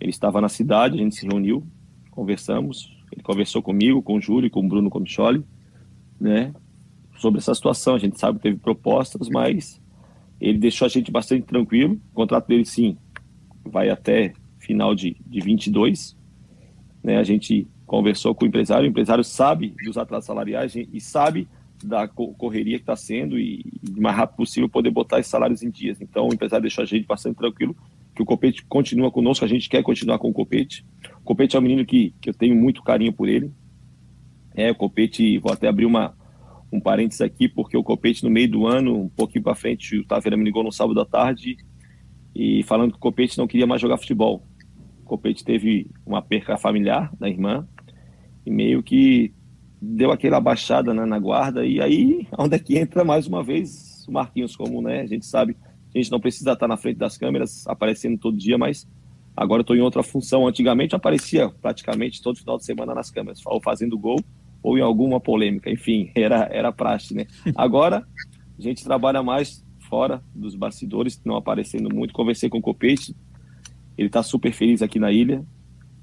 Ele 0.00 0.10
estava 0.10 0.40
na 0.40 0.48
cidade, 0.48 0.98
a 0.98 1.02
gente 1.02 1.16
se 1.16 1.26
reuniu, 1.26 1.66
conversamos. 2.10 2.96
Ele 3.12 3.22
conversou 3.22 3.62
comigo, 3.62 4.02
com 4.02 4.16
o 4.16 4.20
Júlio, 4.20 4.50
com 4.50 4.60
o 4.60 4.68
Bruno 4.68 4.90
Comicholi, 4.90 5.44
né? 6.20 6.52
Sobre 7.18 7.38
essa 7.38 7.54
situação. 7.54 7.94
A 7.94 7.98
gente 7.98 8.18
sabe 8.18 8.38
que 8.38 8.44
teve 8.44 8.58
propostas, 8.58 9.28
mas 9.28 9.80
ele 10.40 10.58
deixou 10.58 10.86
a 10.86 10.88
gente 10.88 11.10
bastante 11.10 11.44
tranquilo. 11.44 12.00
O 12.12 12.14
contrato 12.14 12.46
dele, 12.46 12.64
sim, 12.64 12.96
vai 13.64 13.88
até 13.88 14.32
final 14.58 14.94
de, 14.94 15.16
de 15.26 15.40
22. 15.40 16.16
Né? 17.02 17.18
A 17.18 17.24
gente 17.24 17.66
conversou 17.86 18.34
com 18.34 18.44
o 18.44 18.48
empresário, 18.48 18.86
o 18.86 18.90
empresário 18.90 19.22
sabe 19.22 19.74
dos 19.84 19.96
atrasos 19.96 20.26
salariais 20.26 20.74
e 20.74 21.00
sabe 21.00 21.48
da 21.84 22.08
correria 22.08 22.78
que 22.78 22.82
está 22.82 22.96
sendo 22.96 23.38
e, 23.38 23.64
o 23.96 24.00
mais 24.00 24.16
rápido 24.16 24.36
possível 24.36 24.68
poder 24.68 24.90
botar 24.90 25.20
esses 25.20 25.30
salários 25.30 25.62
em 25.62 25.70
dias. 25.70 26.00
Então, 26.00 26.28
o 26.28 26.34
empresário 26.34 26.62
deixou 26.62 26.82
a 26.82 26.86
gente 26.86 27.06
bastante 27.06 27.36
tranquilo 27.36 27.76
que 28.14 28.22
o 28.22 28.26
Copete 28.26 28.64
continua 28.64 29.10
conosco, 29.10 29.44
a 29.44 29.48
gente 29.48 29.68
quer 29.68 29.82
continuar 29.82 30.18
com 30.18 30.30
o 30.30 30.32
Copete. 30.32 30.84
O 31.20 31.24
Copete 31.24 31.54
é 31.54 31.58
um 31.58 31.62
menino 31.62 31.84
que, 31.84 32.14
que 32.20 32.30
eu 32.30 32.34
tenho 32.34 32.56
muito 32.56 32.82
carinho 32.82 33.12
por 33.12 33.28
ele. 33.28 33.52
É, 34.56 34.70
o 34.70 34.74
Copete, 34.74 35.38
vou 35.38 35.52
até 35.52 35.68
abrir 35.68 35.84
uma, 35.84 36.16
um 36.72 36.80
parênteses 36.80 37.20
aqui, 37.20 37.46
porque 37.46 37.76
o 37.76 37.84
Copete 37.84 38.24
no 38.24 38.30
meio 38.30 38.50
do 38.50 38.66
ano, 38.66 39.02
um 39.02 39.08
pouquinho 39.08 39.44
para 39.44 39.54
frente, 39.54 39.98
o 39.98 40.04
Taveira 40.04 40.34
me 40.34 40.44
ligou 40.44 40.64
no 40.64 40.72
sábado 40.72 40.98
à 40.98 41.04
tarde 41.04 41.58
e 42.34 42.62
falando 42.62 42.92
que 42.92 42.96
o 42.96 43.00
Copete 43.00 43.36
não 43.36 43.46
queria 43.46 43.66
mais 43.66 43.82
jogar 43.82 43.98
futebol. 43.98 44.46
O 45.02 45.04
Copete 45.04 45.44
teve 45.44 45.90
uma 46.06 46.22
perca 46.22 46.56
familiar 46.56 47.12
da 47.20 47.28
irmã 47.28 47.68
e 48.46 48.50
meio 48.50 48.82
que 48.82 49.34
deu 49.80 50.10
aquela 50.10 50.40
baixada 50.40 50.94
né, 50.94 51.04
na 51.04 51.18
guarda 51.18 51.66
e 51.66 51.78
aí 51.78 52.26
onde 52.38 52.56
é 52.56 52.58
que 52.58 52.78
entra 52.78 53.04
mais 53.04 53.26
uma 53.26 53.42
vez 53.42 54.06
o 54.08 54.12
Marquinhos, 54.12 54.56
como 54.56 54.80
né, 54.80 55.02
a 55.02 55.06
gente 55.06 55.26
sabe, 55.26 55.54
a 55.94 55.98
gente 55.98 56.10
não 56.10 56.18
precisa 56.20 56.52
estar 56.52 56.66
na 56.66 56.78
frente 56.78 56.96
das 56.96 57.18
câmeras 57.18 57.66
aparecendo 57.66 58.18
todo 58.18 58.38
dia, 58.38 58.56
mas 58.56 58.88
agora 59.36 59.60
estou 59.60 59.76
em 59.76 59.80
outra 59.80 60.02
função. 60.02 60.46
Antigamente 60.46 60.94
aparecia 60.94 61.50
praticamente 61.60 62.22
todo 62.22 62.38
final 62.38 62.56
de 62.56 62.64
semana 62.64 62.94
nas 62.94 63.10
câmeras, 63.10 63.40
ou 63.44 63.60
fazendo 63.60 63.98
gol 63.98 64.18
ou 64.66 64.76
em 64.76 64.80
alguma 64.80 65.20
polêmica, 65.20 65.70
enfim, 65.70 66.10
era, 66.16 66.48
era 66.50 66.72
praxe, 66.72 67.14
né? 67.14 67.26
Agora, 67.54 68.04
a 68.58 68.60
gente 68.60 68.82
trabalha 68.82 69.22
mais 69.22 69.64
fora 69.88 70.20
dos 70.34 70.56
bastidores, 70.56 71.22
não 71.24 71.36
aparecendo 71.36 71.88
muito. 71.94 72.12
Conversei 72.12 72.48
com 72.48 72.58
o 72.58 72.60
Copete, 72.60 73.14
ele 73.96 74.08
está 74.08 74.24
super 74.24 74.52
feliz 74.52 74.82
aqui 74.82 74.98
na 74.98 75.12
ilha, 75.12 75.44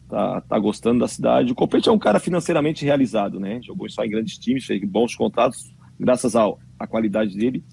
tá, 0.08 0.40
tá 0.40 0.58
gostando 0.58 1.00
da 1.00 1.10
cidade. 1.10 1.52
O 1.52 1.56
Copete 1.56 1.90
é 1.90 1.92
um 1.92 2.00
cara 2.00 2.22
financeiramente 2.22 2.86
realizado, 2.86 3.38
né? 3.38 3.62
Jogou 3.62 3.90
só 3.90 4.06
em 4.06 4.10
grandes 4.10 4.38
times, 4.38 4.66
fez 4.66 4.82
bons 4.86 5.14
contratos, 5.14 5.76
graças 6.00 6.34
à 6.34 6.88
qualidade 6.88 7.38
dele 7.38 7.66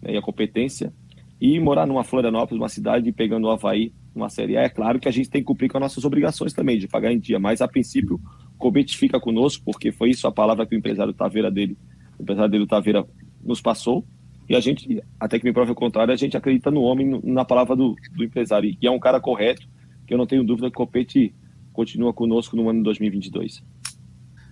né, 0.00 0.12
e 0.12 0.16
à 0.16 0.22
competência. 0.22 0.94
E 1.40 1.58
morar 1.58 1.84
numa 1.84 2.04
Florianópolis, 2.04 2.62
uma 2.62 2.68
cidade, 2.68 3.10
pegando 3.10 3.48
o 3.48 3.50
Havaí 3.50 3.92
numa 4.14 4.28
Série 4.28 4.56
A, 4.56 4.62
é 4.62 4.68
claro 4.68 5.00
que 5.00 5.08
a 5.08 5.12
gente 5.12 5.30
tem 5.30 5.42
que 5.42 5.46
cumprir 5.46 5.68
com 5.68 5.78
as 5.78 5.82
nossas 5.82 6.04
obrigações 6.04 6.52
também, 6.52 6.78
de 6.78 6.86
pagar 6.86 7.12
em 7.12 7.18
dia, 7.18 7.40
mas 7.40 7.60
a 7.60 7.66
princípio 7.66 8.20
Cobete 8.58 8.96
fica 8.96 9.20
conosco, 9.20 9.64
porque 9.64 9.92
foi 9.92 10.10
isso 10.10 10.26
a 10.26 10.32
palavra 10.32 10.66
que 10.66 10.74
o 10.74 10.78
empresário 10.78 11.12
Taveira 11.12 11.50
dele, 11.50 11.78
o 12.18 12.22
empresário 12.22 12.50
dele, 12.50 12.64
o 12.64 12.66
Taveira, 12.66 13.06
nos 13.42 13.60
passou. 13.60 14.04
E 14.48 14.56
a 14.56 14.60
gente, 14.60 15.02
até 15.20 15.38
que 15.38 15.44
me 15.44 15.52
prove 15.52 15.72
o 15.72 15.74
contrário, 15.74 16.12
a 16.12 16.16
gente 16.16 16.36
acredita 16.36 16.70
no 16.70 16.80
homem, 16.82 17.20
na 17.22 17.44
palavra 17.44 17.76
do, 17.76 17.94
do 18.16 18.24
empresário. 18.24 18.76
E 18.80 18.86
é 18.86 18.90
um 18.90 18.98
cara 18.98 19.20
correto, 19.20 19.66
que 20.06 20.14
eu 20.14 20.18
não 20.18 20.26
tenho 20.26 20.42
dúvida 20.42 20.70
que 20.70 20.74
o 20.74 20.86
Copete 20.86 21.34
continua 21.72 22.12
conosco 22.12 22.56
no 22.56 22.68
ano 22.68 22.80
de 22.80 22.84
2022. 22.84 23.62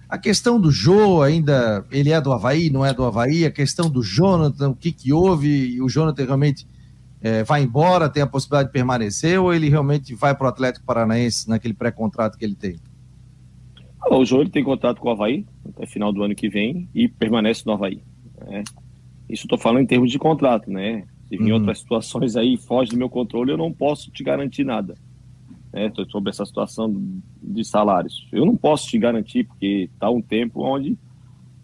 A 0.08 0.18
questão 0.18 0.60
do 0.60 0.70
Jô 0.70 1.20
ainda, 1.22 1.84
ele 1.90 2.12
é 2.12 2.20
do 2.20 2.32
Havaí, 2.32 2.70
não 2.70 2.84
é 2.84 2.94
do 2.94 3.04
Havaí? 3.04 3.44
A 3.44 3.50
questão 3.50 3.90
do 3.90 4.02
Jonathan, 4.02 4.68
o 4.68 4.76
que, 4.76 4.92
que 4.92 5.12
houve? 5.12 5.80
O 5.82 5.88
Jonathan 5.88 6.24
realmente 6.24 6.66
é, 7.20 7.42
vai 7.42 7.62
embora, 7.62 8.08
tem 8.08 8.22
a 8.22 8.26
possibilidade 8.26 8.68
de 8.68 8.72
permanecer, 8.72 9.40
ou 9.40 9.52
ele 9.52 9.68
realmente 9.68 10.14
vai 10.14 10.32
para 10.32 10.46
o 10.46 10.48
Atlético 10.48 10.86
Paranaense 10.86 11.48
naquele 11.48 11.74
pré-contrato 11.74 12.38
que 12.38 12.44
ele 12.44 12.54
tem? 12.54 12.78
O 14.10 14.24
João 14.24 14.46
tem 14.46 14.62
contrato 14.62 15.00
com 15.00 15.08
o 15.08 15.12
Havaí 15.12 15.44
até 15.68 15.86
final 15.86 16.12
do 16.12 16.22
ano 16.22 16.34
que 16.34 16.48
vem 16.48 16.88
e 16.94 17.08
permanece 17.08 17.64
no 17.66 17.72
Havaí. 17.72 18.00
Né? 18.46 18.62
Isso 19.28 19.44
estou 19.44 19.58
falando 19.58 19.82
em 19.82 19.86
termos 19.86 20.10
de 20.10 20.18
contrato, 20.18 20.70
né? 20.70 21.04
Se 21.28 21.36
vir 21.36 21.52
uhum. 21.52 21.58
outras 21.58 21.80
situações 21.80 22.36
aí 22.36 22.56
foge 22.56 22.92
do 22.92 22.96
meu 22.96 23.08
controle, 23.08 23.50
eu 23.50 23.58
não 23.58 23.72
posso 23.72 24.10
te 24.12 24.22
garantir 24.22 24.64
nada. 24.64 24.94
Né? 25.72 25.92
Sobre 26.08 26.30
essa 26.30 26.46
situação 26.46 26.94
de 27.42 27.64
salários. 27.64 28.28
Eu 28.32 28.46
não 28.46 28.56
posso 28.56 28.88
te 28.88 28.96
garantir, 28.96 29.44
porque 29.44 29.90
está 29.92 30.08
um 30.08 30.22
tempo 30.22 30.62
onde, 30.62 30.96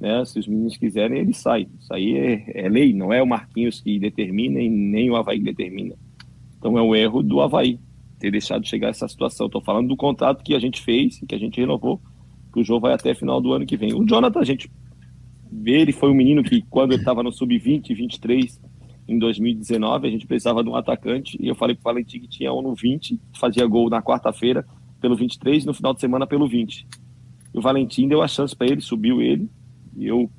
né, 0.00 0.24
se 0.24 0.40
os 0.40 0.48
meninos 0.48 0.76
quiserem, 0.76 1.18
eles 1.18 1.36
saem. 1.36 1.68
Isso 1.78 1.94
aí 1.94 2.16
é, 2.16 2.64
é, 2.64 2.68
lei, 2.68 2.92
não 2.92 3.12
é 3.12 3.22
o 3.22 3.26
Marquinhos 3.26 3.80
que 3.80 4.00
determina 4.00 4.60
e 4.60 4.68
nem 4.68 5.08
o 5.08 5.16
Havaí 5.16 5.38
que 5.38 5.44
determina. 5.44 5.94
Então 6.58 6.76
é 6.76 6.82
um 6.82 6.94
erro 6.94 7.22
do 7.22 7.40
Havaí 7.40 7.78
ter 8.18 8.32
deixado 8.32 8.66
chegar 8.66 8.88
essa 8.88 9.06
situação. 9.06 9.46
Estou 9.46 9.62
falando 9.62 9.88
do 9.88 9.96
contrato 9.96 10.42
que 10.42 10.56
a 10.56 10.58
gente 10.58 10.80
fez 10.80 11.22
e 11.22 11.26
que 11.26 11.36
a 11.36 11.38
gente 11.38 11.60
renovou 11.60 12.00
que 12.52 12.60
o 12.60 12.64
jogo 12.64 12.80
vai 12.80 12.92
até 12.92 13.14
final 13.14 13.40
do 13.40 13.52
ano 13.52 13.66
que 13.66 13.76
vem. 13.76 13.94
O 13.94 14.04
Jonathan, 14.04 14.40
a 14.40 14.44
gente 14.44 14.70
vê, 15.50 15.80
ele 15.80 15.92
foi 15.92 16.10
um 16.10 16.14
menino 16.14 16.42
que 16.42 16.62
quando 16.62 16.92
ele 16.92 17.00
estava 17.00 17.22
no 17.22 17.32
sub-20, 17.32 17.94
23, 17.94 18.60
em 19.08 19.18
2019, 19.18 20.06
a 20.06 20.10
gente 20.10 20.26
precisava 20.26 20.62
de 20.62 20.70
um 20.70 20.76
atacante 20.76 21.36
e 21.40 21.48
eu 21.48 21.54
falei 21.54 21.74
para 21.74 21.90
o 21.90 21.94
Valentim 21.94 22.20
que 22.20 22.28
tinha 22.28 22.52
um 22.52 22.62
no 22.62 22.74
20, 22.74 23.20
fazia 23.38 23.66
gol 23.66 23.90
na 23.90 24.02
quarta-feira 24.02 24.64
pelo 25.00 25.16
23 25.16 25.64
e 25.64 25.66
no 25.66 25.74
final 25.74 25.92
de 25.92 26.00
semana 26.00 26.26
pelo 26.26 26.48
20. 26.48 26.86
E 27.52 27.58
o 27.58 27.60
Valentim 27.60 28.08
deu 28.08 28.22
a 28.22 28.28
chance 28.28 28.54
para 28.54 28.68
ele, 28.68 28.80
subiu 28.80 29.20
ele 29.20 29.50
e 29.96 30.06
eu 30.06 30.30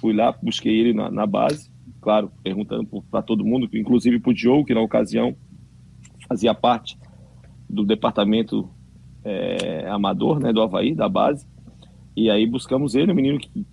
fui 0.00 0.12
lá, 0.12 0.32
busquei 0.42 0.78
ele 0.78 0.92
na, 0.92 1.10
na 1.10 1.26
base, 1.26 1.70
claro, 2.00 2.30
perguntando 2.42 2.86
para 3.10 3.22
todo 3.22 3.44
mundo, 3.44 3.68
inclusive 3.74 4.20
para 4.20 4.30
o 4.30 4.34
Diogo, 4.34 4.64
que 4.64 4.74
na 4.74 4.80
ocasião 4.80 5.36
fazia 6.28 6.54
parte 6.54 6.96
do 7.68 7.84
departamento 7.84 8.70
é, 9.24 9.88
amador 9.88 10.38
né, 10.38 10.52
do 10.52 10.62
Havaí, 10.62 10.94
da 10.94 11.08
base. 11.08 11.46
E 12.16 12.30
aí 12.30 12.46
buscamos 12.46 12.94
ele, 12.94 13.12
um 13.12 13.14
menino 13.14 13.38
que 13.38 13.66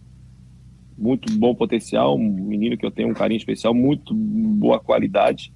muito 0.97 1.31
bom 1.37 1.55
potencial, 1.55 2.15
um 2.15 2.29
menino 2.29 2.77
que 2.77 2.85
eu 2.85 2.91
tenho 2.91 3.09
um 3.09 3.13
carinho 3.13 3.37
especial, 3.37 3.73
muito 3.73 4.13
boa 4.13 4.79
qualidade 4.79 5.51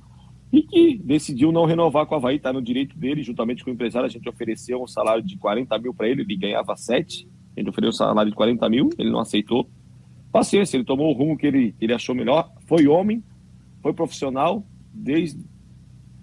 e 0.51 0.61
que 0.61 0.97
decidiu 1.03 1.51
não 1.51 1.65
renovar 1.65 2.05
com 2.05 2.15
o 2.15 2.17
Havaí, 2.17 2.37
está 2.37 2.53
no 2.53 2.61
direito 2.61 2.97
dele, 2.97 3.21
juntamente 3.21 3.63
com 3.63 3.69
o 3.69 3.73
empresário, 3.73 4.05
a 4.05 4.09
gente 4.09 4.27
ofereceu 4.29 4.81
um 4.81 4.87
salário 4.87 5.21
de 5.21 5.37
40 5.37 5.77
mil 5.79 5.93
para 5.93 6.07
ele, 6.07 6.21
ele 6.21 6.35
ganhava 6.35 6.75
7, 6.75 7.27
a 7.55 7.59
gente 7.59 7.69
ofereceu 7.69 7.89
um 7.89 8.07
salário 8.07 8.31
de 8.31 8.37
40 8.37 8.69
mil, 8.69 8.89
ele 8.97 9.11
não 9.11 9.19
aceitou. 9.19 9.69
Paciência, 10.31 10.77
ele 10.77 10.85
tomou 10.85 11.09
o 11.09 11.17
rumo 11.17 11.37
que 11.37 11.45
ele, 11.45 11.75
ele 11.79 11.93
achou 11.93 12.15
melhor, 12.15 12.51
foi 12.67 12.87
homem, 12.87 13.21
foi 13.81 13.93
profissional, 13.93 14.65
desde 14.93 15.43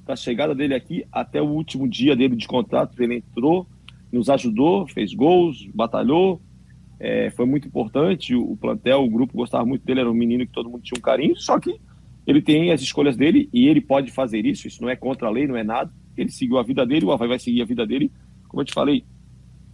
a 0.07 0.17
chegada 0.17 0.55
dele 0.55 0.75
aqui 0.75 1.05
até 1.13 1.41
o 1.41 1.49
último 1.49 1.87
dia 1.87 2.17
dele 2.17 2.35
de 2.35 2.47
contrato, 2.47 3.01
ele 3.03 3.17
entrou, 3.17 3.67
nos 4.11 4.31
ajudou, 4.31 4.87
fez 4.87 5.13
gols, 5.13 5.67
batalhou, 5.75 6.41
é, 7.03 7.31
foi 7.31 7.45
muito 7.45 7.67
importante. 7.67 8.33
O, 8.33 8.53
o, 8.53 8.57
plantel, 8.57 9.03
o 9.03 9.11
grupo 9.11 9.37
gostava 9.37 9.67
muito 9.67 9.85
dele, 9.85 10.01
era 10.01 10.11
um 10.11 10.15
menino 10.15 10.47
que 10.47 10.53
todo 10.53 10.71
mundo 10.71 10.85
tinha 10.85 10.97
um 10.97 11.03
carinho, 11.03 11.37
só 11.37 11.59
que 11.59 11.81
ele 12.25 12.41
tem 12.41 12.71
as 12.71 12.81
escolhas 12.81 13.17
dele 13.17 13.49
e 13.53 13.67
ele 13.67 13.81
pode 13.81 14.13
fazer 14.13 14.47
isso. 14.47 14.69
Isso 14.69 14.81
não 14.81 14.89
é 14.89 14.95
contra 14.95 15.27
a 15.27 15.31
lei, 15.31 15.49
não 15.49 15.57
é 15.57 15.65
nada. 15.65 15.93
Ele 16.17 16.31
seguiu 16.31 16.59
a 16.59 16.63
vida 16.63 16.87
dele, 16.87 17.05
o 17.05 17.11
Havaí 17.11 17.29
vai 17.29 17.41
seguir 17.41 17.61
a 17.61 17.65
vida 17.65 17.85
dele. 17.85 18.13
Como 18.47 18.61
eu 18.61 18.65
te 18.65 18.73
falei, 18.73 19.05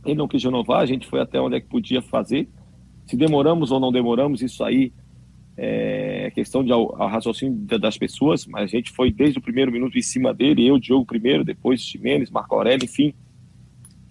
ele 0.06 0.14
não 0.14 0.26
quis 0.26 0.42
renovar, 0.42 0.80
a 0.80 0.86
gente 0.86 1.06
foi 1.06 1.20
até 1.20 1.38
onde 1.38 1.56
é 1.56 1.60
que 1.60 1.68
podia 1.68 2.00
fazer. 2.00 2.48
Se 3.06 3.14
demoramos 3.14 3.70
ou 3.70 3.78
não 3.78 3.92
demoramos, 3.92 4.40
isso 4.40 4.64
aí 4.64 4.90
é 5.54 6.30
questão 6.34 6.64
de 6.64 6.72
ao, 6.72 6.86
raciocínio 7.08 7.58
das 7.78 7.98
pessoas, 7.98 8.46
mas 8.46 8.64
a 8.64 8.66
gente 8.76 8.90
foi 8.90 9.12
desde 9.12 9.38
o 9.38 9.42
primeiro 9.42 9.70
minuto 9.70 9.98
em 9.98 10.02
cima 10.02 10.32
dele, 10.32 10.66
eu, 10.66 10.78
Diogo 10.78 11.04
primeiro, 11.04 11.44
depois 11.44 11.82
Ximenes, 11.82 12.30
Marco 12.30 12.54
Aurélio, 12.54 12.84
enfim, 12.84 13.12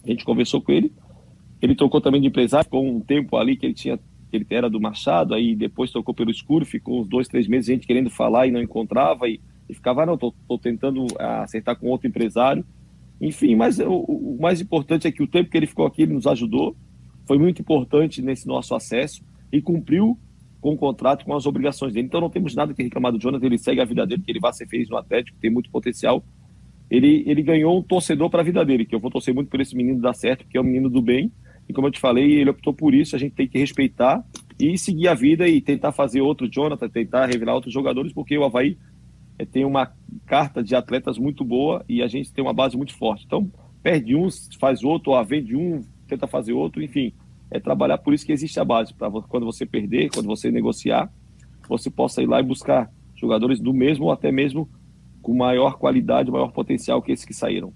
a 0.03 0.09
gente 0.09 0.23
conversou 0.23 0.61
com 0.61 0.71
ele. 0.71 0.91
Ele 1.61 1.75
trocou 1.75 1.99
também 1.99 2.21
de 2.21 2.27
empresário, 2.27 2.65
ficou 2.65 2.85
um 2.85 2.99
tempo 2.99 3.37
ali 3.37 3.55
que 3.55 3.65
ele 3.65 3.73
tinha 3.73 3.99
ele 4.31 4.45
era 4.49 4.69
do 4.69 4.79
Machado, 4.79 5.33
aí 5.33 5.55
depois 5.55 5.91
tocou 5.91 6.13
pelo 6.13 6.31
escuro, 6.31 6.65
ficou 6.65 7.01
uns 7.01 7.07
dois, 7.07 7.27
três 7.27 7.47
meses 7.47 7.69
a 7.69 7.73
gente 7.73 7.87
querendo 7.87 8.09
falar 8.09 8.47
e 8.47 8.51
não 8.51 8.61
encontrava, 8.61 9.27
e, 9.27 9.39
e 9.69 9.73
ficava, 9.73 10.03
ah, 10.03 10.05
não, 10.05 10.17
tô, 10.17 10.33
tô 10.47 10.57
tentando 10.57 11.05
acertar 11.17 11.77
com 11.77 11.87
outro 11.87 12.07
empresário. 12.07 12.65
Enfim, 13.21 13.55
mas 13.55 13.79
o, 13.79 13.89
o, 13.89 14.37
mais 14.39 14.61
importante 14.61 15.07
é 15.07 15.11
que 15.11 15.23
o 15.23 15.27
tempo 15.27 15.49
que 15.49 15.57
ele 15.57 15.65
ficou 15.65 15.85
aqui, 15.85 16.03
ele 16.03 16.13
nos 16.13 16.27
ajudou, 16.27 16.75
foi 17.25 17.37
muito 17.37 17.61
importante 17.61 18.21
nesse 18.21 18.47
nosso 18.47 18.75
acesso 18.75 19.23
e 19.51 19.61
cumpriu 19.61 20.17
com 20.61 20.73
o 20.73 20.77
contrato, 20.77 21.25
com 21.25 21.35
as 21.35 21.45
obrigações 21.45 21.93
dele. 21.93 22.07
Então 22.07 22.21
não 22.21 22.29
temos 22.29 22.53
nada 22.55 22.73
que 22.73 22.83
reclamar 22.83 23.11
do 23.11 23.19
Jonathan, 23.19 23.45
ele 23.45 23.57
segue 23.57 23.81
a 23.81 23.85
vida 23.85 24.05
dele, 24.05 24.21
que 24.23 24.31
ele 24.31 24.39
vai 24.39 24.53
ser 24.53 24.67
feliz 24.67 24.89
no 24.89 24.97
Atlético, 24.97 25.37
tem 25.39 25.49
muito 25.49 25.69
potencial. 25.69 26.23
Ele, 26.89 27.23
ele 27.25 27.41
ganhou 27.41 27.77
um 27.77 27.81
torcedor 27.81 28.29
para 28.29 28.41
a 28.41 28.45
vida 28.45 28.63
dele, 28.63 28.85
que 28.85 28.95
eu 28.95 28.99
vou 28.99 29.11
torcer 29.11 29.33
muito 29.33 29.49
por 29.49 29.59
esse 29.59 29.75
menino 29.75 29.99
dar 29.99 30.13
certo, 30.13 30.43
porque 30.43 30.57
é 30.57 30.61
um 30.61 30.63
menino 30.63 30.89
do 30.89 31.01
bem, 31.01 31.31
e 31.67 31.73
como 31.73 31.87
eu 31.87 31.91
te 31.91 31.99
falei, 31.99 32.33
ele 32.33 32.49
optou 32.49 32.73
por 32.73 32.93
isso, 32.93 33.15
a 33.15 33.19
gente 33.19 33.35
tem 33.35 33.47
que 33.47 33.57
respeitar 33.57 34.23
e 34.59 34.77
seguir 34.77 35.07
a 35.07 35.13
vida 35.13 35.47
e 35.47 35.61
tentar 35.61 35.91
fazer 35.91 36.21
outro 36.21 36.49
Jonathan, 36.49 36.89
tentar 36.89 37.25
revelar 37.25 37.55
outros 37.55 37.73
jogadores, 37.73 38.13
porque 38.13 38.37
o 38.37 38.43
Havaí 38.43 38.77
é, 39.37 39.45
tem 39.45 39.65
uma 39.65 39.91
carta 40.25 40.63
de 40.63 40.75
atletas 40.75 41.17
muito 41.17 41.43
boa 41.43 41.83
e 41.87 42.01
a 42.01 42.07
gente 42.07 42.31
tem 42.31 42.43
uma 42.43 42.53
base 42.53 42.75
muito 42.75 42.95
forte. 42.95 43.25
Então, 43.25 43.51
perde 43.83 44.15
um, 44.15 44.27
faz 44.59 44.83
outro, 44.83 45.11
ou 45.11 45.25
vende 45.25 45.55
um, 45.55 45.81
tenta 46.07 46.25
fazer 46.25 46.53
outro, 46.53 46.81
enfim. 46.81 47.13
É 47.51 47.59
trabalhar 47.59 47.97
por 47.97 48.13
isso 48.13 48.25
que 48.25 48.31
existe 48.31 48.59
a 48.59 48.65
base, 48.65 48.93
para 48.93 49.09
quando 49.09 49.45
você 49.45 49.65
perder, 49.65 50.09
quando 50.09 50.25
você 50.25 50.49
negociar, 50.49 51.11
você 51.67 51.89
possa 51.89 52.21
ir 52.21 52.27
lá 52.27 52.39
e 52.39 52.43
buscar 52.43 52.89
jogadores 53.15 53.59
do 53.59 53.73
mesmo 53.73 54.05
ou 54.05 54.11
até 54.11 54.31
mesmo 54.31 54.69
com 55.21 55.33
maior 55.33 55.77
qualidade, 55.77 56.31
maior 56.31 56.51
potencial 56.51 57.01
que 57.01 57.11
esses 57.11 57.25
que 57.25 57.33
saíram. 57.33 57.73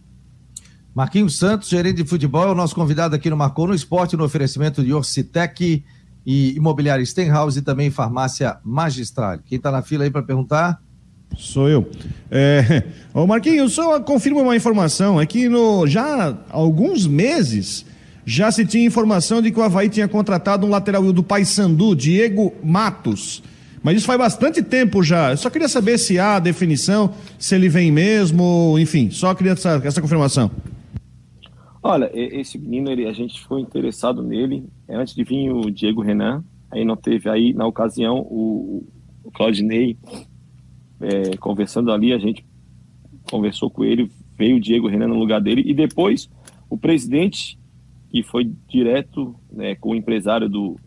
Marquinhos 0.94 1.38
Santos, 1.38 1.70
gerente 1.70 2.04
de 2.04 2.10
futebol, 2.10 2.44
é 2.44 2.52
o 2.52 2.56
nosso 2.56 2.76
convidado 2.76 3.16
aqui 3.16 3.30
no 3.30 3.38
Marcou 3.38 3.68
no 3.68 3.74
Esporte, 3.74 4.18
no 4.18 4.26
oferecimento 4.26 4.84
de 4.84 4.94
Orcitec 4.94 5.84
e 6.26 6.56
Imobiliária 6.56 7.06
Stenhouse 7.06 7.60
e 7.60 7.62
também 7.62 7.89
Farmácia 7.89 8.58
Magistral. 8.64 9.39
Quem 9.46 9.56
está 9.56 9.72
na 9.72 9.82
fila 9.82 10.04
aí 10.04 10.12
para 10.12 10.22
perguntar? 10.22 10.82
Sou 11.38 11.70
eu. 11.70 11.89
É... 12.30 12.84
Ô 13.14 13.26
Marquinhos, 13.26 13.72
só 13.72 14.02
confirma 14.02 14.42
uma 14.42 14.56
informação, 14.56 15.20
é 15.20 15.26
que 15.26 15.48
no... 15.48 15.88
já 15.88 16.30
há 16.30 16.36
alguns 16.50 17.08
meses 17.08 17.86
já 18.26 18.52
se 18.52 18.66
tinha 18.66 18.86
informação 18.86 19.42
de 19.42 19.50
que 19.50 19.60
o 19.60 19.64
Havaí 19.64 19.88
tinha 19.88 20.10
contratado 20.10 20.68
um 20.68 20.70
lateral 20.70 21.12
do 21.14 21.24
Paysandu, 21.24 21.96
Diego 21.96 22.54
Matos. 22.62 23.42
Mas 23.82 23.98
isso 23.98 24.06
faz 24.06 24.20
bastante 24.20 24.62
tempo 24.62 25.02
já. 25.02 25.32
Eu 25.32 25.38
só 25.38 25.50
queria 25.50 25.68
saber 25.68 25.98
se 25.98 26.20
há 26.20 26.38
definição, 26.38 27.14
se 27.39 27.56
ele 27.56 27.68
vem 27.68 27.92
mesmo, 27.92 28.76
enfim, 28.78 29.10
só 29.10 29.34
queria 29.34 29.54
essa, 29.54 29.82
essa 29.84 30.02
confirmação. 30.02 30.52
Olha, 31.84 32.12
esse 32.14 32.60
menino, 32.60 32.92
ele, 32.92 33.08
a 33.08 33.14
gente 33.14 33.42
ficou 33.42 33.58
interessado 33.58 34.22
nele 34.22 34.66
é, 34.88 34.96
antes 34.96 35.16
de 35.16 35.24
vir 35.24 35.52
o 35.52 35.72
Diego 35.72 36.02
Renan. 36.02 36.44
Aí 36.70 36.86
não 36.86 36.96
teve 36.96 37.28
aí, 37.28 37.54
na 37.54 37.66
ocasião, 37.66 38.20
o, 38.20 38.88
o 39.24 39.32
Claudinei 39.32 39.98
é, 41.00 41.36
conversando 41.38 41.92
ali, 41.92 42.14
a 42.14 42.20
gente 42.20 42.46
conversou 43.30 43.70
com 43.70 43.84
ele, 43.84 44.12
veio 44.38 44.58
o 44.58 44.60
Diego 44.60 44.88
Renan 44.88 45.08
no 45.08 45.18
lugar 45.18 45.42
dele, 45.42 45.64
e 45.66 45.74
depois 45.74 46.30
o 46.70 46.78
presidente, 46.78 47.60
que 48.10 48.22
foi 48.22 48.52
direto 48.68 49.36
né, 49.52 49.76
com 49.76 49.90
o 49.90 49.96
empresário 49.96 50.48
do, 50.48 50.78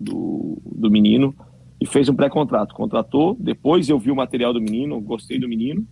do, 0.00 0.60
do 0.64 0.90
menino, 0.90 1.34
e 1.80 1.86
fez 1.86 2.08
um 2.08 2.14
pré-contrato. 2.14 2.74
Contratou, 2.74 3.36
depois 3.38 3.88
eu 3.88 3.98
vi 3.98 4.10
o 4.10 4.16
material 4.16 4.52
do 4.52 4.60
menino, 4.60 5.00
gostei 5.00 5.38
do 5.38 5.48
menino, 5.48 5.86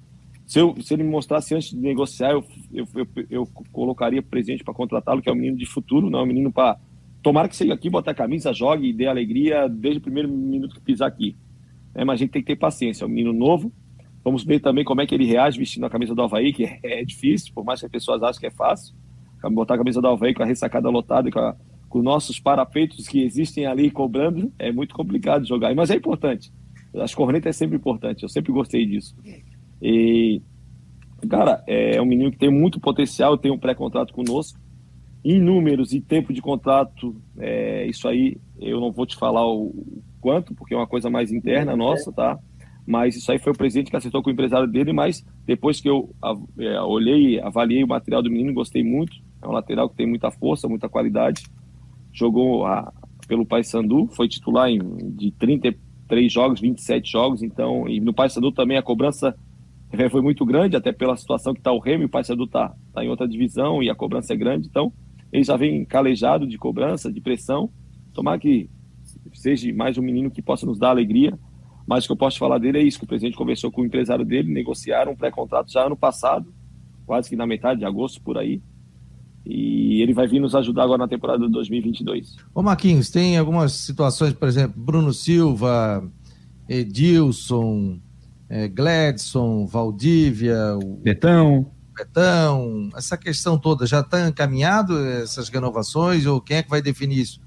se, 0.47 0.61
eu, 0.61 0.77
se 0.81 0.95
ele 0.95 1.03
me 1.03 1.11
mostrasse 1.11 1.55
antes 1.55 1.71
de 1.71 1.77
negociar, 1.77 2.31
eu, 2.31 2.45
eu, 2.73 2.87
eu, 2.95 3.27
eu 3.29 3.47
colocaria 3.73 4.23
presente 4.23 4.63
para 4.63 4.73
contratá-lo, 4.73 5.21
que 5.21 5.29
é 5.29 5.33
um 5.33 5.37
menino 5.37 5.57
de 5.57 5.67
futuro, 5.67 6.09
não 6.09 6.21
é 6.21 6.23
um 6.23 6.27
menino 6.27 6.53
para. 6.53 6.79
Tomara 7.21 7.49
que 7.49 7.57
chegue 7.57 7.73
aqui, 7.73 7.91
bote 7.91 8.09
a 8.09 8.15
camisa, 8.15 8.53
jogue 8.53 8.89
e 8.89 8.93
dê 8.93 9.09
alegria 9.09 9.69
desde 9.69 9.99
o 9.99 10.01
primeiro 10.01 10.29
minuto 10.29 10.77
que 10.77 10.81
pisar 10.81 11.09
aqui. 11.09 11.37
É, 11.93 12.05
mas 12.05 12.15
a 12.15 12.17
gente 12.19 12.31
tem 12.31 12.43
que 12.43 12.47
ter 12.47 12.57
paciência, 12.57 13.03
é 13.03 13.07
um 13.07 13.11
menino 13.11 13.33
novo. 13.33 13.73
Vamos 14.23 14.45
ver 14.45 14.61
também 14.61 14.85
como 14.85 15.01
é 15.01 15.07
que 15.07 15.15
ele 15.15 15.25
reage 15.25 15.59
vestindo 15.59 15.85
a 15.85 15.91
camisa 15.91 16.15
do 16.15 16.23
Havaí, 16.23 16.53
que 16.53 16.65
é, 16.65 16.79
é 17.01 17.05
difícil, 17.05 17.53
por 17.53 17.65
mais 17.65 17.81
que 17.81 17.87
as 17.87 17.93
pessoas 17.93 18.23
achem 18.23 18.41
que 18.41 18.47
é 18.47 18.51
fácil. 18.51 18.95
Botar 19.51 19.75
a 19.75 19.79
camisa 19.79 20.01
do 20.01 20.09
Havaí 20.09 20.33
com 20.33 20.43
a 20.43 20.47
ressacada 20.47 20.89
lotada, 20.89 21.31
com, 21.31 21.39
a, 21.39 21.57
com 21.89 22.03
nossos 22.03 22.39
parapeitos 22.39 23.09
que 23.09 23.23
existem 23.23 23.67
ali 23.67 23.91
cobrando, 23.91 24.53
é 24.59 24.71
muito 24.71 24.95
complicado 24.95 25.47
jogar. 25.47 25.75
Mas 25.75 25.91
é 25.91 25.97
importante. 25.97 26.53
As 26.95 27.15
cornetas 27.15 27.55
é 27.55 27.59
sempre 27.59 27.77
importante, 27.77 28.23
eu 28.23 28.29
sempre 28.29 28.53
gostei 28.53 28.87
disso. 28.87 29.15
E, 29.81 30.43
cara, 31.29 31.63
é 31.67 32.01
um 32.01 32.07
menino 32.07 32.31
que 32.31 32.39
tem 32.39 32.51
muito 32.51 32.81
potencial, 32.81 33.37
tem 33.37 33.51
um 33.51 33.59
pré-contrato 33.59 34.13
conosco. 34.13 34.59
Em 35.25 35.41
números 35.41 35.93
e 35.93 36.01
tempo 36.01 36.33
de 36.33 36.41
contrato, 36.41 37.17
é, 37.39 37.87
isso 37.87 38.07
aí 38.07 38.37
eu 38.61 38.81
não 38.81 38.93
vou 38.93 39.05
te 39.05 39.17
falar 39.17 39.45
o 39.47 39.75
quanto, 40.21 40.55
porque 40.55 40.73
é 40.73 40.77
uma 40.77 40.87
coisa 40.87 41.11
mais 41.11 41.33
interna 41.33 41.77
nossa, 41.77 42.13
tá? 42.13 42.39
Mas 42.87 43.17
isso 43.17 43.33
aí 43.33 43.39
foi 43.39 43.53
o 43.53 43.57
presidente 43.57 43.91
que 43.91 43.97
acertou 43.97 44.23
com 44.23 44.31
o 44.31 44.33
empresário 44.33 44.69
dele, 44.69 44.93
mas 44.93 45.27
depois 45.45 45.81
que 45.81 45.89
eu 45.89 46.15
é, 46.59 46.81
olhei, 46.81 47.41
avaliei 47.41 47.83
o 47.83 47.89
material 47.89 48.23
do 48.23 48.31
menino, 48.31 48.55
gostei 48.55 48.85
muito. 48.85 49.17
É 49.43 49.49
um 49.49 49.53
lateral 49.53 49.89
que 49.89 49.97
tem 49.97 50.07
muita 50.07 50.31
força, 50.31 50.69
muita 50.69 50.89
qualidade. 50.89 51.43
Jogou 52.13 52.65
a, 52.65 52.93
pelo 53.27 53.45
Paysandu, 53.45 54.07
foi 54.13 54.29
titular 54.29 54.71
em, 54.71 54.79
de 55.17 55.33
33 55.33 56.33
jogos, 56.33 56.61
27 56.61 57.11
jogos, 57.11 57.43
então, 57.43 57.89
e 57.89 58.01
no 58.01 58.15
Paysandu 58.15 58.53
também 58.53 58.79
a 58.79 58.83
cobrança 58.83 59.37
foi 60.11 60.21
muito 60.21 60.45
grande, 60.45 60.77
até 60.77 60.93
pela 60.93 61.17
situação 61.17 61.55
que 61.55 61.61
está 61.61 61.73
o 61.73 61.79
Remy, 61.79 62.05
o 62.05 62.09
Paysandu 62.09 62.45
está 62.45 62.75
tá 62.93 63.05
em 63.05 63.09
outra 63.09 63.27
divisão 63.27 63.83
e 63.83 63.89
a 63.89 63.95
cobrança 63.95 64.35
é 64.35 64.37
grande, 64.37 64.69
então 64.69 64.93
ele 65.33 65.45
já 65.45 65.57
vem 65.57 65.85
calejado 65.85 66.47
de 66.47 66.59
cobrança, 66.59 67.13
de 67.13 67.21
pressão. 67.21 67.71
Tomara 68.13 68.39
que 68.39 68.71
seja 69.35 69.73
mais 69.75 69.99
um 69.99 70.03
menino 70.03 70.31
que 70.31 70.43
possa 70.43 70.67
nos 70.67 70.79
dar 70.79 70.91
alegria. 70.91 71.39
Mas 71.87 72.05
o 72.05 72.09
que 72.09 72.13
eu 72.13 72.17
posso 72.17 72.39
falar 72.39 72.59
dele 72.59 72.79
é 72.79 72.83
isso: 72.83 72.99
que 72.99 73.05
o 73.05 73.09
presidente 73.09 73.37
conversou 73.37 73.71
com 73.71 73.83
o 73.83 73.87
empresário 73.87 74.25
dele, 74.25 74.53
negociaram 74.53 75.13
um 75.13 75.17
pré-contrato 75.17 75.71
já 75.71 75.87
ano 75.87 75.97
passado, 75.97 76.53
quase 77.05 77.29
que 77.29 77.37
na 77.37 77.47
metade 77.47 77.81
de 77.81 77.87
agosto 77.87 78.21
por 78.23 78.37
aí. 78.37 78.61
E 79.45 80.03
ele 80.03 80.13
vai 80.13 80.27
vir 80.27 80.41
nos 80.41 80.57
ajudar 80.57 80.83
agora 80.83 80.99
na 80.99 81.09
temporada 81.09 81.47
de 81.47 81.53
2022. 81.53 82.37
Ô 82.53 82.63
Marquinhos, 82.63 83.11
tem 83.11 83.39
algumas 83.39 83.73
situações, 83.73 84.33
por 84.33 84.49
exemplo, 84.49 84.75
Bruno 84.77 85.13
Silva, 85.13 86.11
Edilson, 86.69 88.01
é, 88.49 88.69
Gladson, 88.69 89.67
Valdívia, 89.67 90.77
o 90.77 90.97
Betão. 90.97 91.71
Betão, 91.97 92.91
essa 92.95 93.17
questão 93.17 93.59
toda 93.59 93.87
já 93.87 94.01
está 94.01 94.29
encaminhado, 94.29 94.99
essas 94.99 95.49
renovações, 95.49 96.27
ou 96.27 96.41
quem 96.41 96.59
é 96.59 96.63
que 96.63 96.69
vai 96.69 96.83
definir 96.83 97.21
isso? 97.21 97.41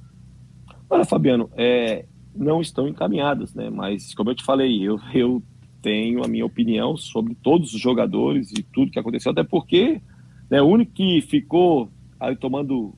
Olha, 0.89 1.05
Fabiano, 1.05 1.49
é, 1.55 2.05
não 2.35 2.59
estão 2.59 2.87
encaminhadas, 2.87 3.53
né? 3.53 3.69
Mas, 3.69 4.13
como 4.15 4.31
eu 4.31 4.35
te 4.35 4.43
falei, 4.43 4.81
eu, 4.81 4.99
eu 5.13 5.43
tenho 5.81 6.23
a 6.23 6.27
minha 6.27 6.45
opinião 6.45 6.97
sobre 6.97 7.35
todos 7.35 7.73
os 7.73 7.79
jogadores 7.79 8.51
e 8.51 8.63
tudo 8.63 8.91
que 8.91 8.99
aconteceu, 8.99 9.31
até 9.31 9.43
porque 9.43 10.01
né, 10.49 10.61
o 10.61 10.65
único 10.65 10.93
que 10.93 11.21
ficou 11.21 11.89
aí 12.19 12.35
tomando 12.35 12.93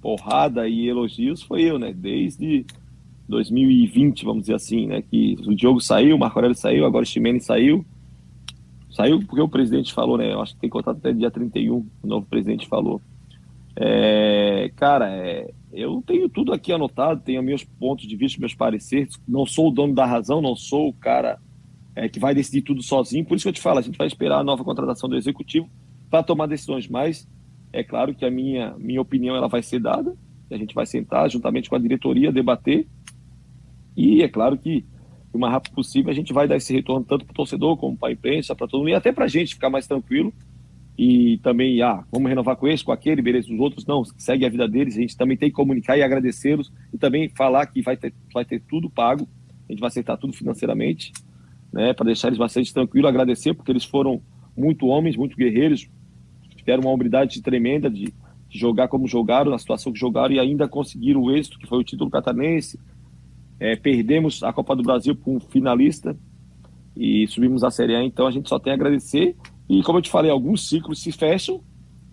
porrada 0.00 0.68
e 0.68 0.88
elogios 0.88 1.42
foi 1.42 1.62
eu, 1.62 1.78
né? 1.78 1.92
Desde 1.92 2.66
2020, 3.28 4.24
vamos 4.24 4.42
dizer 4.42 4.54
assim, 4.54 4.86
né? 4.86 5.02
Que 5.02 5.36
o 5.46 5.54
Diogo 5.54 5.80
saiu, 5.80 6.16
o 6.16 6.18
Marco 6.18 6.38
Aurélio 6.38 6.56
saiu, 6.56 6.86
agora 6.86 7.02
o 7.02 7.06
Ximene 7.06 7.40
saiu. 7.40 7.84
Saiu 8.90 9.20
porque 9.20 9.40
o 9.40 9.48
presidente 9.48 9.92
falou, 9.92 10.16
né? 10.16 10.32
Eu 10.32 10.40
acho 10.40 10.54
que 10.54 10.60
tem 10.60 10.70
contato 10.70 10.96
até 10.96 11.12
dia 11.12 11.30
31, 11.30 11.86
o 12.02 12.06
novo 12.06 12.26
presidente 12.26 12.66
falou. 12.66 13.00
É, 13.76 14.72
cara, 14.74 15.08
é, 15.08 15.52
eu 15.72 16.02
tenho 16.04 16.28
tudo 16.28 16.52
aqui 16.52 16.72
anotado, 16.72 17.22
tenho 17.22 17.42
meus 17.42 17.62
pontos 17.62 18.08
de 18.08 18.16
vista, 18.16 18.40
meus 18.40 18.54
pareceres. 18.54 19.14
Não 19.28 19.46
sou 19.46 19.68
o 19.68 19.70
dono 19.70 19.94
da 19.94 20.06
razão, 20.06 20.40
não 20.40 20.56
sou 20.56 20.88
o 20.88 20.92
cara 20.92 21.38
é, 21.94 22.08
que 22.08 22.18
vai 22.18 22.34
decidir 22.34 22.62
tudo 22.62 22.82
sozinho. 22.82 23.24
Por 23.24 23.36
isso 23.36 23.44
que 23.44 23.50
eu 23.50 23.52
te 23.52 23.60
falo, 23.60 23.78
a 23.78 23.82
gente 23.82 23.98
vai 23.98 24.06
esperar 24.06 24.38
a 24.38 24.44
nova 24.44 24.64
contratação 24.64 25.08
do 25.08 25.16
executivo 25.16 25.68
para 26.10 26.22
tomar 26.22 26.46
decisões. 26.46 26.88
Mas 26.88 27.28
é 27.72 27.84
claro 27.84 28.14
que 28.14 28.24
a 28.24 28.30
minha, 28.30 28.74
minha 28.78 29.00
opinião 29.00 29.36
ela 29.36 29.48
vai 29.48 29.62
ser 29.62 29.80
dada. 29.80 30.16
A 30.50 30.56
gente 30.56 30.74
vai 30.74 30.86
sentar 30.86 31.30
juntamente 31.30 31.68
com 31.68 31.76
a 31.76 31.78
diretoria, 31.78 32.32
debater 32.32 32.88
e 33.98 34.22
é 34.22 34.28
claro 34.28 34.56
que 34.56 34.84
o 35.32 35.38
mais 35.38 35.52
rápido 35.52 35.74
possível 35.74 36.10
a 36.10 36.14
gente 36.14 36.32
vai 36.32 36.46
dar 36.46 36.56
esse 36.56 36.72
retorno 36.72 37.04
tanto 37.04 37.24
para 37.24 37.32
o 37.32 37.34
torcedor 37.34 37.76
como 37.76 37.96
para 37.96 38.10
a 38.10 38.12
imprensa, 38.12 38.54
para 38.54 38.68
todo 38.68 38.80
mundo, 38.80 38.90
e 38.90 38.94
até 38.94 39.10
para 39.10 39.24
a 39.24 39.28
gente 39.28 39.54
ficar 39.54 39.68
mais 39.68 39.88
tranquilo. 39.88 40.32
E 40.96 41.38
também, 41.38 41.82
ah, 41.82 42.04
vamos 42.10 42.28
renovar 42.28 42.56
com 42.56 42.66
esse, 42.68 42.84
com 42.84 42.92
aquele, 42.92 43.20
beleza, 43.20 43.52
os 43.52 43.58
outros 43.58 43.84
não, 43.86 44.04
segue 44.04 44.44
a 44.44 44.48
vida 44.48 44.68
deles. 44.68 44.96
A 44.96 45.00
gente 45.00 45.16
também 45.16 45.36
tem 45.36 45.48
que 45.48 45.54
comunicar 45.54 45.96
e 45.96 46.02
agradecê-los 46.02 46.72
e 46.92 46.98
também 46.98 47.28
falar 47.28 47.66
que 47.66 47.82
vai 47.82 47.96
ter, 47.96 48.14
vai 48.32 48.44
ter 48.44 48.60
tudo 48.68 48.88
pago, 48.88 49.28
a 49.68 49.72
gente 49.72 49.80
vai 49.80 49.88
aceitar 49.88 50.16
tudo 50.16 50.32
financeiramente, 50.32 51.12
né, 51.72 51.92
para 51.92 52.06
deixar 52.06 52.28
eles 52.28 52.38
bastante 52.38 52.72
tranquilos, 52.72 53.08
agradecer, 53.08 53.52
porque 53.52 53.72
eles 53.72 53.84
foram 53.84 54.22
muito 54.56 54.86
homens, 54.86 55.16
muito 55.16 55.36
guerreiros, 55.36 55.88
tiveram 56.56 56.82
uma 56.82 56.90
hombridade 56.90 57.40
tremenda 57.42 57.90
de, 57.90 58.12
de 58.48 58.58
jogar 58.58 58.88
como 58.88 59.06
jogaram, 59.06 59.50
na 59.50 59.58
situação 59.58 59.92
que 59.92 59.98
jogaram 59.98 60.34
e 60.34 60.38
ainda 60.40 60.68
conseguiram 60.68 61.22
o 61.22 61.30
êxito, 61.30 61.58
que 61.58 61.66
foi 61.66 61.78
o 61.78 61.84
título 61.84 62.10
catarinense, 62.10 62.78
é, 63.60 63.76
perdemos 63.76 64.42
a 64.42 64.52
Copa 64.52 64.76
do 64.76 64.82
Brasil 64.82 65.14
para 65.14 65.32
um 65.32 65.40
finalista 65.40 66.16
e 66.96 67.26
subimos 67.28 67.62
a 67.62 67.70
Série 67.70 67.94
A, 67.94 68.02
então 68.02 68.26
a 68.26 68.30
gente 68.30 68.48
só 68.48 68.58
tem 68.58 68.72
a 68.72 68.76
agradecer. 68.76 69.36
E 69.68 69.82
como 69.82 69.98
eu 69.98 70.02
te 70.02 70.10
falei, 70.10 70.30
alguns 70.30 70.68
ciclos 70.68 71.00
se 71.00 71.12
fecham 71.12 71.62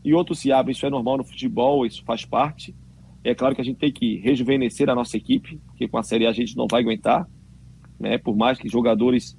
e 0.04 0.14
outros 0.14 0.39
se 0.39 0.52
abrem. 0.52 0.74
Isso 0.74 0.86
é 0.86 0.89
normal 0.89 1.18
no 1.18 1.24
futebol, 1.24 1.86
isso 1.86 2.04
faz 2.04 2.26
parte. 2.26 2.76
É 3.24 3.34
claro 3.34 3.56
que 3.56 3.62
a 3.62 3.64
gente 3.64 3.78
tem 3.78 3.91
que 3.91 4.18
rejuvenescer 4.18 4.89
a 4.89 4.96
nossa 4.96 5.18
equipe, 5.18 5.60
porque 5.66 5.88
com 5.88 5.98
a 5.98 6.04
Série 6.04 6.28
A 6.28 6.30
a 6.30 6.34
gente 6.34 6.56
não 6.56 6.68
vai 6.70 6.82
aguentar, 6.82 7.28
né? 8.00 8.18
Por 8.20 8.36
mais 8.36 8.60
que 8.60 8.70
jogadores 8.70 9.36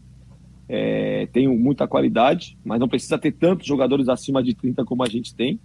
é, 0.69 1.27
tenham 1.27 1.57
muita 1.57 1.87
qualidade, 1.87 2.59
mas 2.65 2.81
não 2.81 2.89
precisa 2.89 3.17
ter 3.17 3.33
tantos 3.33 3.67
jogadores 3.67 4.09
acima 4.09 4.43
de 4.43 4.55
30 4.55 4.85
como 4.85 5.05
a 5.05 5.09
gente 5.09 5.35
tem. 5.35 5.61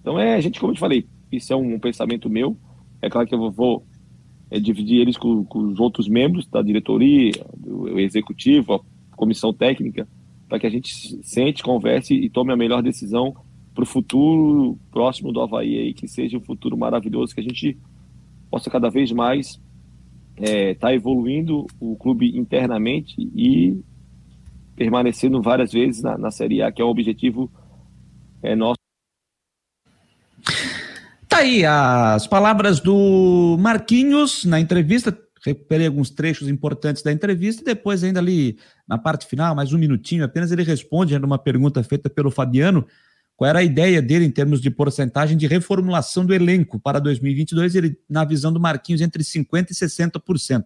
Então 0.00 0.18
é, 0.18 0.34
a 0.34 0.40
gente, 0.40 0.58
como 0.58 0.72
eu 0.72 0.74
te 0.74 0.80
falei, 0.80 1.06
isso 1.30 1.52
é 1.52 1.56
um, 1.56 1.74
um 1.74 1.78
pensamento 1.78 2.28
meu. 2.28 2.56
É 3.00 3.08
claro 3.08 3.28
que 3.28 3.34
eu 3.34 3.52
vou 3.52 3.86
é, 4.50 4.58
dividir 4.58 5.00
eles 5.00 5.16
com, 5.16 5.44
com, 5.44 5.60
os 5.60 5.78
outros 5.78 6.08
membros 6.08 6.46
da 6.46 6.62
diretoria, 6.62 7.32
do 7.56 7.98
executivo, 7.98 8.84
a 9.12 9.16
comissão 9.16 9.52
técnica, 9.52 10.08
para 10.48 10.58
que 10.58 10.66
a 10.66 10.70
gente 10.70 10.92
sente, 11.22 11.62
converse 11.62 12.14
e 12.14 12.28
tome 12.28 12.52
a 12.52 12.56
melhor 12.56 12.82
decisão 12.82 13.34
para 13.74 13.84
o 13.84 13.86
futuro 13.86 14.76
próximo 14.90 15.32
do 15.32 15.40
Havaí 15.40 15.78
aí, 15.78 15.94
que 15.94 16.08
seja 16.08 16.36
um 16.36 16.42
futuro 16.42 16.76
maravilhoso, 16.76 17.34
que 17.34 17.40
a 17.40 17.44
gente 17.44 17.78
possa 18.50 18.68
cada 18.68 18.90
vez 18.90 19.12
mais 19.12 19.60
estar 20.36 20.50
é, 20.50 20.74
tá 20.74 20.92
evoluindo 20.92 21.66
o 21.78 21.94
clube 21.96 22.36
internamente 22.36 23.14
e 23.34 23.80
permanecendo 24.74 25.40
várias 25.42 25.72
vezes 25.72 26.02
na, 26.02 26.16
na 26.18 26.30
Série 26.30 26.62
A, 26.62 26.72
que 26.72 26.82
é 26.82 26.84
o 26.84 26.88
objetivo 26.88 27.50
é, 28.42 28.56
nosso. 28.56 28.79
Aí 31.40 31.64
as 31.64 32.26
palavras 32.26 32.80
do 32.80 33.56
Marquinhos 33.58 34.44
na 34.44 34.60
entrevista. 34.60 35.18
Recuperei 35.42 35.86
alguns 35.86 36.10
trechos 36.10 36.48
importantes 36.48 37.02
da 37.02 37.10
entrevista 37.10 37.62
e 37.62 37.64
depois, 37.64 38.04
ainda 38.04 38.20
ali 38.20 38.58
na 38.86 38.98
parte 38.98 39.24
final, 39.24 39.54
mais 39.54 39.72
um 39.72 39.78
minutinho 39.78 40.22
apenas, 40.22 40.52
ele 40.52 40.62
responde 40.62 41.16
a 41.16 41.18
uma 41.18 41.38
pergunta 41.38 41.82
feita 41.82 42.10
pelo 42.10 42.30
Fabiano 42.30 42.86
qual 43.34 43.48
era 43.48 43.60
a 43.60 43.62
ideia 43.62 44.02
dele 44.02 44.26
em 44.26 44.30
termos 44.30 44.60
de 44.60 44.70
porcentagem 44.70 45.34
de 45.34 45.46
reformulação 45.46 46.26
do 46.26 46.34
elenco 46.34 46.78
para 46.78 46.98
2022, 46.98 47.74
ele, 47.74 47.96
na 48.06 48.22
visão 48.22 48.52
do 48.52 48.60
Marquinhos, 48.60 49.00
entre 49.00 49.22
50% 49.22 49.70
e 49.70 49.74
60%. 49.74 50.64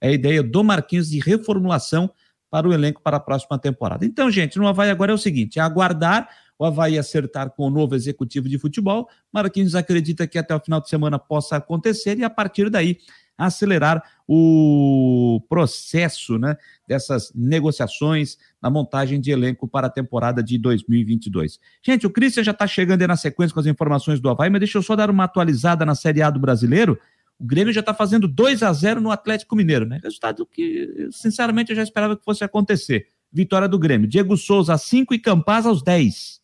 É 0.00 0.08
a 0.08 0.12
ideia 0.12 0.42
do 0.42 0.64
Marquinhos 0.64 1.10
de 1.10 1.20
reformulação 1.20 2.10
para 2.50 2.68
o 2.68 2.72
elenco 2.72 3.00
para 3.00 3.18
a 3.18 3.20
próxima 3.20 3.56
temporada. 3.56 4.04
Então, 4.04 4.28
gente, 4.32 4.58
no 4.58 4.66
Havaí 4.66 4.90
agora 4.90 5.12
é 5.12 5.14
o 5.14 5.18
seguinte: 5.18 5.60
é 5.60 5.62
aguardar 5.62 6.28
o 6.58 6.64
Havaí 6.64 6.98
acertar 6.98 7.50
com 7.50 7.66
o 7.66 7.70
novo 7.70 7.94
executivo 7.94 8.48
de 8.48 8.58
futebol. 8.58 9.08
Marquinhos 9.32 9.74
acredita 9.74 10.26
que 10.26 10.38
até 10.38 10.54
o 10.54 10.60
final 10.60 10.80
de 10.80 10.88
semana 10.88 11.18
possa 11.18 11.56
acontecer 11.56 12.18
e 12.18 12.24
a 12.24 12.30
partir 12.30 12.68
daí 12.68 12.98
acelerar 13.38 14.02
o 14.26 15.40
processo 15.48 16.36
né, 16.38 16.56
dessas 16.86 17.32
negociações 17.32 18.36
na 18.60 18.68
montagem 18.68 19.20
de 19.20 19.30
elenco 19.30 19.68
para 19.68 19.86
a 19.86 19.90
temporada 19.90 20.42
de 20.42 20.58
2022. 20.58 21.60
Gente, 21.80 22.04
o 22.04 22.10
Christian 22.10 22.42
já 22.42 22.50
está 22.50 22.66
chegando 22.66 23.00
aí 23.00 23.06
na 23.06 23.16
sequência 23.16 23.54
com 23.54 23.60
as 23.60 23.66
informações 23.66 24.18
do 24.18 24.28
Havaí, 24.28 24.50
mas 24.50 24.58
deixa 24.58 24.76
eu 24.76 24.82
só 24.82 24.96
dar 24.96 25.08
uma 25.08 25.24
atualizada 25.24 25.86
na 25.86 25.94
Série 25.94 26.20
A 26.20 26.30
do 26.30 26.40
Brasileiro. 26.40 26.98
O 27.38 27.44
Grêmio 27.44 27.72
já 27.72 27.78
está 27.78 27.94
fazendo 27.94 28.26
2 28.26 28.64
a 28.64 28.72
0 28.72 29.00
no 29.00 29.12
Atlético 29.12 29.54
Mineiro, 29.54 29.86
né? 29.86 30.00
Resultado 30.02 30.44
que, 30.44 31.08
sinceramente, 31.12 31.70
eu 31.70 31.76
já 31.76 31.84
esperava 31.84 32.16
que 32.16 32.24
fosse 32.24 32.42
acontecer. 32.42 33.06
Vitória 33.32 33.68
do 33.68 33.78
Grêmio. 33.78 34.08
Diego 34.08 34.36
Souza, 34.36 34.76
5 34.76 35.14
e 35.14 35.18
Campaz 35.20 35.64
aos 35.64 35.80
10. 35.80 36.37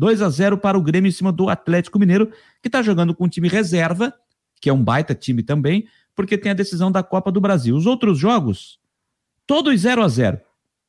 2 0.00 0.22
a 0.22 0.30
0 0.30 0.56
para 0.56 0.78
o 0.78 0.82
Grêmio 0.82 1.10
em 1.10 1.12
cima 1.12 1.30
do 1.30 1.50
Atlético 1.50 1.98
Mineiro, 1.98 2.32
que 2.62 2.68
está 2.68 2.80
jogando 2.80 3.14
com 3.14 3.26
um 3.26 3.28
time 3.28 3.48
reserva, 3.48 4.14
que 4.58 4.70
é 4.70 4.72
um 4.72 4.82
baita 4.82 5.14
time 5.14 5.42
também, 5.42 5.86
porque 6.16 6.38
tem 6.38 6.50
a 6.50 6.54
decisão 6.54 6.90
da 6.90 7.02
Copa 7.02 7.30
do 7.30 7.38
Brasil. 7.38 7.76
Os 7.76 7.84
outros 7.84 8.18
jogos, 8.18 8.80
todos 9.46 9.78
0 9.78 10.02
a 10.02 10.08
0 10.08 10.40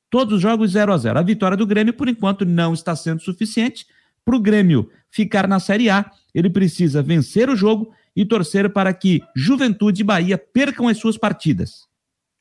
Todos 0.10 0.36
os 0.36 0.42
jogos 0.42 0.72
0 0.72 0.94
a 0.94 0.98
0 0.98 1.20
A 1.20 1.22
vitória 1.22 1.58
do 1.58 1.66
Grêmio, 1.66 1.94
por 1.94 2.08
enquanto, 2.08 2.46
não 2.46 2.74
está 2.74 2.96
sendo 2.96 3.22
suficiente. 3.22 3.86
Para 4.24 4.36
o 4.36 4.40
Grêmio 4.40 4.90
ficar 5.10 5.46
na 5.46 5.60
Série 5.60 5.90
A, 5.90 6.10
ele 6.34 6.50
precisa 6.50 7.02
vencer 7.02 7.50
o 7.50 7.56
jogo 7.56 7.94
e 8.16 8.26
torcer 8.26 8.70
para 8.70 8.94
que 8.94 9.22
Juventude 9.36 10.02
e 10.02 10.06
Bahia 10.06 10.38
percam 10.38 10.88
as 10.88 10.98
suas 10.98 11.18
partidas. 11.18 11.86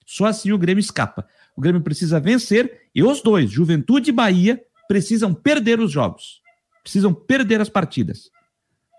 Só 0.07 0.27
assim 0.27 0.53
o 0.53 0.59
Grêmio 0.59 0.81
escapa. 0.81 1.27
O 1.57 1.61
Grêmio 1.61 1.81
precisa 1.81 2.21
vencer 2.21 2.89
e 2.95 3.03
os 3.03 3.23
dois, 3.23 3.51
Juventude 3.51 4.11
e 4.11 4.13
Bahia, 4.13 4.61
precisam 4.89 5.33
perder 5.33 5.81
os 5.81 5.91
jogos. 5.93 6.40
Precisam 6.83 7.13
perder 7.13 7.61
as 7.61 7.69
partidas. 7.69 8.31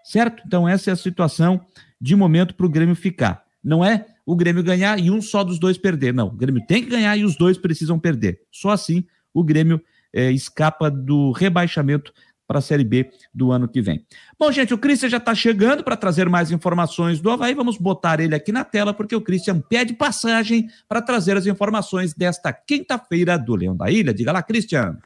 Certo? 0.04 0.44
Então, 0.46 0.68
essa 0.68 0.90
é 0.90 0.94
a 0.94 0.98
situação 0.98 1.62
de 2.00 2.16
momento 2.16 2.56
para 2.56 2.66
o 2.66 2.70
Grêmio 2.70 2.96
ficar. 2.96 3.44
Não 3.64 3.86
é 3.86 4.06
o 4.26 4.36
Grêmio 4.36 4.64
ganhar 4.64 5.00
e 5.00 5.12
um 5.12 5.22
só 5.22 5.44
dos 5.44 5.60
dois 5.60 5.78
perder. 5.78 6.14
Não, 6.14 6.28
o 6.28 6.32
Grêmio 6.32 6.66
tem 6.66 6.84
que 6.84 6.90
ganhar 6.90 7.16
e 7.18 7.24
os 7.24 7.36
dois 7.36 7.58
precisam 7.58 8.00
perder. 8.00 8.42
Só 8.52 8.70
assim 8.72 9.06
o 9.34 9.44
Grêmio 9.44 9.82
é, 10.14 10.32
escapa 10.32 10.90
do 10.90 11.32
rebaixamento 11.32 12.12
para 12.48 12.60
a 12.60 12.62
Série 12.62 12.84
B 12.84 13.10
do 13.34 13.52
ano 13.52 13.66
que 13.66 13.82
vem. 13.82 14.06
Bom, 14.38 14.52
gente, 14.52 14.74
o 14.74 14.78
Christian 14.78 15.08
já 15.08 15.18
está 15.18 15.34
chegando 15.34 15.86
para 15.86 15.96
trazer 15.96 16.28
mais 16.28 16.52
informações 16.52 17.22
do 17.22 17.32
Havaí. 17.32 17.54
Vamos 17.54 17.78
botar 17.78 18.20
ele 18.20 18.36
aqui 18.36 18.52
na 18.52 18.66
tela, 18.66 18.94
porque 18.94 19.16
o 19.16 19.22
Christian 19.22 19.62
pede 19.62 19.94
passagem 19.94 20.68
para 20.90 21.02
trazer 21.02 21.38
as 21.38 21.46
informações 21.46 22.14
desta 22.14 22.52
quinta-feira 22.52 23.38
do 23.38 23.56
Leão 23.56 23.76
da 23.76 23.90
Ilha. 23.90 24.14
Diga 24.14 24.34
lá, 24.34 24.44
Christian. 24.44 24.98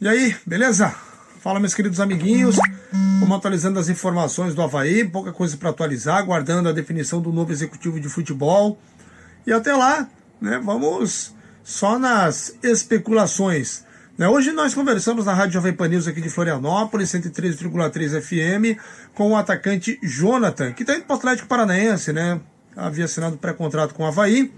E 0.00 0.08
aí, 0.08 0.34
beleza? 0.44 0.92
Fala, 1.42 1.58
meus 1.58 1.74
queridos 1.74 1.98
amiguinhos. 1.98 2.54
Vamos 3.18 3.36
atualizando 3.36 3.76
as 3.76 3.88
informações 3.88 4.54
do 4.54 4.62
Havaí, 4.62 5.04
pouca 5.04 5.32
coisa 5.32 5.56
para 5.56 5.70
atualizar, 5.70 6.18
aguardando 6.18 6.68
a 6.68 6.72
definição 6.72 7.20
do 7.20 7.32
novo 7.32 7.50
executivo 7.50 7.98
de 7.98 8.08
futebol. 8.08 8.78
E 9.44 9.52
até 9.52 9.74
lá, 9.74 10.08
né, 10.40 10.60
vamos 10.62 11.34
só 11.64 11.98
nas 11.98 12.56
especulações. 12.62 13.84
Né, 14.16 14.28
hoje 14.28 14.52
nós 14.52 14.72
conversamos 14.72 15.26
na 15.26 15.34
Rádio 15.34 15.54
Jovem 15.54 15.72
Pan 15.72 15.88
News 15.88 16.06
aqui 16.06 16.20
de 16.20 16.30
Florianópolis, 16.30 17.10
103,3 17.10 18.20
FM, 18.22 18.78
com 19.12 19.32
o 19.32 19.36
atacante 19.36 19.98
Jonathan, 20.00 20.72
que 20.72 20.84
está 20.84 20.94
indo 20.94 21.06
para 21.06 21.14
o 21.14 21.18
Atlético 21.18 21.48
Paranaense, 21.48 22.12
né? 22.12 22.40
Havia 22.76 23.06
assinado 23.06 23.36
pré-contrato 23.36 23.94
com 23.94 24.04
o 24.04 24.06
Havaí 24.06 24.52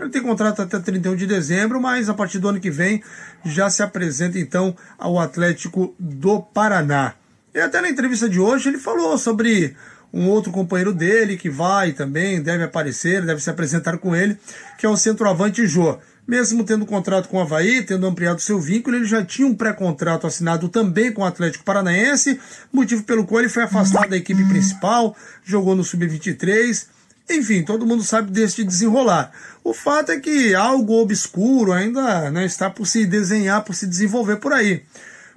ele 0.00 0.10
tem 0.10 0.22
contrato 0.22 0.62
até 0.62 0.78
31 0.78 1.16
de 1.16 1.26
dezembro, 1.26 1.80
mas 1.80 2.08
a 2.08 2.14
partir 2.14 2.38
do 2.38 2.48
ano 2.48 2.60
que 2.60 2.70
vem 2.70 3.02
já 3.44 3.70
se 3.70 3.82
apresenta 3.82 4.38
então 4.38 4.76
ao 4.98 5.18
Atlético 5.18 5.94
do 5.98 6.40
Paraná. 6.40 7.14
E 7.54 7.60
até 7.60 7.80
na 7.80 7.88
entrevista 7.88 8.28
de 8.28 8.40
hoje 8.40 8.68
ele 8.68 8.78
falou 8.78 9.16
sobre 9.16 9.76
um 10.12 10.28
outro 10.28 10.52
companheiro 10.52 10.92
dele 10.92 11.36
que 11.36 11.50
vai 11.50 11.92
também, 11.92 12.40
deve 12.40 12.64
aparecer, 12.64 13.24
deve 13.24 13.42
se 13.42 13.50
apresentar 13.50 13.98
com 13.98 14.14
ele, 14.14 14.38
que 14.78 14.86
é 14.86 14.88
o 14.88 14.96
centroavante 14.96 15.66
Jô. 15.66 15.98
Mesmo 16.26 16.64
tendo 16.64 16.86
contrato 16.86 17.28
com 17.28 17.36
o 17.36 17.40
Havaí, 17.40 17.82
tendo 17.82 18.06
ampliado 18.06 18.40
seu 18.40 18.58
vínculo, 18.58 18.96
ele 18.96 19.04
já 19.04 19.22
tinha 19.22 19.46
um 19.46 19.54
pré-contrato 19.54 20.26
assinado 20.26 20.68
também 20.68 21.12
com 21.12 21.20
o 21.20 21.24
Atlético 21.24 21.64
Paranaense, 21.64 22.40
motivo 22.72 23.02
pelo 23.02 23.26
qual 23.26 23.40
ele 23.40 23.48
foi 23.50 23.64
afastado 23.64 24.08
da 24.08 24.16
equipe 24.16 24.42
principal, 24.48 25.14
jogou 25.44 25.74
no 25.74 25.84
Sub-23 25.84 26.93
enfim, 27.28 27.62
todo 27.62 27.86
mundo 27.86 28.02
sabe 28.02 28.30
deste 28.30 28.62
desenrolar. 28.62 29.32
O 29.62 29.72
fato 29.72 30.12
é 30.12 30.20
que 30.20 30.54
algo 30.54 31.00
obscuro 31.00 31.72
ainda 31.72 32.30
né, 32.30 32.44
está 32.44 32.68
por 32.68 32.86
se 32.86 33.06
desenhar, 33.06 33.64
por 33.64 33.74
se 33.74 33.86
desenvolver 33.86 34.36
por 34.36 34.52
aí. 34.52 34.82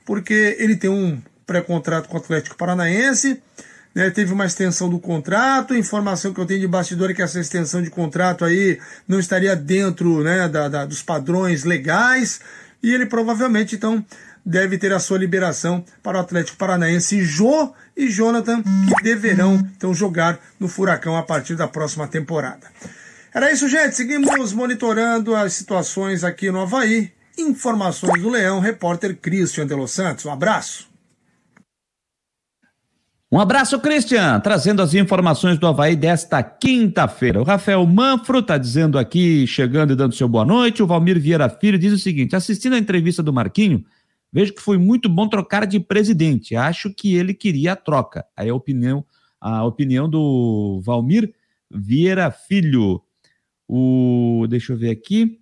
Porque 0.06 0.58
ele 0.60 0.76
tem 0.76 0.90
um 0.90 1.22
pré-contrato 1.46 2.10
com 2.10 2.18
o 2.18 2.20
Atlético 2.20 2.58
Paranaense, 2.58 3.42
né, 3.96 4.10
teve 4.10 4.34
uma 4.34 4.46
extensão 4.46 4.90
do 4.90 5.00
contrato, 5.00 5.74
informação 5.74 6.34
que 6.34 6.40
eu 6.40 6.46
tenho 6.46 6.60
de 6.60 6.68
bastidor 6.68 7.10
é 7.10 7.14
que 7.14 7.22
essa 7.22 7.40
extensão 7.40 7.82
de 7.82 7.90
contrato 7.90 8.44
aí 8.44 8.80
não 9.08 9.20
estaria 9.20 9.56
dentro 9.56 10.22
né, 10.24 10.48
da, 10.50 10.68
da, 10.68 10.86
dos 10.86 11.02
padrões 11.02 11.64
legais, 11.64 12.42
e 12.84 12.94
ele 12.94 13.06
provavelmente 13.06 13.76
então 13.76 14.06
deve 14.46 14.78
ter 14.78 14.94
a 14.94 15.00
sua 15.00 15.18
liberação 15.18 15.84
para 16.04 16.18
o 16.18 16.22
Atlético 16.22 16.58
Paranaense 16.58 17.24
Jô 17.24 17.74
e 17.98 18.08
Jonathan, 18.08 18.62
que 18.62 19.04
deverão 19.04 19.56
então 19.76 19.94
jogar 19.94 20.40
no 20.60 20.68
Furacão 20.68 21.18
a 21.18 21.24
partir 21.24 21.56
da 21.56 21.68
próxima 21.68 22.08
temporada. 22.08 22.68
Era 23.34 23.52
isso, 23.52 23.68
gente. 23.68 23.96
Seguimos 23.96 24.54
monitorando 24.54 25.36
as 25.36 25.54
situações 25.54 26.24
aqui 26.24 26.52
no 26.52 26.62
Havaí. 26.62 27.12
Informações 27.38 28.22
do 28.22 28.30
Leão, 28.30 28.60
repórter 28.60 29.16
Christian 29.16 29.68
de 29.68 29.76
Los 29.76 29.92
Santos. 29.92 30.26
Um 30.26 30.32
abraço. 30.32 30.88
Um 33.30 33.42
abraço, 33.42 33.78
Christian, 33.80 34.40
trazendo 34.40 34.82
as 34.82 34.94
informações 34.94 35.60
do 35.60 35.68
Havaí 35.68 35.98
desta 35.98 36.42
quinta-feira. 36.42 37.42
O 37.42 37.44
Rafael 37.44 37.86
Manfro 37.86 38.40
está 38.40 38.58
dizendo 38.58 38.98
aqui, 38.98 39.46
chegando 39.46 39.92
e 39.92 39.96
dando 39.98 40.16
seu 40.16 40.30
boa 40.30 40.46
noite. 40.46 40.82
O 40.82 40.88
Valmir 40.88 41.20
Vieira 41.20 41.50
Filho 41.50 41.78
diz 41.78 41.92
o 41.92 41.98
seguinte: 41.98 42.38
assistindo 42.38 42.74
a 42.74 42.80
entrevista 42.80 43.22
do 43.22 43.34
Marquinho, 43.34 43.84
Vejo 44.32 44.54
que 44.54 44.62
foi 44.62 44.78
muito 44.78 45.08
bom 45.08 45.28
trocar 45.28 45.66
de 45.66 45.80
presidente. 45.80 46.56
Acho 46.56 46.94
que 46.94 47.16
ele 47.16 47.34
queria 47.34 47.74
a 47.74 47.76
troca. 47.76 48.26
Aí 48.36 48.50
a 48.50 48.56
opinião, 48.56 49.06
a 49.40 49.64
opinião 49.64 50.10
do 50.10 50.82
Valmir 50.84 51.34
Vieira 51.70 52.30
Filho. 52.32 53.02
O, 53.68 54.46
deixa 54.50 54.74
eu 54.74 54.78
ver 54.78 54.92
aqui. 54.92 55.40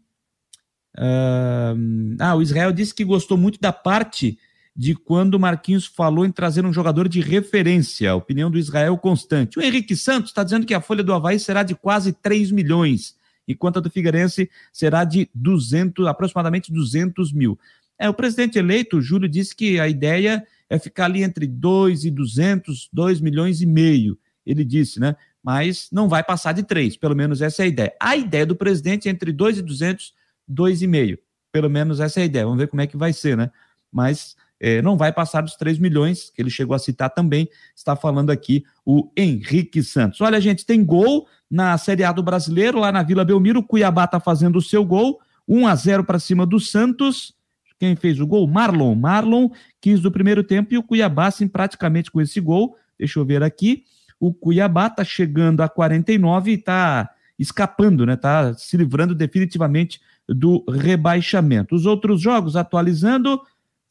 Ah, 0.97 2.35
o 2.35 2.41
Israel 2.41 2.71
disse 2.71 2.93
que 2.93 3.03
gostou 3.03 3.37
muito 3.37 3.59
da 3.59 3.73
parte 3.73 4.37
de 4.75 4.93
quando 4.93 5.35
o 5.35 5.39
Marquinhos 5.39 5.85
falou 5.85 6.25
em 6.25 6.31
trazer 6.31 6.65
um 6.65 6.73
jogador 6.73 7.07
de 7.07 7.21
referência. 7.21 8.11
A 8.11 8.15
opinião 8.15 8.51
do 8.51 8.57
Israel 8.57 8.97
constante. 8.97 9.57
O 9.57 9.61
Henrique 9.61 9.95
Santos 9.95 10.31
está 10.31 10.43
dizendo 10.43 10.65
que 10.65 10.73
a 10.73 10.81
folha 10.81 11.03
do 11.03 11.13
Havaí 11.13 11.39
será 11.39 11.63
de 11.63 11.75
quase 11.75 12.11
3 12.11 12.51
milhões, 12.51 13.15
enquanto 13.47 13.77
a 13.77 13.81
do 13.81 13.89
Figueirense 13.89 14.49
será 14.73 15.05
de 15.05 15.29
200, 15.33 16.05
aproximadamente 16.07 16.73
200 16.73 17.31
mil. 17.31 17.57
É, 17.97 18.09
o 18.09 18.13
presidente 18.13 18.57
eleito, 18.59 19.01
Júlio, 19.01 19.29
disse 19.29 19.55
que 19.55 19.79
a 19.79 19.87
ideia 19.87 20.45
é 20.69 20.77
ficar 20.79 21.05
ali 21.05 21.23
entre 21.23 21.47
2 21.47 22.05
e 22.05 22.11
200, 22.11 22.89
2 22.91 23.21
milhões 23.21 23.61
e 23.61 23.65
meio, 23.65 24.17
ele 24.45 24.63
disse, 24.63 24.99
né? 24.99 25.15
Mas 25.41 25.87
não 25.91 26.09
vai 26.09 26.23
passar 26.23 26.53
de 26.53 26.63
3, 26.63 26.97
pelo 26.97 27.15
menos 27.15 27.41
essa 27.41 27.61
é 27.61 27.65
a 27.65 27.67
ideia. 27.67 27.93
A 28.01 28.15
ideia 28.15 28.45
do 28.45 28.55
presidente 28.55 29.07
é 29.07 29.11
entre 29.11 29.31
2,200 29.31 30.13
e 30.47 30.51
2,5. 30.51 31.19
Pelo 31.51 31.69
menos 31.69 31.99
essa 31.99 32.19
é 32.19 32.23
a 32.23 32.25
ideia. 32.25 32.45
Vamos 32.45 32.59
ver 32.59 32.67
como 32.67 32.81
é 32.81 32.87
que 32.87 32.97
vai 32.97 33.13
ser, 33.13 33.37
né? 33.37 33.51
Mas 33.91 34.35
é, 34.59 34.81
não 34.81 34.97
vai 34.97 35.13
passar 35.13 35.41
dos 35.41 35.55
3 35.55 35.77
milhões, 35.77 36.31
que 36.31 36.41
ele 36.41 36.49
chegou 36.49 36.75
a 36.75 36.79
citar 36.79 37.09
também, 37.09 37.47
está 37.75 37.95
falando 37.95 38.31
aqui 38.31 38.65
o 38.83 39.11
Henrique 39.15 39.83
Santos. 39.83 40.19
Olha, 40.21 40.41
gente, 40.41 40.65
tem 40.65 40.83
gol 40.83 41.27
na 41.49 41.77
Série 41.77 42.03
A 42.03 42.11
do 42.11 42.23
Brasileiro, 42.23 42.79
lá 42.79 42.91
na 42.91 43.03
Vila 43.03 43.23
Belmiro, 43.23 43.59
o 43.59 43.63
Cuiabá 43.63 44.05
está 44.05 44.19
fazendo 44.19 44.57
o 44.57 44.61
seu 44.61 44.83
gol, 44.83 45.19
1 45.47 45.67
a 45.67 45.75
0 45.75 46.03
para 46.03 46.19
cima 46.19 46.45
do 46.45 46.59
Santos. 46.59 47.34
Quem 47.79 47.95
fez 47.95 48.19
o 48.19 48.27
gol? 48.27 48.47
Marlon. 48.47 48.95
Marlon 48.95 49.49
quis 49.81 49.99
do 49.99 50.11
primeiro 50.11 50.43
tempo 50.43 50.73
e 50.73 50.77
o 50.77 50.83
Cuiabá, 50.83 51.27
assim, 51.27 51.47
praticamente 51.47 52.09
com 52.09 52.21
esse 52.21 52.39
gol. 52.39 52.75
Deixa 52.97 53.19
eu 53.19 53.25
ver 53.25 53.43
aqui. 53.43 53.83
O 54.19 54.33
Cuiabá 54.33 54.87
está 54.87 55.03
chegando 55.03 55.61
a 55.61 55.69
49 55.69 56.51
e 56.51 56.53
está 56.55 57.09
escapando, 57.37 58.05
né? 58.05 58.13
Está 58.13 58.53
se 58.53 58.77
livrando 58.77 59.13
definitivamente 59.13 59.99
do 60.27 60.63
rebaixamento. 60.69 61.75
Os 61.75 61.85
outros 61.85 62.21
jogos, 62.21 62.55
atualizando, 62.55 63.41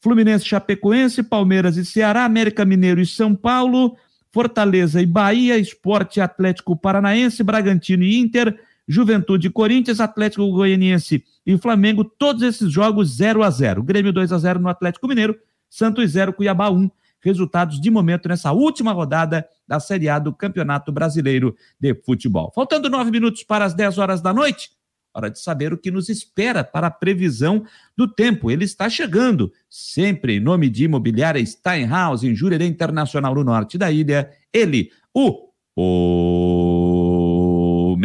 Fluminense, 0.01 0.45
Chapecoense, 0.45 1.23
Palmeiras 1.23 1.77
e 1.77 1.85
Ceará, 1.85 2.25
América 2.25 2.65
Mineiro 2.65 3.01
e 3.01 3.05
São 3.05 3.33
Paulo, 3.35 3.95
Fortaleza 4.31 5.01
e 5.01 5.05
Bahia, 5.05 5.57
Esporte 5.57 6.19
Atlético 6.19 6.75
Paranaense, 6.75 7.43
Bragantino 7.43 8.03
e 8.03 8.19
Inter, 8.19 8.59
Juventude 8.87 9.49
Corinthians, 9.49 9.99
Atlético 9.99 10.49
Goianiense 10.51 11.23
e 11.45 11.57
Flamengo, 11.57 12.03
todos 12.03 12.41
esses 12.43 12.71
jogos 12.71 13.15
0 13.15 13.43
a 13.43 13.49
0 13.49 13.83
Grêmio 13.83 14.13
2 14.13 14.31
a 14.31 14.37
0 14.37 14.59
no 14.59 14.69
Atlético 14.69 15.07
Mineiro, 15.07 15.35
Santos 15.69 16.11
0, 16.11 16.33
Cuiabá 16.33 16.69
1. 16.69 16.89
Resultados 17.21 17.81
de 17.81 17.89
momento 17.89 18.29
nessa 18.29 18.51
última 18.51 18.91
rodada 18.91 19.47
da 19.67 19.79
Série 19.79 20.07
A 20.07 20.19
do 20.19 20.31
Campeonato 20.31 20.91
Brasileiro 20.91 21.55
de 21.79 21.95
Futebol. 21.95 22.51
Faltando 22.53 22.87
nove 22.87 23.09
minutos 23.09 23.43
para 23.43 23.65
as 23.65 23.73
10 23.73 23.97
horas 23.97 24.21
da 24.21 24.31
noite, 24.31 24.69
hora 25.11 25.31
de 25.31 25.39
saber 25.39 25.73
o 25.73 25.77
que 25.77 25.89
nos 25.89 26.07
espera 26.07 26.63
para 26.63 26.87
a 26.87 26.91
previsão 26.91 27.65
do 27.97 28.07
tempo. 28.07 28.51
Ele 28.51 28.65
está 28.65 28.87
chegando, 28.89 29.51
sempre 29.67 30.35
em 30.35 30.39
nome 30.39 30.69
de 30.69 30.83
Imobiliária 30.85 31.43
Steinhaus, 31.43 32.23
em 32.23 32.35
Jurerê 32.35 32.67
Internacional, 32.67 33.33
no 33.33 33.43
norte 33.43 33.75
da 33.77 33.91
ilha. 33.91 34.29
Ele, 34.53 34.91
o 35.11 35.49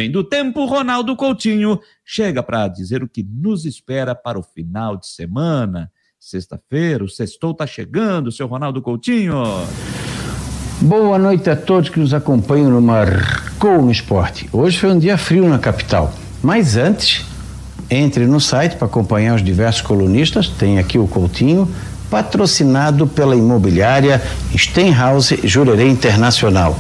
do 0.08 0.22
tempo, 0.22 0.64
Ronaldo 0.66 1.16
Coutinho, 1.16 1.80
chega 2.04 2.44
para 2.44 2.68
dizer 2.68 3.02
o 3.02 3.08
que 3.08 3.24
nos 3.24 3.64
espera 3.64 4.14
para 4.14 4.38
o 4.38 4.42
final 4.42 4.96
de 4.96 5.08
semana. 5.08 5.90
Sexta-feira, 6.20 7.02
o 7.02 7.08
sextou 7.08 7.50
está 7.50 7.66
chegando, 7.66 8.30
seu 8.30 8.46
Ronaldo 8.46 8.80
Coutinho. 8.80 9.42
Boa 10.80 11.18
noite 11.18 11.50
a 11.50 11.56
todos 11.56 11.90
que 11.90 11.98
nos 11.98 12.14
acompanham 12.14 12.70
no 12.70 12.80
Marcou 12.80 13.82
no 13.82 13.90
Esporte. 13.90 14.48
Hoje 14.52 14.78
foi 14.78 14.92
um 14.92 14.98
dia 14.98 15.18
frio 15.18 15.48
na 15.48 15.58
capital. 15.58 16.12
Mas 16.42 16.76
antes, 16.76 17.26
entre 17.90 18.26
no 18.26 18.40
site 18.40 18.76
para 18.76 18.86
acompanhar 18.86 19.34
os 19.34 19.42
diversos 19.42 19.82
colunistas, 19.82 20.48
tem 20.48 20.78
aqui 20.78 20.98
o 20.98 21.08
Coutinho, 21.08 21.68
patrocinado 22.10 23.06
pela 23.06 23.36
imobiliária 23.36 24.22
Stenhouse 24.56 25.38
Jurerê 25.44 25.88
Internacional. 25.88 26.78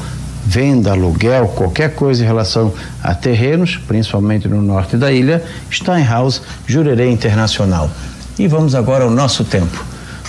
Venda, 0.52 0.90
aluguel, 0.90 1.46
qualquer 1.46 1.94
coisa 1.94 2.24
em 2.24 2.26
relação 2.26 2.74
a 3.00 3.14
terrenos, 3.14 3.76
principalmente 3.86 4.48
no 4.48 4.60
norte 4.60 4.96
da 4.96 5.12
ilha, 5.12 5.44
Steinhaus 5.70 6.42
Jurerê 6.66 7.08
Internacional. 7.08 7.88
E 8.36 8.48
vamos 8.48 8.74
agora 8.74 9.04
ao 9.04 9.10
nosso 9.10 9.44
tempo. 9.44 9.84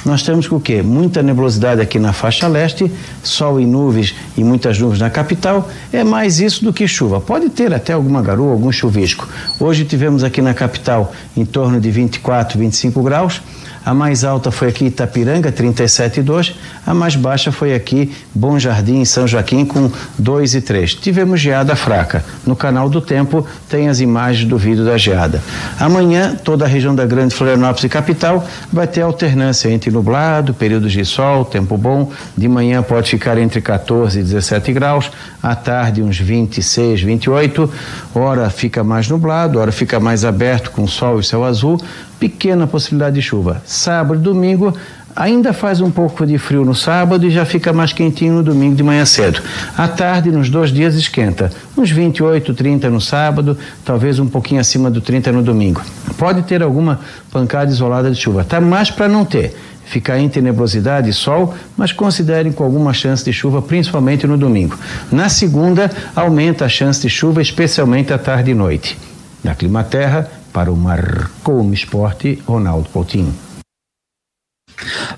Nós 0.05 0.21
temos 0.21 0.45
o 0.51 0.59
quê? 0.59 0.83
Muita 0.83 1.23
nebulosidade 1.23 1.81
aqui 1.81 1.97
na 1.97 2.13
faixa 2.13 2.47
leste, 2.47 2.91
sol 3.23 3.59
e 3.59 3.65
nuvens 3.65 4.13
e 4.37 4.43
muitas 4.43 4.77
nuvens 4.77 4.99
na 4.99 5.09
capital. 5.09 5.67
É 5.91 6.03
mais 6.03 6.39
isso 6.39 6.63
do 6.63 6.71
que 6.71 6.87
chuva. 6.87 7.19
Pode 7.19 7.49
ter 7.49 7.73
até 7.73 7.93
alguma 7.93 8.21
garoa, 8.21 8.51
algum 8.51 8.71
chuvisco. 8.71 9.27
Hoje 9.59 9.85
tivemos 9.85 10.23
aqui 10.23 10.39
na 10.39 10.53
capital 10.53 11.11
em 11.35 11.45
torno 11.45 11.81
de 11.81 11.89
24, 11.89 12.59
25 12.59 13.01
graus. 13.01 13.41
A 13.83 13.93
mais 13.93 14.23
alta 14.23 14.51
foi 14.51 14.67
aqui 14.67 14.85
Itapiranga, 14.85 15.51
37,2. 15.51 16.53
A 16.85 16.93
mais 16.93 17.15
baixa 17.15 17.51
foi 17.51 17.73
aqui 17.73 18.13
Bom 18.33 18.59
Jardim, 18.59 19.03
São 19.05 19.27
Joaquim, 19.27 19.65
com 19.65 19.91
2 20.19 20.55
e 20.55 20.61
3. 20.61 20.95
Tivemos 20.95 21.39
geada 21.39 21.75
fraca. 21.75 22.23
No 22.45 22.55
canal 22.55 22.89
do 22.89 23.01
Tempo 23.01 23.45
tem 23.67 23.89
as 23.89 23.99
imagens 23.99 24.47
do 24.47 24.57
vídeo 24.57 24.85
da 24.85 24.97
geada. 24.97 25.41
Amanhã, 25.79 26.35
toda 26.43 26.65
a 26.65 26.67
região 26.67 26.93
da 26.93 27.05
Grande 27.05 27.33
Florianópolis 27.33 27.83
e 27.85 27.89
capital 27.89 28.45
vai 28.71 28.85
ter 28.85 29.01
alternância 29.01 29.69
entre 29.69 29.89
nublado, 29.89 30.53
períodos 30.53 30.91
de 30.91 31.03
sol, 31.03 31.43
tempo 31.43 31.75
bom. 31.75 32.11
De 32.37 32.47
manhã 32.47 32.83
pode 32.83 33.09
ficar 33.09 33.37
entre 33.37 33.61
14 33.61 34.19
e 34.19 34.23
17 34.23 34.71
graus. 34.73 35.11
À 35.41 35.55
tarde, 35.55 36.03
uns 36.03 36.19
26, 36.19 37.01
28. 37.01 37.71
Hora 38.13 38.49
fica 38.51 38.83
mais 38.83 39.09
nublado, 39.09 39.59
hora 39.59 39.71
fica 39.71 39.99
mais 39.99 40.23
aberto 40.23 40.69
com 40.69 40.85
sol 40.87 41.19
e 41.19 41.23
céu 41.23 41.43
azul 41.43 41.81
pequena 42.21 42.67
possibilidade 42.67 43.15
de 43.15 43.21
chuva. 43.23 43.63
Sábado 43.65 44.19
e 44.19 44.23
domingo 44.23 44.77
ainda 45.15 45.51
faz 45.53 45.81
um 45.81 45.89
pouco 45.89 46.23
de 46.23 46.37
frio 46.37 46.63
no 46.63 46.75
sábado 46.75 47.25
e 47.25 47.31
já 47.31 47.43
fica 47.45 47.73
mais 47.73 47.91
quentinho 47.91 48.35
no 48.35 48.43
domingo 48.43 48.75
de 48.75 48.83
manhã 48.83 49.03
cedo. 49.07 49.41
À 49.75 49.87
tarde, 49.87 50.29
nos 50.29 50.47
dois 50.47 50.69
dias, 50.71 50.93
esquenta. 50.93 51.51
Uns 51.75 51.89
28, 51.89 52.53
30 52.53 52.91
no 52.91 53.01
sábado, 53.01 53.57
talvez 53.83 54.19
um 54.19 54.27
pouquinho 54.27 54.61
acima 54.61 54.91
do 54.91 55.01
30 55.01 55.31
no 55.31 55.41
domingo. 55.41 55.81
Pode 56.15 56.43
ter 56.43 56.61
alguma 56.61 56.99
pancada 57.31 57.71
isolada 57.71 58.11
de 58.11 58.21
chuva, 58.21 58.43
tá? 58.43 58.61
Mais 58.61 58.91
para 58.91 59.07
não 59.07 59.25
ter. 59.25 59.55
Ficar 59.83 60.19
entre 60.19 60.41
nebulosidade 60.41 61.09
e 61.09 61.13
sol, 61.13 61.55
mas 61.75 61.91
considerem 61.91 62.51
com 62.51 62.63
alguma 62.63 62.93
chance 62.93 63.25
de 63.25 63.33
chuva, 63.33 63.63
principalmente 63.63 64.27
no 64.27 64.37
domingo. 64.37 64.77
Na 65.11 65.27
segunda, 65.27 65.89
aumenta 66.15 66.65
a 66.65 66.69
chance 66.69 67.01
de 67.01 67.09
chuva, 67.09 67.41
especialmente 67.41 68.13
à 68.13 68.19
tarde 68.19 68.51
e 68.51 68.53
noite. 68.53 68.95
Da 69.43 69.55
Climaterra, 69.55 70.29
para 70.51 70.71
o 70.71 70.75
Marcou 70.75 71.63
no 71.63 71.73
Esporte, 71.73 72.35
Ronaldo 72.45 72.89
Coutinho. 72.89 73.33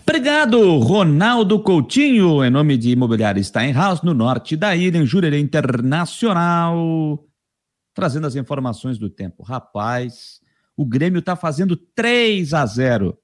Obrigado, 0.01 0.79
Ronaldo 0.79 1.59
Coutinho, 1.61 2.43
em 2.43 2.49
nome 2.49 2.77
de 2.77 2.91
Imobiliária 2.91 3.41
Steinhaus, 3.41 4.01
no 4.01 4.13
norte 4.13 4.55
da 4.55 4.75
ilha, 4.75 4.97
em 4.97 5.05
Jurerê 5.05 5.39
Internacional. 5.39 7.23
Trazendo 7.93 8.27
as 8.27 8.35
informações 8.35 8.97
do 8.97 9.09
tempo. 9.09 9.43
Rapaz, 9.43 10.39
o 10.75 10.85
Grêmio 10.85 11.19
está 11.19 11.35
fazendo 11.35 11.75
3 11.75 12.53
a 12.53 12.65
0. 12.65 13.17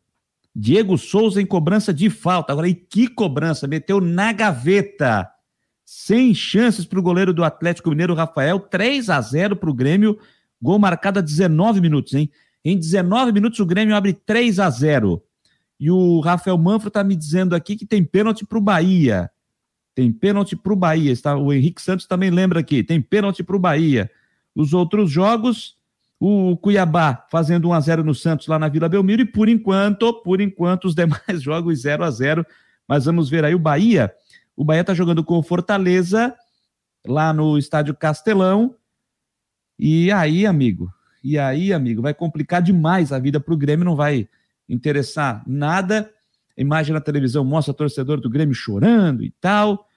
Diego 0.55 0.97
Souza 0.97 1.41
em 1.41 1.45
cobrança 1.45 1.93
de 1.93 2.09
falta. 2.09 2.51
Agora, 2.51 2.67
e 2.67 2.73
que 2.73 3.07
cobrança? 3.07 3.67
Meteu 3.67 4.01
na 4.01 4.31
gaveta. 4.31 5.29
Sem 5.85 6.33
chances 6.33 6.85
para 6.85 6.99
o 6.99 7.03
goleiro 7.03 7.33
do 7.33 7.43
Atlético 7.43 7.89
Mineiro, 7.89 8.13
Rafael. 8.13 8.59
3 8.59 9.09
a 9.09 9.21
0 9.21 9.55
para 9.55 9.69
o 9.69 9.73
Grêmio. 9.73 10.19
Gol 10.61 10.79
marcado 10.79 11.19
a 11.19 11.21
19 11.21 11.81
minutos, 11.81 12.13
hein? 12.13 12.29
Em 12.63 12.77
19 12.77 13.31
minutos 13.31 13.59
o 13.59 13.65
Grêmio 13.65 13.95
abre 13.95 14.13
3 14.13 14.59
a 14.59 14.69
0. 14.69 15.21
E 15.79 15.89
o 15.89 16.19
Rafael 16.19 16.57
Manfro 16.57 16.89
está 16.89 17.03
me 17.03 17.15
dizendo 17.15 17.55
aqui 17.55 17.75
que 17.75 17.85
tem 17.85 18.03
pênalti 18.03 18.45
para 18.45 18.57
o 18.57 18.61
Bahia. 18.61 19.31
Tem 19.95 20.11
pênalti 20.11 20.55
para 20.55 20.73
o 20.73 20.75
Bahia. 20.75 21.13
O 21.41 21.53
Henrique 21.53 21.81
Santos 21.81 22.05
também 22.05 22.29
lembra 22.29 22.59
aqui. 22.59 22.83
Tem 22.83 23.01
pênalti 23.01 23.43
para 23.43 23.55
o 23.55 23.59
Bahia. 23.59 24.11
Os 24.53 24.73
outros 24.73 25.09
jogos, 25.09 25.77
o 26.19 26.57
Cuiabá 26.57 27.25
fazendo 27.31 27.69
1 27.69 27.73
a 27.73 27.79
0 27.79 28.03
no 28.03 28.13
Santos 28.13 28.47
lá 28.47 28.59
na 28.59 28.67
Vila 28.67 28.89
Belmiro. 28.89 29.21
E 29.21 29.25
por 29.25 29.47
enquanto, 29.47 30.13
por 30.21 30.41
enquanto, 30.41 30.85
os 30.85 30.95
demais 30.95 31.41
jogos 31.41 31.81
0 31.81 32.03
a 32.03 32.11
0 32.11 32.45
Mas 32.87 33.05
vamos 33.05 33.29
ver 33.29 33.45
aí 33.45 33.55
o 33.55 33.59
Bahia. 33.59 34.13
O 34.55 34.65
Bahia 34.65 34.81
está 34.81 34.93
jogando 34.93 35.23
com 35.23 35.37
o 35.37 35.43
Fortaleza 35.43 36.35
lá 37.07 37.31
no 37.31 37.57
Estádio 37.57 37.95
Castelão. 37.95 38.75
E 39.79 40.11
aí, 40.11 40.45
amigo, 40.45 40.93
e 41.23 41.39
aí, 41.39 41.71
amigo, 41.71 42.01
vai 42.01 42.13
complicar 42.13 42.61
demais 42.61 43.13
a 43.13 43.19
vida 43.19 43.39
para 43.39 43.53
o 43.53 43.57
Grêmio, 43.57 43.85
não 43.85 43.95
vai 43.95 44.27
interessar 44.67 45.41
nada. 45.47 46.11
Imagem 46.57 46.93
na 46.93 46.99
televisão 46.99 47.45
mostra 47.45 47.73
torcedor 47.73 48.19
do 48.19 48.29
Grêmio 48.29 48.53
chorando 48.53 49.23
e 49.23 49.31
tal. 49.39 49.87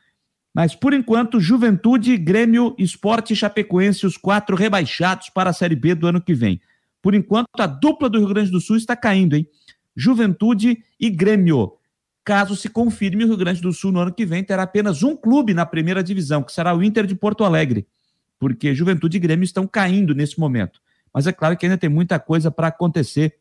Mas 0.54 0.76
por 0.76 0.92
enquanto, 0.92 1.40
Juventude, 1.40 2.16
Grêmio, 2.16 2.76
Esporte 2.78 3.32
e 3.32 3.36
Chapecoense, 3.36 4.06
os 4.06 4.16
quatro 4.16 4.54
rebaixados 4.54 5.30
para 5.30 5.50
a 5.50 5.52
Série 5.52 5.74
B 5.74 5.96
do 5.96 6.06
ano 6.06 6.20
que 6.20 6.32
vem. 6.32 6.60
Por 7.00 7.12
enquanto, 7.12 7.48
a 7.58 7.66
dupla 7.66 8.08
do 8.08 8.18
Rio 8.18 8.28
Grande 8.28 8.52
do 8.52 8.60
Sul 8.60 8.76
está 8.76 8.94
caindo, 8.94 9.34
hein? 9.34 9.48
Juventude 9.96 10.78
e 11.00 11.10
Grêmio. 11.10 11.72
Caso 12.24 12.54
se 12.54 12.68
confirme, 12.68 13.24
o 13.24 13.26
Rio 13.26 13.36
Grande 13.36 13.60
do 13.60 13.72
Sul 13.72 13.90
no 13.90 13.98
ano 13.98 14.12
que 14.12 14.24
vem 14.24 14.44
terá 14.44 14.62
apenas 14.62 15.02
um 15.02 15.16
clube 15.16 15.52
na 15.52 15.66
primeira 15.66 16.04
divisão, 16.04 16.44
que 16.44 16.52
será 16.52 16.72
o 16.72 16.84
Inter 16.84 17.04
de 17.04 17.16
Porto 17.16 17.42
Alegre 17.42 17.84
porque 18.42 18.74
Juventude 18.74 19.18
e 19.18 19.20
Grêmio 19.20 19.44
estão 19.44 19.68
caindo 19.68 20.16
nesse 20.16 20.40
momento. 20.40 20.80
Mas 21.14 21.28
é 21.28 21.32
claro 21.32 21.56
que 21.56 21.64
ainda 21.64 21.78
tem 21.78 21.88
muita 21.88 22.18
coisa 22.18 22.50
para 22.50 22.66
acontecer. 22.66 23.38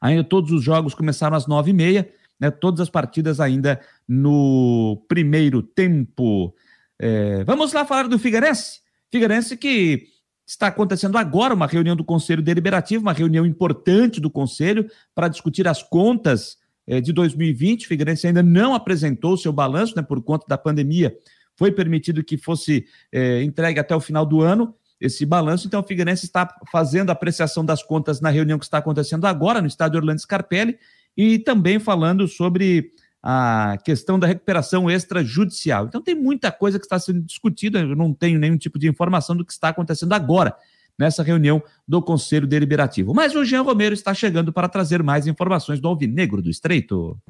Ainda 0.00 0.24
todos 0.24 0.50
os 0.50 0.64
jogos 0.64 0.94
começaram 0.94 1.36
às 1.36 1.46
nove 1.46 1.72
e 1.72 1.74
meia, 1.74 2.08
né, 2.40 2.50
todas 2.50 2.80
as 2.80 2.88
partidas 2.88 3.38
ainda 3.38 3.78
no 4.08 5.04
primeiro 5.06 5.62
tempo. 5.62 6.54
É, 6.98 7.44
vamos 7.44 7.74
lá 7.74 7.84
falar 7.84 8.08
do 8.08 8.18
Figueirense. 8.18 8.80
Figueirense 9.12 9.58
que 9.58 10.06
está 10.46 10.68
acontecendo 10.68 11.18
agora 11.18 11.52
uma 11.52 11.66
reunião 11.66 11.94
do 11.94 12.02
Conselho 12.02 12.40
Deliberativo, 12.40 13.02
uma 13.02 13.12
reunião 13.12 13.44
importante 13.44 14.22
do 14.22 14.30
Conselho 14.30 14.90
para 15.14 15.28
discutir 15.28 15.68
as 15.68 15.82
contas 15.82 16.56
é, 16.86 16.98
de 16.98 17.12
2020. 17.12 17.84
O 17.84 17.88
Figueirense 17.88 18.26
ainda 18.26 18.42
não 18.42 18.74
apresentou 18.74 19.34
o 19.34 19.38
seu 19.38 19.52
balanço, 19.52 19.94
né, 19.94 20.00
por 20.00 20.22
conta 20.22 20.46
da 20.48 20.56
pandemia 20.56 21.14
foi 21.56 21.72
permitido 21.72 22.22
que 22.22 22.36
fosse 22.36 22.86
é, 23.12 23.42
entregue 23.42 23.80
até 23.80 23.94
o 23.94 24.00
final 24.00 24.24
do 24.24 24.40
ano 24.40 24.74
esse 25.00 25.26
balanço. 25.26 25.66
Então, 25.66 25.80
o 25.80 25.84
Figueirense 25.84 26.26
está 26.26 26.48
fazendo 26.70 27.10
a 27.10 27.12
apreciação 27.12 27.64
das 27.64 27.82
contas 27.82 28.20
na 28.20 28.30
reunião 28.30 28.58
que 28.58 28.64
está 28.64 28.78
acontecendo 28.78 29.26
agora 29.26 29.60
no 29.60 29.66
estádio 29.66 29.98
Orlando 29.98 30.20
Scarpelli 30.20 30.78
e 31.16 31.38
também 31.38 31.78
falando 31.78 32.26
sobre 32.26 32.92
a 33.22 33.76
questão 33.84 34.18
da 34.18 34.26
recuperação 34.26 34.90
extrajudicial. 34.90 35.86
Então, 35.86 36.00
tem 36.00 36.14
muita 36.14 36.50
coisa 36.50 36.78
que 36.78 36.86
está 36.86 36.98
sendo 36.98 37.22
discutida. 37.22 37.80
Eu 37.80 37.96
não 37.96 38.12
tenho 38.14 38.38
nenhum 38.38 38.56
tipo 38.56 38.78
de 38.78 38.88
informação 38.88 39.36
do 39.36 39.44
que 39.44 39.52
está 39.52 39.68
acontecendo 39.68 40.12
agora 40.12 40.56
nessa 40.98 41.22
reunião 41.22 41.62
do 41.86 42.00
Conselho 42.00 42.46
Deliberativo. 42.46 43.12
Mas 43.12 43.34
o 43.34 43.44
Jean 43.44 43.62
Romero 43.62 43.94
está 43.94 44.14
chegando 44.14 44.52
para 44.52 44.68
trazer 44.68 45.02
mais 45.02 45.26
informações 45.26 45.80
do 45.80 45.88
Alvinegro 45.88 46.40
do 46.40 46.48
Estreito. 46.48 47.20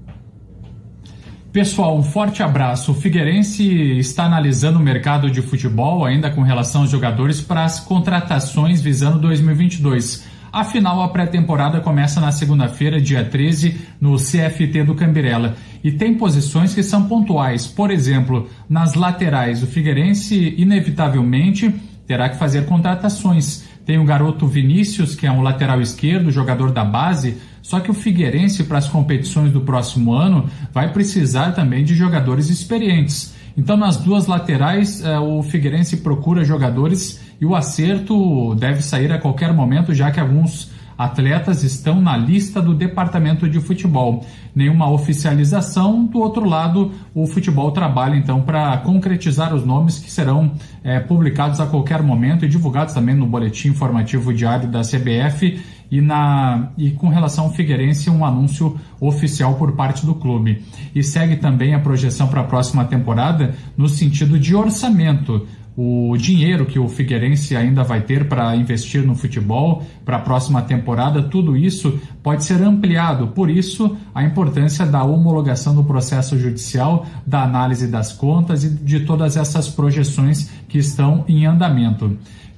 Pessoal, 1.57 1.97
um 1.97 2.03
forte 2.03 2.43
abraço. 2.43 2.93
O 2.93 2.95
Figueirense 2.95 3.65
está 3.99 4.25
analisando 4.27 4.79
o 4.79 4.83
mercado 4.83 5.31
de 5.31 5.41
futebol 5.41 6.05
ainda 6.05 6.31
com 6.31 6.43
relação 6.43 6.83
aos 6.83 6.91
jogadores 6.91 7.41
para 7.41 7.65
as 7.65 7.81
contratações 7.81 8.83
visando 8.83 9.19
2022. 9.21 10.27
Afinal, 10.53 11.01
a 11.01 11.09
pré-temporada 11.09 11.81
começa 11.81 12.21
na 12.21 12.31
segunda-feira, 12.31 13.01
dia 13.01 13.25
13, 13.25 13.75
no 13.99 14.17
CFT 14.17 14.85
do 14.85 14.95
Cambirela. 14.95 15.57
E 15.83 15.91
tem 15.91 16.13
posições 16.13 16.75
que 16.75 16.83
são 16.83 17.09
pontuais. 17.09 17.67
Por 17.67 17.91
exemplo, 17.91 18.51
nas 18.69 18.93
laterais, 18.93 19.63
o 19.63 19.67
Figueirense 19.67 20.55
inevitavelmente 20.59 21.75
terá 22.07 22.29
que 22.29 22.37
fazer 22.37 22.67
contratações. 22.67 23.65
Tem 23.87 23.99
o 23.99 24.05
garoto 24.05 24.47
Vinícius, 24.47 25.15
que 25.15 25.27
é 25.27 25.33
um 25.33 25.41
lateral 25.41 25.81
esquerdo, 25.81 26.31
jogador 26.31 26.71
da 26.71 26.85
base, 26.85 27.39
só 27.67 27.81
que 27.81 27.91
o 27.91 27.95
Figueirense, 27.95 28.63
para 28.63 28.79
as 28.79 28.89
competições 28.89 29.51
do 29.51 29.61
próximo 29.61 30.15
ano, 30.15 30.49
vai 30.73 30.93
precisar 30.93 31.51
também 31.51 31.83
de 31.83 31.97
jogadores 31.97 32.49
experientes. 32.49 33.35
Então, 33.59 33.77
nas 33.77 33.97
duas 33.97 34.29
laterais, 34.29 35.05
eh, 35.05 35.19
o 35.19 35.43
Figueirense 35.43 35.97
procura 35.97 36.45
jogadores 36.45 37.21
e 37.41 37.45
o 37.45 37.57
acerto 37.57 38.55
deve 38.55 38.83
sair 38.83 39.11
a 39.11 39.19
qualquer 39.19 39.53
momento, 39.53 39.93
já 39.93 40.13
que 40.13 40.21
alguns 40.21 40.71
atletas 40.97 41.65
estão 41.65 42.01
na 42.01 42.17
lista 42.17 42.63
do 42.63 42.73
departamento 42.73 43.49
de 43.49 43.59
futebol. 43.61 44.25
Nenhuma 44.55 44.89
oficialização. 44.89 46.05
Do 46.05 46.21
outro 46.21 46.49
lado, 46.49 46.93
o 47.13 47.27
futebol 47.27 47.73
trabalha 47.73 48.15
então 48.15 48.43
para 48.43 48.79
concretizar 48.79 49.53
os 49.53 49.67
nomes 49.67 49.99
que 49.99 50.11
serão 50.11 50.53
é, 50.85 51.01
publicados 51.01 51.61
a 51.61 51.67
qualquer 51.67 52.01
momento 52.01 52.45
e 52.45 52.49
divulgados 52.49 52.95
também 52.95 53.17
no 53.17 53.27
boletim 53.27 53.71
informativo 53.71 54.33
diário 54.33 54.69
da 54.69 54.83
CBF 54.83 55.61
e, 55.91 56.01
na, 56.01 56.71
e 56.77 56.91
com 56.91 57.09
relação 57.09 57.45
ao 57.45 57.53
Figueirense, 57.53 58.11
um 58.11 58.25
anúncio 58.25 58.79
oficial 59.01 59.55
por 59.55 59.73
parte 59.73 60.05
do 60.05 60.15
clube. 60.15 60.63
E 60.95 61.03
segue 61.03 61.37
também 61.37 61.75
a 61.75 61.81
projeção 61.81 62.29
para 62.29 62.41
a 62.41 62.45
próxima 62.45 62.85
temporada 62.85 63.55
no 63.77 63.89
sentido 63.89 64.39
de 64.39 64.55
orçamento. 64.55 65.47
O 65.79 66.17
dinheiro 66.17 66.65
que 66.65 66.79
o 66.79 66.89
Figueirense 66.89 67.55
ainda 67.55 67.85
vai 67.85 68.01
ter 68.01 68.27
para 68.27 68.57
investir 68.57 69.03
no 69.03 69.15
futebol 69.15 69.85
para 70.07 70.17
a 70.17 70.21
próxima 70.21 70.63
temporada, 70.63 71.25
tudo 71.25 71.55
isso 71.55 72.01
pode 72.23 72.45
ser 72.45 72.63
ampliado. 72.63 73.29
Por 73.29 73.51
isso, 73.51 73.95
a 74.15 74.25
importância 74.25 74.87
da 74.87 75.05
homologação 75.05 75.75
do 75.75 75.85
processo 75.85 76.39
judicial, 76.39 77.05
da 77.27 77.43
análise 77.43 77.89
das 77.89 78.11
contas 78.11 78.65
e 78.65 78.71
de 78.71 79.01
todas 79.01 79.37
essas 79.37 79.69
projeções 79.69 80.51
que 80.67 80.79
estão 80.79 81.27
em 81.29 81.45
andamento. 81.45 82.17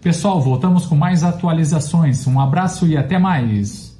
Pessoal, 0.09 0.41
voltamos 0.41 0.87
com 0.87 0.95
mais 0.95 1.23
atualizações. 1.23 2.27
Um 2.27 2.41
abraço 2.41 2.87
e 2.87 2.97
até 2.97 3.19
mais. 3.19 3.95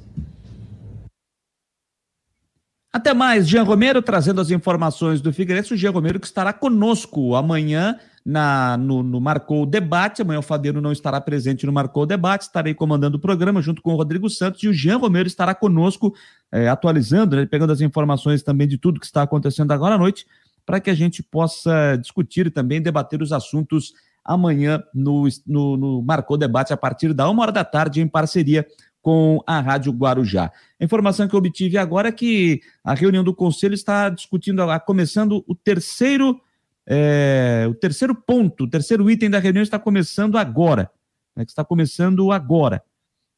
Até 2.91 3.13
mais, 3.13 3.47
Jean 3.47 3.61
Romero 3.61 4.01
trazendo 4.01 4.41
as 4.41 4.49
informações 4.49 5.21
do 5.21 5.31
Figueirense. 5.31 5.75
O 5.75 5.77
Jean 5.77 5.91
Romero 5.91 6.19
que 6.19 6.25
estará 6.25 6.51
conosco 6.51 7.35
amanhã 7.35 7.95
na, 8.25 8.75
no, 8.75 9.03
no 9.03 9.21
Marcou 9.21 9.67
Debate. 9.67 10.23
Amanhã 10.23 10.39
o 10.39 10.41
Fadeiro 10.41 10.81
não 10.81 10.91
estará 10.91 11.21
presente 11.21 11.67
no 11.67 11.71
Marcou 11.71 12.07
Debate. 12.07 12.45
Estarei 12.45 12.73
comandando 12.73 13.17
o 13.17 13.21
programa 13.21 13.61
junto 13.61 13.79
com 13.79 13.93
o 13.93 13.95
Rodrigo 13.95 14.27
Santos 14.31 14.63
e 14.63 14.67
o 14.67 14.73
Jean 14.73 14.97
Romero 14.97 15.27
estará 15.27 15.53
conosco, 15.53 16.15
é, 16.51 16.67
atualizando, 16.69 17.35
né, 17.35 17.45
pegando 17.45 17.71
as 17.71 17.81
informações 17.81 18.41
também 18.41 18.67
de 18.67 18.79
tudo 18.79 18.99
que 18.99 19.05
está 19.05 19.21
acontecendo 19.21 19.71
agora 19.73 19.93
à 19.93 19.97
noite, 19.99 20.25
para 20.65 20.79
que 20.79 20.89
a 20.89 20.95
gente 20.95 21.21
possa 21.21 21.95
discutir 21.97 22.47
e 22.47 22.49
também 22.49 22.81
debater 22.81 23.21
os 23.21 23.31
assuntos 23.31 23.93
amanhã 24.23 24.83
no, 24.93 25.27
no, 25.45 25.77
no 25.77 26.01
Marcou 26.01 26.37
Debate 26.37 26.73
a 26.73 26.77
partir 26.77 27.13
da 27.13 27.29
uma 27.29 27.43
hora 27.43 27.51
da 27.51 27.63
tarde, 27.63 28.01
em 28.01 28.07
parceria 28.07 28.65
com 29.01 29.41
a 29.47 29.59
Rádio 29.59 29.91
Guarujá. 29.91 30.51
A 30.79 30.83
informação 30.83 31.27
que 31.27 31.35
obtive 31.35 31.77
agora 31.77 32.09
é 32.09 32.11
que 32.11 32.61
a 32.83 32.93
reunião 32.93 33.23
do 33.23 33.33
Conselho 33.33 33.73
está 33.73 34.09
discutindo, 34.09 34.61
começando 34.85 35.43
o 35.47 35.55
terceiro, 35.55 36.39
é, 36.85 37.65
o 37.69 37.73
terceiro 37.73 38.13
ponto, 38.13 38.65
o 38.65 38.69
terceiro 38.69 39.09
item 39.09 39.29
da 39.29 39.39
reunião 39.39 39.63
está 39.63 39.79
começando 39.79 40.37
agora. 40.37 40.91
Né, 41.35 41.43
está 41.47 41.63
começando 41.63 42.31
agora. 42.31 42.83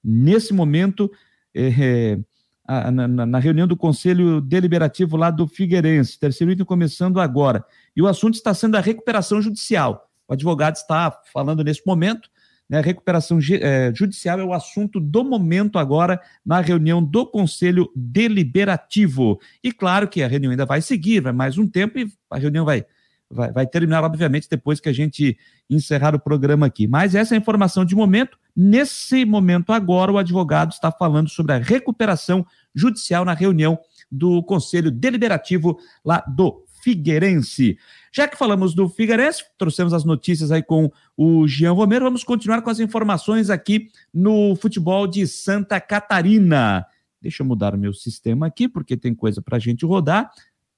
Nesse 0.03 0.53
momento, 0.53 1.11
é, 1.55 2.17
a, 2.65 2.89
na, 2.89 3.07
na, 3.07 3.39
reunião 3.39 3.67
do 3.67 3.77
Conselho 3.77 4.41
Deliberativo 4.41 5.15
lá 5.17 5.29
do 5.29 5.47
Figueirense, 5.47 6.19
terceiro 6.19 6.51
item 6.51 6.65
começando 6.65 7.19
agora. 7.19 7.63
E 7.95 8.01
o 8.01 8.07
assunto 8.07 8.35
está 8.35 8.53
sendo 8.53 8.77
a 8.77 8.81
recuperação 8.81 9.41
judicial. 9.41 10.10
O 10.31 10.33
advogado 10.33 10.77
está 10.77 11.11
falando 11.33 11.61
nesse 11.61 11.81
momento. 11.85 12.29
Né, 12.69 12.79
recuperação 12.79 13.37
é, 13.59 13.91
judicial 13.93 14.39
é 14.39 14.45
o 14.45 14.53
assunto 14.53 14.97
do 14.97 15.25
momento 15.25 15.77
agora 15.77 16.21
na 16.45 16.61
reunião 16.61 17.03
do 17.03 17.25
Conselho 17.25 17.91
Deliberativo. 17.93 19.41
E 19.61 19.73
claro 19.73 20.07
que 20.07 20.23
a 20.23 20.29
reunião 20.29 20.51
ainda 20.51 20.65
vai 20.65 20.81
seguir, 20.81 21.19
vai 21.19 21.33
mais 21.33 21.57
um 21.57 21.67
tempo 21.67 21.99
e 21.99 22.07
a 22.29 22.37
reunião 22.37 22.63
vai, 22.63 22.85
vai, 23.29 23.51
vai 23.51 23.67
terminar, 23.67 24.05
obviamente, 24.05 24.47
depois 24.49 24.79
que 24.79 24.87
a 24.87 24.93
gente 24.93 25.37
encerrar 25.69 26.15
o 26.15 26.19
programa 26.19 26.65
aqui. 26.65 26.87
Mas 26.87 27.13
essa 27.13 27.33
é 27.33 27.37
a 27.37 27.41
informação 27.41 27.83
de 27.83 27.93
momento. 27.93 28.37
Nesse 28.55 29.25
momento 29.25 29.73
agora, 29.73 30.13
o 30.13 30.17
advogado 30.17 30.71
está 30.71 30.93
falando 30.93 31.27
sobre 31.27 31.51
a 31.51 31.57
recuperação 31.57 32.45
judicial 32.73 33.25
na 33.25 33.33
reunião 33.33 33.77
do 34.09 34.41
Conselho 34.43 34.89
Deliberativo 34.91 35.77
lá 36.05 36.23
do 36.25 36.63
Figueirense. 36.81 37.77
Já 38.13 38.27
que 38.27 38.37
falamos 38.37 38.73
do 38.73 38.89
Figueirense, 38.89 39.45
trouxemos 39.57 39.93
as 39.93 40.03
notícias 40.03 40.51
aí 40.51 40.61
com 40.61 40.91
o 41.15 41.47
Jean 41.47 41.71
Romero, 41.71 42.03
vamos 42.03 42.25
continuar 42.25 42.61
com 42.61 42.69
as 42.69 42.81
informações 42.81 43.49
aqui 43.49 43.89
no 44.13 44.53
futebol 44.57 45.07
de 45.07 45.25
Santa 45.25 45.79
Catarina. 45.79 46.85
Deixa 47.21 47.41
eu 47.41 47.47
mudar 47.47 47.73
o 47.73 47.77
meu 47.77 47.93
sistema 47.93 48.47
aqui, 48.47 48.67
porque 48.67 48.97
tem 48.97 49.15
coisa 49.15 49.41
para 49.41 49.55
a 49.55 49.59
gente 49.59 49.85
rodar. 49.85 50.29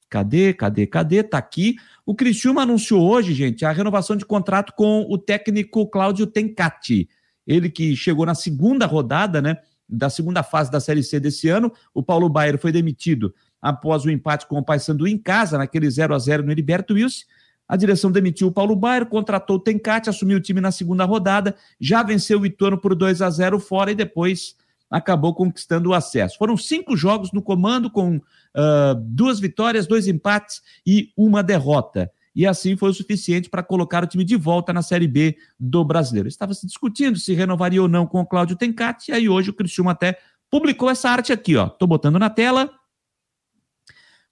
Cadê, 0.07 0.53
cadê, 0.53 0.85
cadê? 0.85 1.23
Tá 1.23 1.39
aqui. 1.39 1.75
O 2.05 2.13
Criciúma 2.13 2.61
anunciou 2.61 3.01
hoje, 3.01 3.33
gente, 3.33 3.65
a 3.65 3.71
renovação 3.71 4.15
de 4.15 4.25
contrato 4.25 4.71
com 4.73 5.03
o 5.09 5.17
técnico 5.17 5.87
Cláudio 5.87 6.27
Tencati. 6.27 7.09
Ele 7.47 7.67
que 7.67 7.95
chegou 7.95 8.27
na 8.27 8.35
segunda 8.35 8.85
rodada, 8.85 9.41
né, 9.41 9.57
da 9.89 10.07
segunda 10.07 10.43
fase 10.43 10.69
da 10.69 10.79
Série 10.79 11.01
C 11.01 11.19
desse 11.19 11.49
ano. 11.49 11.71
O 11.95 12.03
Paulo 12.03 12.29
Baier 12.29 12.59
foi 12.59 12.71
demitido 12.71 13.33
após 13.63 14.03
o 14.03 14.11
empate 14.11 14.45
com 14.45 14.57
o 14.57 14.63
Paysandu 14.63 15.07
em 15.07 15.17
casa, 15.17 15.57
naquele 15.57 15.89
0 15.89 16.13
a 16.13 16.19
0 16.19 16.43
no 16.43 16.51
Heriberto 16.51 16.95
Wilson. 16.95 17.23
A 17.65 17.77
direção 17.77 18.11
demitiu 18.11 18.49
o 18.49 18.51
Paulo 18.51 18.75
Baier, 18.75 19.05
contratou 19.05 19.55
o 19.55 19.59
Tencate, 19.59 20.09
assumiu 20.09 20.37
o 20.37 20.41
time 20.41 20.59
na 20.59 20.69
segunda 20.69 21.05
rodada, 21.05 21.55
já 21.79 22.03
venceu 22.03 22.41
o 22.41 22.45
Ituano 22.45 22.77
por 22.77 22.93
2 22.93 23.21
a 23.21 23.29
0 23.29 23.57
fora 23.61 23.89
e 23.89 23.95
depois 23.95 24.57
acabou 24.91 25.33
conquistando 25.33 25.89
o 25.89 25.93
acesso. 25.93 26.37
Foram 26.37 26.57
cinco 26.57 26.97
jogos 26.97 27.31
no 27.31 27.41
comando, 27.41 27.89
com 27.89 28.17
uh, 28.17 28.95
duas 29.01 29.39
vitórias, 29.39 29.87
dois 29.87 30.09
empates 30.09 30.61
e 30.85 31.13
uma 31.15 31.41
derrota. 31.41 32.11
E 32.35 32.45
assim 32.45 32.75
foi 32.75 32.89
o 32.89 32.93
suficiente 32.93 33.49
para 33.49 33.63
colocar 33.63 34.03
o 34.03 34.07
time 34.07 34.25
de 34.25 34.35
volta 34.35 34.73
na 34.73 34.81
Série 34.81 35.07
B 35.07 35.37
do 35.57 35.85
Brasileiro. 35.85 36.27
Estava 36.27 36.53
se 36.53 36.67
discutindo 36.67 37.17
se 37.17 37.33
renovaria 37.33 37.81
ou 37.81 37.87
não 37.87 38.05
com 38.05 38.19
o 38.19 38.25
Cláudio 38.25 38.57
Tencati, 38.57 39.09
e 39.11 39.13
aí 39.13 39.29
hoje 39.29 39.51
o 39.51 39.53
Cristiano 39.53 39.89
até 39.89 40.19
publicou 40.51 40.89
essa 40.89 41.09
arte 41.09 41.31
aqui, 41.31 41.55
ó. 41.55 41.67
Estou 41.67 41.87
botando 41.87 42.19
na 42.19 42.29
tela 42.29 42.69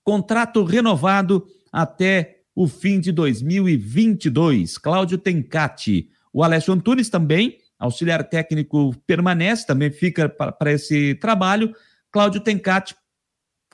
Contrato 0.04 0.64
renovado 0.64 1.46
até 1.72 2.42
o 2.56 2.68
fim 2.68 3.00
de 3.00 3.12
2022. 3.12 4.78
Cláudio 4.78 5.18
Tencati. 5.18 6.10
O 6.34 6.44
Alessio 6.44 6.74
Antunes 6.74 7.10
também, 7.10 7.58
auxiliar 7.78 8.24
técnico, 8.24 8.96
permanece, 9.06 9.66
também 9.66 9.92
fica 9.92 10.30
para 10.30 10.72
esse 10.72 11.16
trabalho. 11.16 11.74
Cláudio 12.12 12.42
Tencati, 12.42 12.96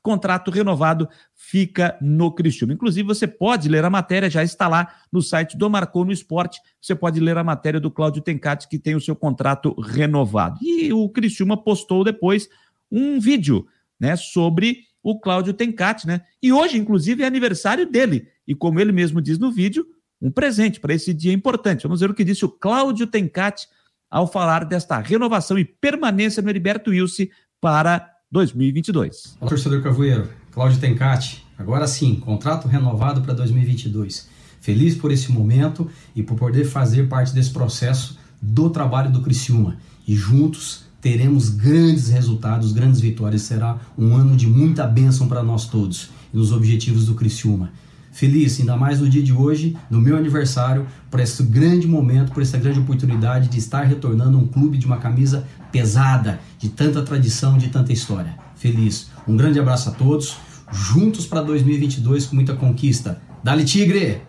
contrato 0.02 0.50
renovado, 0.52 1.10
fica 1.36 1.98
no 2.02 2.32
Cristiúma. 2.32 2.74
Inclusive, 2.74 3.08
você 3.08 3.28
pode 3.28 3.68
ler 3.68 3.84
a 3.84 3.90
matéria, 3.90 4.30
já 4.30 4.44
está 4.44 4.68
lá 4.68 4.96
no 5.12 5.22
site 5.22 5.58
do 5.58 5.70
Marcou 5.70 6.06
no 6.06 6.12
Esporte. 6.12 6.62
Você 6.80 6.96
pode 6.96 7.20
ler 7.20 7.38
a 7.38 7.44
matéria 7.44 7.80
do 7.80 7.92
Cláudio 7.92 8.22
Tencati, 8.22 8.68
que 8.68 8.80
tem 8.80 8.96
o 8.96 9.02
seu 9.02 9.16
contrato 9.16 9.76
renovado. 9.82 10.60
E 10.62 10.94
o 10.94 11.10
Cristiúma 11.10 11.62
postou 11.62 12.04
depois 12.04 12.48
um 12.92 13.20
vídeo 13.20 13.68
né, 14.00 14.16
sobre 14.16 14.84
o 15.04 15.20
Cláudio 15.20 15.54
Tencati, 15.54 16.08
né? 16.08 16.22
E 16.42 16.52
hoje, 16.52 16.78
inclusive, 16.78 17.24
é 17.24 17.28
aniversário 17.28 17.90
dele. 17.90 18.28
E 18.48 18.56
como 18.56 18.80
ele 18.80 18.92
mesmo 18.92 19.22
diz 19.22 19.38
no 19.38 19.52
vídeo, 19.52 19.86
um 20.22 20.32
presente 20.32 20.80
para 20.80 20.94
esse 20.94 21.14
dia 21.14 21.34
importante. 21.34 21.84
Vamos 21.84 22.00
ver 22.00 22.10
o 22.10 22.14
que 22.14 22.24
disse 22.24 22.46
o 22.46 22.50
Cláudio 22.50 23.08
Tencati 23.08 23.68
ao 24.10 24.26
falar 24.26 24.66
desta 24.66 24.98
renovação 25.00 25.58
e 25.60 25.66
permanência 25.66 26.42
no 26.42 26.50
Heriberto 26.50 26.92
Wilson 26.92 27.26
para 27.62 28.10
2022. 28.32 29.38
O 29.40 29.48
torcedor 29.48 29.82
Cavoeiro, 29.82 30.30
Cláudio 30.52 30.80
Tencati, 30.80 31.46
agora 31.58 31.88
sim, 31.88 32.16
contrato 32.16 32.68
renovado 32.68 33.22
para 33.22 33.34
2022. 33.34 34.30
Feliz 34.60 34.96
por 34.96 35.12
esse 35.12 35.32
momento 35.32 35.90
e 36.16 36.24
por 36.24 36.38
poder 36.38 36.66
fazer 36.66 37.08
parte 37.08 37.34
desse 37.34 37.52
processo 37.52 38.18
do 38.42 38.70
trabalho 38.70 39.12
do 39.12 39.22
Criciúma. 39.22 39.78
E 40.08 40.16
juntos 40.16 40.87
teremos 41.02 41.50
grandes 41.50 42.10
resultados, 42.10 42.72
grandes 42.72 43.00
vitórias. 43.00 43.44
Será 43.44 43.78
um 43.98 44.16
ano 44.16 44.36
de 44.36 44.48
muita 44.48 44.86
bênção 44.86 45.28
para 45.28 45.44
nós 45.44 45.66
todos 45.66 46.10
e 46.34 46.38
nos 46.38 46.52
objetivos 46.52 47.06
do 47.06 47.16
Criciúma. 47.16 47.72
Feliz, 48.12 48.60
ainda 48.60 48.76
mais 48.76 49.00
no 49.00 49.08
dia 49.08 49.22
de 49.22 49.32
hoje, 49.32 49.78
no 49.92 50.02
meu 50.02 50.18
aniversário, 50.18 50.88
por 51.12 51.20
esse 51.20 51.44
grande 51.44 51.88
momento, 51.88 52.32
por 52.32 52.42
essa 52.42 52.58
grande 52.58 52.80
oportunidade 52.80 53.48
de 53.48 53.60
estar 53.60 53.84
retornando 53.84 54.40
um 54.40 54.48
clube 54.48 54.78
de 54.78 54.88
uma 54.88 54.98
camisa 54.98 55.46
pesada, 55.72 56.40
de 56.58 56.70
tanta 56.70 57.04
tradição, 57.04 57.60
de 57.60 57.68
tanta 57.68 57.94
história. 57.94 58.36
Feliz. 58.56 59.12
Um 59.28 59.38
grande 59.38 59.60
abraço 59.60 59.90
a 59.90 59.92
todos. 59.92 60.36
Juntos 60.72 61.28
para 61.28 61.44
2022 61.44 62.26
com 62.26 62.36
muita 62.36 62.56
conquista. 62.56 63.22
Dali 63.44 63.64
Tigre! 63.64 64.22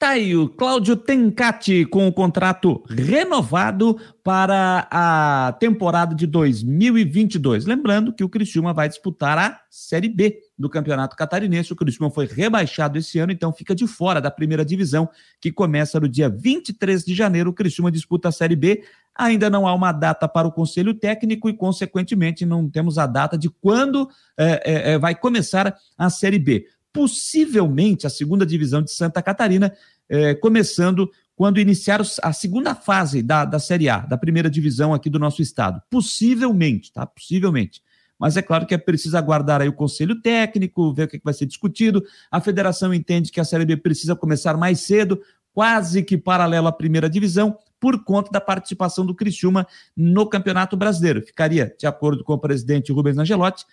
Tá 0.00 0.12
aí 0.12 0.34
o 0.34 0.48
Cláudio 0.48 0.96
Tencati 0.96 1.84
com 1.84 2.08
o 2.08 2.12
contrato 2.12 2.82
renovado 2.88 3.98
para 4.24 4.88
a 4.90 5.54
temporada 5.60 6.14
de 6.14 6.26
2022. 6.26 7.66
Lembrando 7.66 8.10
que 8.10 8.24
o 8.24 8.28
Criciúma 8.30 8.72
vai 8.72 8.88
disputar 8.88 9.36
a 9.36 9.60
Série 9.68 10.08
B 10.08 10.38
do 10.58 10.70
Campeonato 10.70 11.14
Catarinense. 11.14 11.74
O 11.74 11.76
Criciúma 11.76 12.10
foi 12.10 12.26
rebaixado 12.26 12.96
esse 12.96 13.18
ano, 13.18 13.30
então 13.30 13.52
fica 13.52 13.74
de 13.74 13.86
fora 13.86 14.22
da 14.22 14.30
primeira 14.30 14.64
divisão, 14.64 15.06
que 15.38 15.52
começa 15.52 16.00
no 16.00 16.08
dia 16.08 16.30
23 16.30 17.04
de 17.04 17.14
janeiro. 17.14 17.50
O 17.50 17.54
Criciúma 17.54 17.90
disputa 17.90 18.30
a 18.30 18.32
Série 18.32 18.56
B. 18.56 18.82
Ainda 19.14 19.50
não 19.50 19.68
há 19.68 19.74
uma 19.74 19.92
data 19.92 20.26
para 20.26 20.48
o 20.48 20.52
Conselho 20.52 20.94
Técnico 20.94 21.46
e, 21.50 21.52
consequentemente, 21.52 22.46
não 22.46 22.70
temos 22.70 22.96
a 22.96 23.06
data 23.06 23.36
de 23.36 23.50
quando 23.50 24.08
é, 24.38 24.92
é, 24.92 24.98
vai 24.98 25.14
começar 25.14 25.76
a 25.98 26.08
Série 26.08 26.38
B 26.38 26.64
possivelmente 26.92 28.06
a 28.06 28.10
segunda 28.10 28.44
divisão 28.44 28.82
de 28.82 28.90
Santa 28.92 29.22
Catarina, 29.22 29.72
eh, 30.08 30.34
começando 30.34 31.10
quando 31.40 31.58
iniciar 31.58 32.02
a 32.22 32.32
segunda 32.34 32.74
fase 32.74 33.22
da, 33.22 33.46
da 33.46 33.58
Série 33.58 33.88
A, 33.88 34.00
da 34.00 34.18
primeira 34.18 34.50
divisão 34.50 34.92
aqui 34.92 35.08
do 35.08 35.18
nosso 35.18 35.40
estado. 35.40 35.80
Possivelmente, 35.88 36.92
tá? 36.92 37.06
Possivelmente. 37.06 37.82
Mas 38.18 38.36
é 38.36 38.42
claro 38.42 38.66
que 38.66 38.74
é 38.74 38.78
preciso 38.78 39.16
aguardar 39.16 39.62
aí 39.62 39.68
o 39.68 39.72
conselho 39.72 40.20
técnico, 40.20 40.92
ver 40.92 41.04
o 41.04 41.08
que, 41.08 41.18
que 41.18 41.24
vai 41.24 41.32
ser 41.32 41.46
discutido. 41.46 42.04
A 42.30 42.42
federação 42.42 42.92
entende 42.92 43.32
que 43.32 43.40
a 43.40 43.44
Série 43.44 43.64
B 43.64 43.78
precisa 43.78 44.14
começar 44.14 44.58
mais 44.58 44.80
cedo, 44.80 45.18
quase 45.54 46.02
que 46.02 46.18
paralelo 46.18 46.66
à 46.66 46.72
primeira 46.72 47.08
divisão, 47.08 47.56
por 47.80 48.04
conta 48.04 48.30
da 48.30 48.40
participação 48.42 49.06
do 49.06 49.14
Criciúma 49.14 49.66
no 49.96 50.28
Campeonato 50.28 50.76
Brasileiro. 50.76 51.22
Ficaria, 51.22 51.74
de 51.78 51.86
acordo 51.86 52.22
com 52.22 52.34
o 52.34 52.38
presidente 52.38 52.92
Rubens 52.92 53.16
Angelotti, 53.16 53.64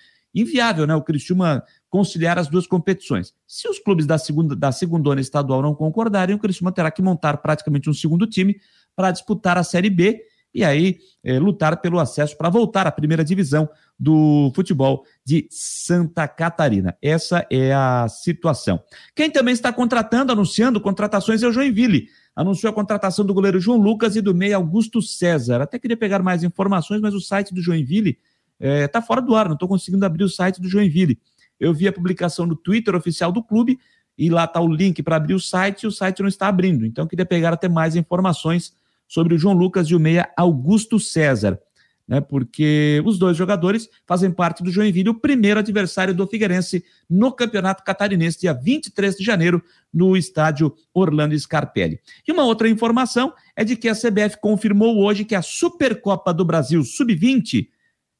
inviável, 0.42 0.86
né? 0.86 0.96
O 0.96 1.02
Criciúma 1.02 1.64
conciliar 1.90 2.38
as 2.38 2.48
duas 2.48 2.68
competições. 2.68 3.34
Se 3.48 3.68
os 3.68 3.80
clubes 3.80 4.06
da 4.06 4.18
segunda 4.18 4.56
da 4.56 4.72
segundona 4.72 5.22
estadual 5.22 5.62
não 5.62 5.74
concordarem, 5.74 6.36
o 6.36 6.40
Criciúma 6.40 6.72
terá 6.72 6.92
que 6.92 7.02
montar 7.02 7.38
praticamente 7.38 7.90
um 7.90 7.94
segundo 7.94 8.28
time 8.28 8.60
para 8.96 9.12
disputar 9.12 9.58
a 9.58 9.64
Série 9.64 9.90
B 9.90 10.22
e 10.54 10.64
aí 10.64 10.98
é, 11.24 11.38
lutar 11.38 11.82
pelo 11.82 12.00
acesso 12.00 12.36
para 12.36 12.50
voltar 12.50 12.88
à 12.88 12.92
primeira 12.92 13.24
divisão 13.24 13.70
do 14.00 14.52
futebol 14.56 15.04
de 15.24 15.48
Santa 15.52 16.28
Catarina. 16.28 16.98
Essa 17.02 17.46
é 17.50 17.74
a 17.74 18.08
situação. 18.08 18.82
Quem 19.16 19.30
também 19.30 19.54
está 19.54 19.72
contratando, 19.72 20.32
anunciando 20.32 20.82
contratações 20.82 21.44
é 21.44 21.48
o 21.48 21.52
Joinville. 21.52 22.08
Anunciou 22.36 22.72
a 22.72 22.74
contratação 22.74 23.26
do 23.26 23.34
goleiro 23.34 23.60
João 23.60 23.78
Lucas 23.78 24.16
e 24.16 24.22
do 24.22 24.34
meia 24.34 24.56
Augusto 24.56 25.02
César. 25.02 25.62
Até 25.62 25.78
queria 25.80 25.98
pegar 25.98 26.22
mais 26.22 26.44
informações, 26.44 27.02
mas 27.02 27.14
o 27.14 27.22
site 27.22 27.54
do 27.54 27.62
Joinville 27.62 28.18
está 28.60 28.68
é, 28.68 28.88
tá 28.88 29.02
fora 29.02 29.22
do 29.22 29.36
ar, 29.36 29.46
não 29.46 29.54
estou 29.54 29.68
conseguindo 29.68 30.06
abrir 30.06 30.24
o 30.24 30.30
site 30.30 30.62
do 30.62 30.68
Joinville. 30.68 31.20
Eu 31.60 31.74
vi 31.74 31.88
a 31.88 31.94
publicação 31.94 32.46
no 32.46 32.56
Twitter 32.56 32.96
oficial 32.96 33.32
do 33.32 33.44
clube 33.44 33.80
e 34.18 34.30
lá 34.30 34.46
está 34.46 34.60
o 34.60 34.68
link 34.68 35.02
para 35.04 35.16
abrir 35.16 35.34
o 35.34 35.40
site 35.40 35.84
e 35.84 35.88
o 35.88 35.92
site 35.92 36.22
não 36.22 36.28
está 36.28 36.48
abrindo. 36.48 36.86
Então, 36.86 37.06
eu 37.06 37.08
queria 37.08 37.26
pegar 37.26 37.54
até 37.54 37.70
mais 37.70 37.96
informações 37.96 38.74
sobre 39.08 39.36
o 39.36 39.38
João 39.38 39.56
Lucas 39.56 39.88
e 39.88 39.96
o 39.96 40.00
meia 40.00 40.30
Augusto 40.36 41.00
César, 41.00 41.60
né? 42.08 42.20
Porque 42.20 43.02
os 43.06 43.20
dois 43.20 43.38
jogadores 43.38 43.90
fazem 44.06 44.32
parte 44.32 44.64
do 44.64 44.72
Joinville, 44.72 45.10
o 45.10 45.20
primeiro 45.20 45.60
adversário 45.60 46.14
do 46.14 46.26
Figueirense 46.26 46.84
no 47.10 47.32
Campeonato 47.32 47.84
Catarinense, 47.84 48.40
dia 48.40 48.54
23 48.54 49.16
de 49.16 49.24
janeiro, 49.24 49.62
no 49.94 50.16
estádio 50.16 50.74
Orlando 50.94 51.38
Scarpelli. 51.38 52.00
E 52.28 52.32
uma 52.32 52.44
outra 52.44 52.68
informação 52.70 53.34
é 53.56 53.64
de 53.64 53.76
que 53.76 53.90
a 53.90 53.96
CBF 53.96 54.40
confirmou 54.42 54.98
hoje 55.04 55.26
que 55.26 55.36
a 55.36 55.42
Supercopa 55.42 56.34
do 56.34 56.46
Brasil 56.46 56.84
Sub-20 56.84 57.68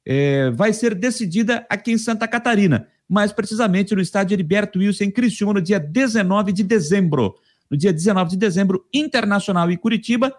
é, 0.10 0.50
vai 0.52 0.72
ser 0.72 0.96
decidida 0.96 1.66
aqui 1.70 1.92
em 1.92 1.98
Santa 1.98 2.26
Catarina, 2.30 2.88
mais 3.10 3.34
precisamente 3.34 3.94
no 3.94 4.00
estádio 4.02 4.36
Heriberto 4.36 4.80
Wilson, 4.80 5.04
em 5.04 5.12
Criciúma, 5.12 5.56
no 5.56 5.62
dia 5.62 5.82
19 5.82 6.54
de 6.54 6.64
dezembro. 6.64 7.36
No 7.70 7.76
dia 7.76 7.92
19 7.92 8.30
de 8.30 8.38
dezembro, 8.38 8.86
Internacional 8.94 9.70
e 9.70 9.76
Curitiba, 9.76 10.34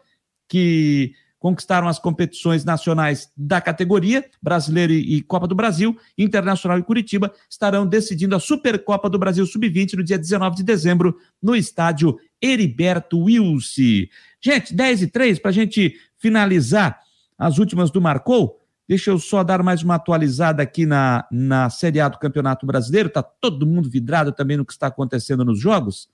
que 0.49 1.13
conquistaram 1.39 1.87
as 1.87 1.99
competições 1.99 2.65
nacionais 2.65 3.31
da 3.37 3.61
categoria, 3.61 4.25
Brasileiro 4.41 4.95
e 4.95 5.21
Copa 5.21 5.47
do 5.47 5.55
Brasil, 5.55 5.95
Internacional 6.17 6.79
e 6.79 6.83
Curitiba, 6.83 7.31
estarão 7.49 7.87
decidindo 7.87 8.35
a 8.35 8.41
Supercopa 8.41 9.11
do 9.11 9.19
Brasil 9.19 9.45
Sub-20 9.45 9.99
no 9.99 10.03
dia 10.03 10.19
19 10.19 10.57
de 10.57 10.63
dezembro, 10.63 11.19
no 11.43 11.55
estádio 11.55 12.19
Heriberto 12.41 13.19
Wilson. 13.19 14.07
Gente, 14.41 14.75
10 14.75 15.03
e 15.03 15.07
3, 15.09 15.39
para 15.39 15.51
a 15.51 15.55
gente 15.55 15.95
finalizar 16.17 16.99
as 17.39 17.59
últimas 17.59 17.91
do 17.91 18.01
Marcou, 18.01 18.59
Deixa 18.89 19.11
eu 19.11 19.19
só 19.19 19.45
dar 19.45 19.63
mais 19.63 19.83
uma 19.83 19.97
atualizada 19.97 20.63
aqui 20.63 20.87
na, 20.87 21.27
na 21.31 21.69
Série 21.69 22.01
A 22.01 22.09
do 22.09 22.19
Campeonato 22.19 22.65
Brasileiro. 22.65 23.09
Está 23.09 23.23
todo 23.23 23.67
mundo 23.67 23.91
vidrado 23.91 24.33
também 24.33 24.57
no 24.57 24.65
que 24.65 24.73
está 24.73 24.87
acontecendo 24.87 25.45
nos 25.45 25.61
jogos. 25.61 26.09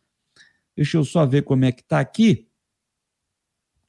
Deixa 0.77 0.97
eu 0.97 1.05
só 1.05 1.25
ver 1.25 1.43
como 1.43 1.65
é 1.65 1.71
que 1.71 1.83
está 1.83 2.01
aqui. 2.01 2.49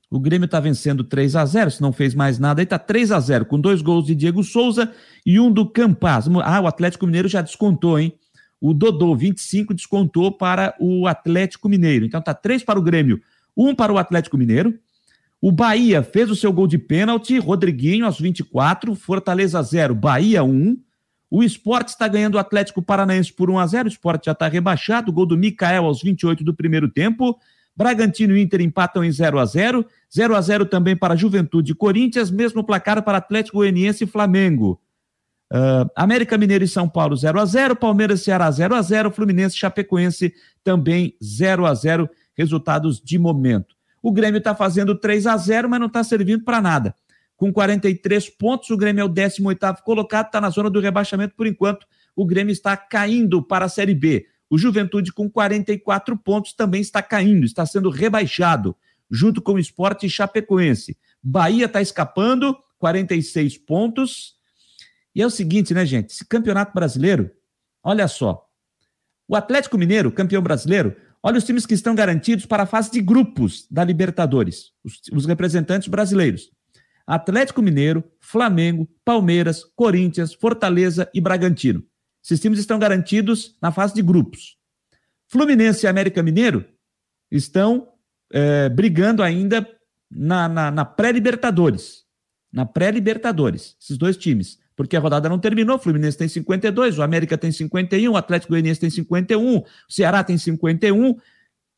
O 0.07 0.19
Grêmio 0.19 0.45
está 0.45 0.59
vencendo 0.59 1.03
3 1.03 1.35
a 1.35 1.43
0 1.43 1.71
se 1.71 1.81
não 1.81 1.91
fez 1.91 2.13
mais 2.13 2.37
nada, 2.37 2.61
aí 2.61 2.63
está 2.63 2.77
3 2.77 3.11
a 3.11 3.19
0 3.19 3.47
com 3.47 3.59
dois 3.59 3.81
gols 3.81 4.05
de 4.05 4.13
Diego 4.13 4.43
Souza 4.43 4.93
e 5.25 5.39
um 5.39 5.51
do 5.51 5.67
Campaz. 5.67 6.27
Ah, 6.43 6.61
o 6.61 6.67
Atlético 6.67 7.07
Mineiro 7.07 7.27
já 7.27 7.41
descontou, 7.41 7.97
hein? 7.97 8.15
O 8.61 8.71
Dodô, 8.71 9.15
25, 9.15 9.73
descontou 9.73 10.31
para 10.31 10.75
o 10.79 11.07
Atlético 11.07 11.67
Mineiro. 11.67 12.05
Então 12.05 12.21
tá 12.21 12.35
3 12.35 12.63
para 12.63 12.77
o 12.77 12.83
Grêmio, 12.83 13.19
um 13.57 13.73
para 13.73 13.91
o 13.91 13.97
Atlético 13.97 14.37
Mineiro, 14.37 14.79
o 15.47 15.51
Bahia 15.51 16.01
fez 16.01 16.31
o 16.31 16.35
seu 16.35 16.51
gol 16.51 16.65
de 16.65 16.79
pênalti, 16.79 17.37
Rodriguinho 17.37 18.07
aos 18.07 18.19
24, 18.19 18.95
Fortaleza 18.95 19.61
0, 19.61 19.93
Bahia 19.93 20.43
1. 20.43 20.75
O 21.29 21.43
Esporte 21.43 21.89
está 21.89 22.07
ganhando 22.07 22.33
o 22.33 22.39
Atlético 22.39 22.81
Paranaense 22.81 23.31
por 23.31 23.51
1 23.51 23.59
a 23.59 23.67
0 23.67 23.87
o 23.87 23.91
Esporte 23.91 24.25
já 24.25 24.31
está 24.31 24.47
rebaixado, 24.47 25.11
gol 25.11 25.27
do 25.27 25.37
Mikael 25.37 25.85
aos 25.85 26.01
28 26.01 26.43
do 26.43 26.51
primeiro 26.51 26.89
tempo. 26.89 27.37
Bragantino 27.75 28.35
e 28.35 28.41
Inter 28.41 28.59
empatam 28.61 29.03
em 29.03 29.11
0 29.11 29.37
a 29.37 29.45
0 29.45 29.85
0 30.11 30.35
a 30.35 30.41
0 30.41 30.65
também 30.65 30.97
para 30.97 31.15
Juventude 31.15 31.73
e 31.73 31.75
Corinthians, 31.75 32.31
mesmo 32.31 32.63
placar 32.63 33.03
para 33.03 33.19
Atlético 33.19 33.57
Goianiense 33.57 34.05
e 34.05 34.07
Flamengo. 34.07 34.81
Uh, 35.53 35.87
América 35.95 36.39
Mineiro 36.39 36.63
e 36.63 36.67
São 36.67 36.89
Paulo 36.89 37.15
0 37.15 37.39
a 37.39 37.45
0 37.45 37.75
Palmeiras 37.75 38.21
e 38.21 38.23
Ceará 38.23 38.49
0 38.49 38.73
a 38.73 38.81
0 38.81 39.11
Fluminense 39.11 39.55
e 39.55 39.59
Chapecoense 39.59 40.33
também 40.63 41.15
0 41.23 41.67
a 41.67 41.73
0 41.75 42.09
resultados 42.35 42.99
de 42.99 43.19
momento. 43.19 43.74
O 44.05 44.11
Grêmio 44.11 44.37
está 44.37 44.53
fazendo 44.53 44.93
3 44.93 45.25
a 45.25 45.35
0 45.35 45.67
mas 45.67 45.79
não 45.79 45.87
está 45.87 46.03
servindo 46.03 46.43
para 46.43 46.61
nada. 46.61 46.93
Com 47.35 47.51
43 47.51 48.29
pontos, 48.29 48.69
o 48.69 48.77
Grêmio 48.77 49.01
é 49.01 49.03
o 49.03 49.09
18 49.09 49.81
colocado, 49.83 50.27
está 50.27 50.39
na 50.39 50.51
zona 50.51 50.69
do 50.69 50.79
rebaixamento 50.79 51.33
por 51.35 51.47
enquanto. 51.47 51.87
O 52.15 52.23
Grêmio 52.23 52.51
está 52.51 52.77
caindo 52.77 53.41
para 53.41 53.65
a 53.65 53.67
Série 53.67 53.95
B. 53.95 54.27
O 54.47 54.59
Juventude, 54.59 55.11
com 55.11 55.27
44 55.27 56.15
pontos, 56.19 56.53
também 56.53 56.81
está 56.81 57.01
caindo, 57.01 57.45
está 57.45 57.65
sendo 57.65 57.89
rebaixado, 57.89 58.75
junto 59.09 59.41
com 59.41 59.53
o 59.53 59.59
Esporte 59.59 60.07
Chapecoense. 60.07 60.95
Bahia 61.19 61.65
está 61.65 61.81
escapando, 61.81 62.55
46 62.77 63.57
pontos. 63.57 64.35
E 65.15 65.21
é 65.23 65.25
o 65.25 65.31
seguinte, 65.31 65.73
né, 65.73 65.83
gente? 65.83 66.11
Esse 66.11 66.23
campeonato 66.23 66.75
brasileiro, 66.75 67.31
olha 67.81 68.07
só. 68.07 68.47
O 69.27 69.35
Atlético 69.35 69.79
Mineiro, 69.79 70.11
campeão 70.11 70.43
brasileiro, 70.43 70.95
Olha 71.27 71.39
os 71.39 71.43
times 71.43 71.65
que 71.65 71.73
estão 71.73 71.95
garantidos 71.95 72.45
para 72.45 72.61
a 72.61 72.65
fase 72.67 72.91
de 72.91 73.01
grupos 73.01 73.65
da 73.71 73.83
Libertadores, 73.83 74.73
os, 74.83 75.01
os 75.11 75.25
representantes 75.25 75.87
brasileiros. 75.87 76.51
Atlético 77.07 77.63
Mineiro, 77.63 78.03
Flamengo, 78.19 78.87
Palmeiras, 79.03 79.63
Corinthians, 79.75 80.35
Fortaleza 80.35 81.09
e 81.15 81.19
Bragantino. 81.19 81.83
Esses 82.23 82.39
times 82.39 82.59
estão 82.59 82.77
garantidos 82.77 83.57
na 83.59 83.71
fase 83.71 83.95
de 83.95 84.03
grupos. 84.03 84.55
Fluminense 85.27 85.87
e 85.87 85.89
América 85.89 86.21
Mineiro 86.21 86.63
estão 87.31 87.91
é, 88.31 88.69
brigando 88.69 89.23
ainda 89.23 89.67
na, 90.11 90.85
pré-Libertadores. 90.85 92.05
Na 92.53 92.67
pré-Libertadores, 92.67 93.75
esses 93.81 93.97
dois 93.97 94.15
times 94.15 94.59
porque 94.75 94.97
a 94.97 94.99
rodada 94.99 95.29
não 95.29 95.39
terminou. 95.39 95.77
O 95.77 95.79
Fluminense 95.79 96.17
tem 96.17 96.27
52, 96.27 96.99
o 96.99 97.03
América 97.03 97.37
tem 97.37 97.51
51, 97.51 98.11
o 98.11 98.17
Atlético 98.17 98.53
Goianiense 98.53 98.79
tem 98.79 98.89
51, 98.89 99.57
o 99.57 99.65
Ceará 99.89 100.23
tem 100.23 100.37
51. 100.37 101.17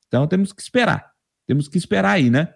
Então 0.07 0.27
temos 0.27 0.51
que 0.51 0.61
esperar. 0.61 1.11
Temos 1.45 1.67
que 1.67 1.77
esperar 1.77 2.11
aí, 2.11 2.29
né? 2.29 2.53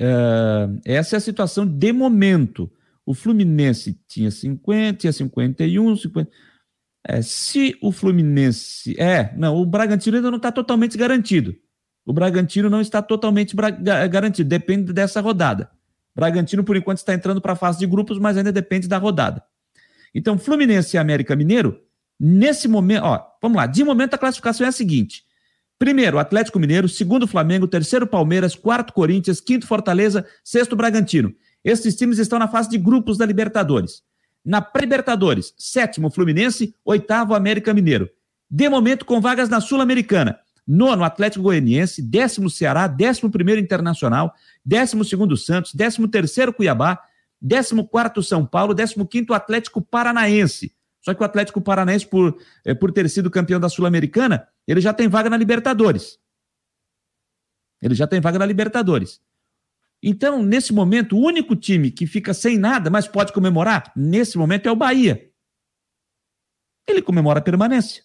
Uh, 0.00 0.80
essa 0.84 1.16
é 1.16 1.18
a 1.18 1.20
situação 1.20 1.66
de 1.66 1.92
momento. 1.92 2.70
O 3.04 3.14
Fluminense 3.14 3.98
tinha 4.06 4.30
50, 4.30 4.98
tinha 4.98 5.12
51, 5.12 5.96
50. 5.96 6.30
É, 7.06 7.22
se 7.22 7.76
o 7.82 7.90
Fluminense. 7.90 8.94
É, 9.00 9.34
não, 9.36 9.56
o 9.56 9.66
Bragantino 9.66 10.16
ainda 10.16 10.30
não 10.30 10.36
está 10.36 10.52
totalmente 10.52 10.96
garantido. 10.96 11.56
O 12.04 12.12
Bragantino 12.12 12.68
não 12.70 12.80
está 12.80 13.02
totalmente 13.02 13.54
garantido, 14.10 14.48
depende 14.48 14.92
dessa 14.92 15.20
rodada. 15.20 15.70
Bragantino, 16.14 16.64
por 16.64 16.76
enquanto, 16.76 16.98
está 16.98 17.14
entrando 17.14 17.40
para 17.40 17.52
a 17.52 17.56
fase 17.56 17.78
de 17.78 17.86
grupos, 17.86 18.18
mas 18.18 18.36
ainda 18.36 18.52
depende 18.52 18.88
da 18.88 18.98
rodada. 18.98 19.42
Então, 20.14 20.38
Fluminense 20.38 20.96
e 20.96 20.98
América 20.98 21.36
Mineiro, 21.36 21.80
nesse 22.18 22.66
momento, 22.66 23.04
ó, 23.04 23.22
vamos 23.40 23.56
lá, 23.56 23.66
de 23.66 23.84
momento 23.84 24.14
a 24.14 24.18
classificação 24.18 24.66
é 24.66 24.68
a 24.68 24.72
seguinte: 24.72 25.24
primeiro, 25.78 26.18
Atlético 26.18 26.58
Mineiro, 26.58 26.88
segundo 26.88 27.26
Flamengo, 27.26 27.68
terceiro 27.68 28.06
Palmeiras, 28.06 28.54
quarto 28.54 28.92
Corinthians, 28.92 29.40
quinto 29.40 29.66
Fortaleza, 29.66 30.26
sexto 30.44 30.74
Bragantino. 30.74 31.32
Esses 31.62 31.94
times 31.94 32.18
estão 32.18 32.38
na 32.38 32.48
fase 32.48 32.70
de 32.70 32.78
grupos 32.78 33.18
da 33.18 33.26
Libertadores. 33.26 34.02
Na 34.44 34.62
pré-Libertadores, 34.62 35.54
sétimo 35.58 36.10
Fluminense, 36.10 36.74
oitavo 36.84 37.34
América 37.34 37.74
Mineiro. 37.74 38.08
De 38.50 38.68
momento, 38.68 39.04
com 39.04 39.20
vagas 39.20 39.48
na 39.48 39.60
Sul-Americana. 39.60 40.38
Nono, 40.66 41.04
Atlético 41.04 41.42
Goianiense. 41.44 42.00
Décimo, 42.02 42.48
Ceará. 42.48 42.86
Décimo 42.86 43.30
primeiro, 43.30 43.60
Internacional. 43.60 44.34
Décimo 44.64 45.04
segundo, 45.04 45.36
Santos. 45.36 45.74
Décimo 45.74 46.08
terceiro, 46.08 46.52
Cuiabá. 46.52 47.02
Décimo 47.40 47.86
quarto, 47.86 48.22
São 48.22 48.44
Paulo. 48.46 48.74
Décimo 48.74 49.06
quinto, 49.06 49.34
Atlético 49.34 49.80
Paranaense. 49.80 50.74
Só 51.00 51.14
que 51.14 51.22
o 51.22 51.24
Atlético 51.24 51.60
Paranaense, 51.60 52.06
por, 52.06 52.36
é, 52.64 52.74
por 52.74 52.92
ter 52.92 53.08
sido 53.08 53.30
campeão 53.30 53.58
da 53.58 53.68
Sul-Americana, 53.68 54.46
ele 54.66 54.80
já 54.80 54.92
tem 54.92 55.08
vaga 55.08 55.30
na 55.30 55.36
Libertadores. 55.36 56.18
Ele 57.80 57.94
já 57.94 58.06
tem 58.06 58.20
vaga 58.20 58.38
na 58.38 58.46
Libertadores. 58.46 59.20
Então, 60.02 60.42
nesse 60.42 60.72
momento, 60.72 61.16
o 61.16 61.20
único 61.20 61.54
time 61.56 61.90
que 61.90 62.06
fica 62.06 62.32
sem 62.32 62.58
nada, 62.58 62.90
mas 62.90 63.06
pode 63.06 63.32
comemorar, 63.32 63.92
nesse 63.94 64.38
momento 64.38 64.66
é 64.66 64.72
o 64.72 64.76
Bahia. 64.76 65.30
Ele 66.88 67.02
comemora 67.02 67.38
a 67.38 67.42
permanência. 67.42 68.02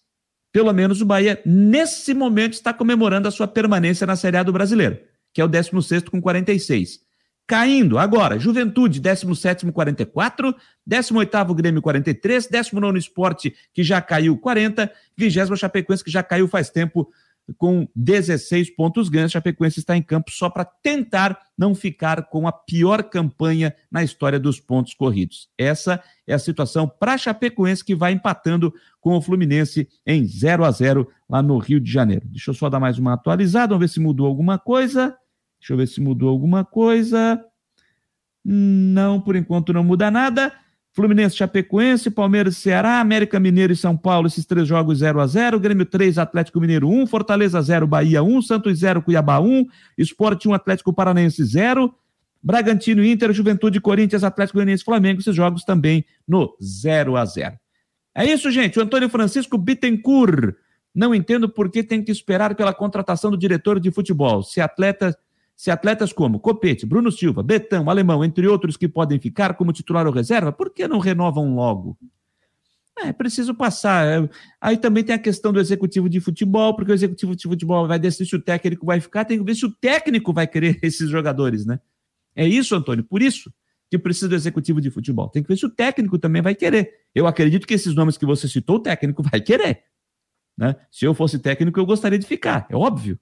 Pelo 0.51 0.71
menos 0.71 1.01
o 1.01 1.05
Bahia, 1.05 1.41
nesse 1.45 2.13
momento, 2.13 2.53
está 2.53 2.73
comemorando 2.73 3.27
a 3.27 3.31
sua 3.31 3.47
permanência 3.47 4.07
na 4.07 4.15
Série 4.15 4.37
A 4.37 4.43
do 4.43 4.53
Brasileiro, 4.53 4.99
que 5.35 5.41
é 5.41 5.43
o 5.43 5.49
16 5.49 6.03
com 6.03 6.21
46. 6.21 7.01
Caindo 7.45 7.99
agora, 7.99 8.39
Juventude, 8.39 9.01
17 9.01 9.69
44, 9.69 10.55
18 10.87 11.53
Grêmio 11.53 11.81
43, 11.81 12.47
19 12.47 12.97
Esporte, 12.97 13.53
que 13.73 13.83
já 13.83 14.01
caiu 14.01 14.37
40, 14.37 14.89
20 15.15 15.57
Chapecoense, 15.57 16.03
que 16.05 16.09
já 16.09 16.23
caiu 16.23 16.47
faz 16.47 16.69
tempo 16.69 17.11
com 17.57 17.85
16 17.93 18.71
pontos 18.71 19.09
ganhos. 19.09 19.33
Chapecoense 19.33 19.79
está 19.79 19.95
em 19.95 20.01
campo 20.01 20.31
só 20.31 20.49
para 20.49 20.63
tentar 20.63 21.37
não 21.57 21.75
ficar 21.75 22.29
com 22.29 22.47
a 22.47 22.51
pior 22.51 23.03
campanha 23.03 23.75
na 23.91 24.03
história 24.03 24.39
dos 24.39 24.59
pontos 24.59 24.93
corridos. 24.93 25.49
Essa 25.57 26.01
é 26.25 26.33
a 26.33 26.39
situação 26.39 26.87
para 26.87 27.17
Chapecoense 27.17 27.83
que 27.83 27.93
vai 27.93 28.13
empatando 28.13 28.73
com 29.01 29.15
o 29.15 29.21
Fluminense 29.21 29.87
em 30.07 30.25
0 30.25 30.63
a 30.63 30.71
0 30.71 31.07
lá 31.29 31.43
no 31.43 31.57
Rio 31.57 31.79
de 31.79 31.91
Janeiro. 31.91 32.25
Deixa 32.27 32.51
eu 32.51 32.55
só 32.55 32.69
dar 32.69 32.79
mais 32.79 32.97
uma 32.97 33.13
atualizada, 33.13 33.75
vamos 33.75 33.81
ver 33.81 33.93
se 33.93 33.99
mudou 33.99 34.25
alguma 34.25 34.57
coisa. 34.57 35.15
Deixa 35.65 35.73
eu 35.73 35.77
ver 35.77 35.87
se 35.87 35.99
mudou 35.99 36.29
alguma 36.29 36.63
coisa. 36.63 37.43
Não, 38.45 39.19
por 39.19 39.35
enquanto 39.35 39.73
não 39.73 39.83
muda 39.83 40.11
nada. 40.11 40.53
Fluminense, 40.93 41.35
Chapecoense, 41.35 42.11
Palmeiras, 42.11 42.57
Ceará, 42.57 42.99
América 42.99 43.39
Mineiro 43.39 43.73
e 43.73 43.75
São 43.75 43.97
Paulo, 43.97 44.27
esses 44.27 44.45
três 44.45 44.67
jogos 44.67 44.99
0 44.99 45.19
a 45.19 45.25
0 45.25 45.59
Grêmio 45.59 45.83
3, 45.83 46.19
Atlético 46.19 46.61
Mineiro 46.61 46.87
1, 46.87 47.07
Fortaleza 47.07 47.59
0, 47.59 47.87
Bahia 47.87 48.21
1, 48.21 48.43
Santos 48.43 48.77
0, 48.77 49.01
Cuiabá 49.01 49.39
1, 49.39 49.65
Esporte 49.97 50.47
1, 50.47 50.53
Atlético 50.53 50.93
Paranense 50.93 51.43
0, 51.43 51.91
Bragantino, 52.43 53.03
Inter, 53.03 53.33
Juventude, 53.33 53.81
Corinthians, 53.81 54.23
Atlético 54.23 54.59
Goianiense 54.59 54.83
Flamengo, 54.83 55.19
esses 55.19 55.35
jogos 55.35 55.63
também 55.63 56.05
no 56.27 56.55
0 56.61 57.17
a 57.17 57.25
0 57.25 57.55
É 58.13 58.23
isso, 58.23 58.51
gente. 58.51 58.77
O 58.77 58.83
Antônio 58.83 59.09
Francisco 59.09 59.57
Bittencourt. 59.57 60.53
Não 60.93 61.13
entendo 61.13 61.49
por 61.49 61.69
que 61.69 61.83
tem 61.83 62.01
que 62.01 62.11
esperar 62.11 62.55
pela 62.55 62.73
contratação 62.73 63.31
do 63.31 63.37
diretor 63.37 63.81
de 63.81 63.91
futebol. 63.91 64.43
Se 64.43 64.61
atleta 64.61 65.17
se 65.55 65.71
atletas 65.71 66.11
como 66.11 66.39
Copete, 66.39 66.85
Bruno 66.85 67.11
Silva, 67.11 67.41
Betão, 67.41 67.89
Alemão, 67.89 68.23
entre 68.23 68.47
outros 68.47 68.75
que 68.75 68.87
podem 68.87 69.19
ficar 69.19 69.53
como 69.53 69.71
titular 69.71 70.05
ou 70.05 70.13
reserva, 70.13 70.51
por 70.51 70.73
que 70.73 70.87
não 70.87 70.99
renovam 70.99 71.55
logo? 71.55 71.97
É 73.03 73.11
preciso 73.11 73.53
passar. 73.53 74.05
É, 74.05 74.29
aí 74.59 74.77
também 74.77 75.03
tem 75.03 75.15
a 75.15 75.19
questão 75.19 75.51
do 75.51 75.59
executivo 75.59 76.09
de 76.09 76.19
futebol, 76.19 76.75
porque 76.75 76.91
o 76.91 76.95
executivo 76.95 77.35
de 77.35 77.43
futebol 77.43 77.87
vai 77.87 77.99
decidir 77.99 78.29
se 78.29 78.35
o 78.35 78.41
técnico 78.41 78.85
vai 78.85 78.99
ficar, 78.99 79.25
tem 79.25 79.37
que 79.37 79.43
ver 79.43 79.55
se 79.55 79.65
o 79.65 79.71
técnico 79.71 80.33
vai 80.33 80.47
querer 80.47 80.79
esses 80.83 81.09
jogadores, 81.09 81.65
né? 81.65 81.79
É 82.35 82.47
isso, 82.47 82.75
Antônio, 82.75 83.03
por 83.03 83.21
isso 83.21 83.51
que 83.89 83.97
precisa 83.97 84.27
do 84.27 84.35
executivo 84.35 84.81
de 84.81 84.89
futebol. 84.89 85.29
Tem 85.29 85.43
que 85.43 85.47
ver 85.47 85.57
se 85.57 85.65
o 85.65 85.69
técnico 85.69 86.17
também 86.17 86.41
vai 86.41 86.55
querer. 86.55 86.91
Eu 87.13 87.27
acredito 87.27 87.67
que 87.67 87.73
esses 87.73 87.93
nomes 87.93 88.17
que 88.17 88.25
você 88.25 88.47
citou, 88.47 88.77
o 88.77 88.79
técnico 88.79 89.23
vai 89.29 89.39
querer. 89.39 89.83
Né? 90.57 90.75
Se 90.89 91.05
eu 91.05 91.13
fosse 91.13 91.37
técnico, 91.37 91.79
eu 91.79 91.85
gostaria 91.85 92.17
de 92.17 92.25
ficar, 92.25 92.65
é 92.69 92.75
óbvio. 92.75 93.19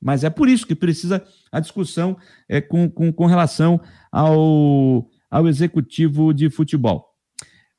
Mas 0.00 0.24
é 0.24 0.30
por 0.30 0.48
isso 0.48 0.66
que 0.66 0.74
precisa 0.74 1.24
a 1.50 1.60
discussão 1.60 2.16
é, 2.48 2.60
com, 2.60 2.88
com, 2.88 3.12
com 3.12 3.26
relação 3.26 3.80
ao, 4.12 5.08
ao 5.30 5.48
executivo 5.48 6.32
de 6.32 6.48
futebol. 6.50 7.08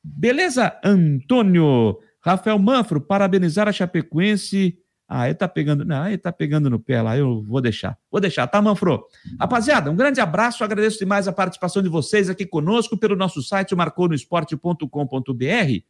Beleza, 0.02 0.78
Antônio? 0.84 1.98
Rafael 2.22 2.58
Manfro, 2.58 3.00
parabenizar 3.00 3.68
a 3.68 3.72
Chapecoense. 3.72 4.78
Ah, 5.08 5.26
ele 5.26 5.34
tá 5.34 5.48
pegando. 5.48 5.84
Não, 5.84 6.06
ele 6.06 6.18
tá 6.18 6.30
pegando 6.30 6.70
no 6.70 6.78
pé 6.78 7.02
lá. 7.02 7.16
Eu 7.16 7.42
vou 7.42 7.60
deixar. 7.60 7.98
Vou 8.10 8.20
deixar, 8.20 8.46
tá, 8.46 8.62
Manfro? 8.62 9.04
Rapaziada, 9.40 9.90
um 9.90 9.96
grande 9.96 10.20
abraço. 10.20 10.62
Agradeço 10.62 10.98
demais 10.98 11.26
a 11.26 11.32
participação 11.32 11.82
de 11.82 11.88
vocês 11.88 12.30
aqui 12.30 12.46
conosco 12.46 12.96
pelo 12.96 13.16
nosso 13.16 13.42
site 13.42 13.74
marconosport.com.br. 13.74 15.84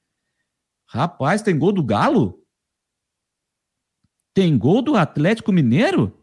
Rapaz, 0.86 1.42
tem 1.42 1.58
gol 1.58 1.72
do 1.72 1.84
Galo? 1.84 2.40
Tem 4.32 4.56
gol 4.56 4.80
do 4.80 4.96
Atlético 4.96 5.52
Mineiro? 5.52 6.19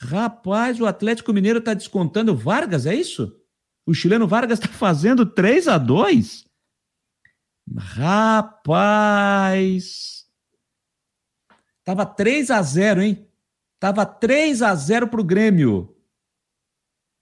Rapaz, 0.00 0.80
o 0.80 0.86
Atlético 0.86 1.32
Mineiro 1.32 1.58
está 1.58 1.74
descontando 1.74 2.36
Vargas, 2.36 2.86
é 2.86 2.94
isso? 2.94 3.36
O 3.84 3.92
chileno 3.92 4.28
Vargas 4.28 4.58
está 4.60 4.72
fazendo 4.72 5.26
3 5.26 5.66
a 5.68 5.78
2 5.78 6.46
Rapaz! 7.76 8.98
Tava 11.84 12.06
3 12.06 12.50
a 12.50 12.62
0 12.62 13.02
hein? 13.02 13.26
Tava 13.80 14.04
3 14.06 14.62
a 14.62 14.74
0 14.74 15.08
pro 15.08 15.24
Grêmio. 15.24 15.94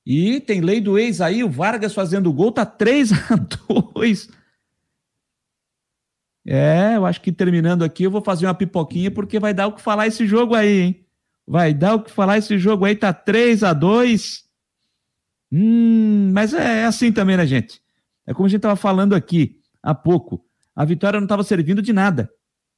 E 0.04 0.40
tem 0.40 0.60
lei 0.60 0.80
do 0.80 0.98
ex 0.98 1.20
aí, 1.20 1.42
o 1.42 1.50
Vargas 1.50 1.92
fazendo 1.94 2.32
gol, 2.32 2.52
tá 2.52 2.64
3 2.64 3.12
a 3.12 3.36
2 3.94 4.28
É, 6.46 6.96
eu 6.96 7.04
acho 7.04 7.20
que 7.20 7.32
terminando 7.32 7.82
aqui 7.82 8.04
eu 8.04 8.10
vou 8.10 8.22
fazer 8.22 8.46
uma 8.46 8.54
pipoquinha 8.54 9.10
porque 9.10 9.40
vai 9.40 9.52
dar 9.52 9.66
o 9.66 9.72
que 9.72 9.82
falar 9.82 10.06
esse 10.06 10.26
jogo 10.26 10.54
aí, 10.54 10.80
hein? 10.80 11.05
Vai 11.46 11.72
dar 11.72 11.94
o 11.94 12.02
que 12.02 12.10
falar 12.10 12.38
esse 12.38 12.58
jogo 12.58 12.84
aí, 12.84 12.96
tá 12.96 13.12
3 13.12 13.62
a 13.62 13.72
2 13.72 14.46
Hum, 15.52 16.32
mas 16.32 16.52
é, 16.52 16.82
é 16.82 16.84
assim 16.84 17.12
também, 17.12 17.36
né, 17.36 17.46
gente? 17.46 17.80
É 18.26 18.34
como 18.34 18.46
a 18.46 18.48
gente 18.48 18.58
estava 18.58 18.76
falando 18.76 19.14
aqui 19.14 19.60
há 19.82 19.94
pouco. 19.94 20.44
A 20.74 20.84
vitória 20.84 21.20
não 21.20 21.24
estava 21.24 21.44
servindo 21.44 21.80
de 21.80 21.92
nada, 21.92 22.30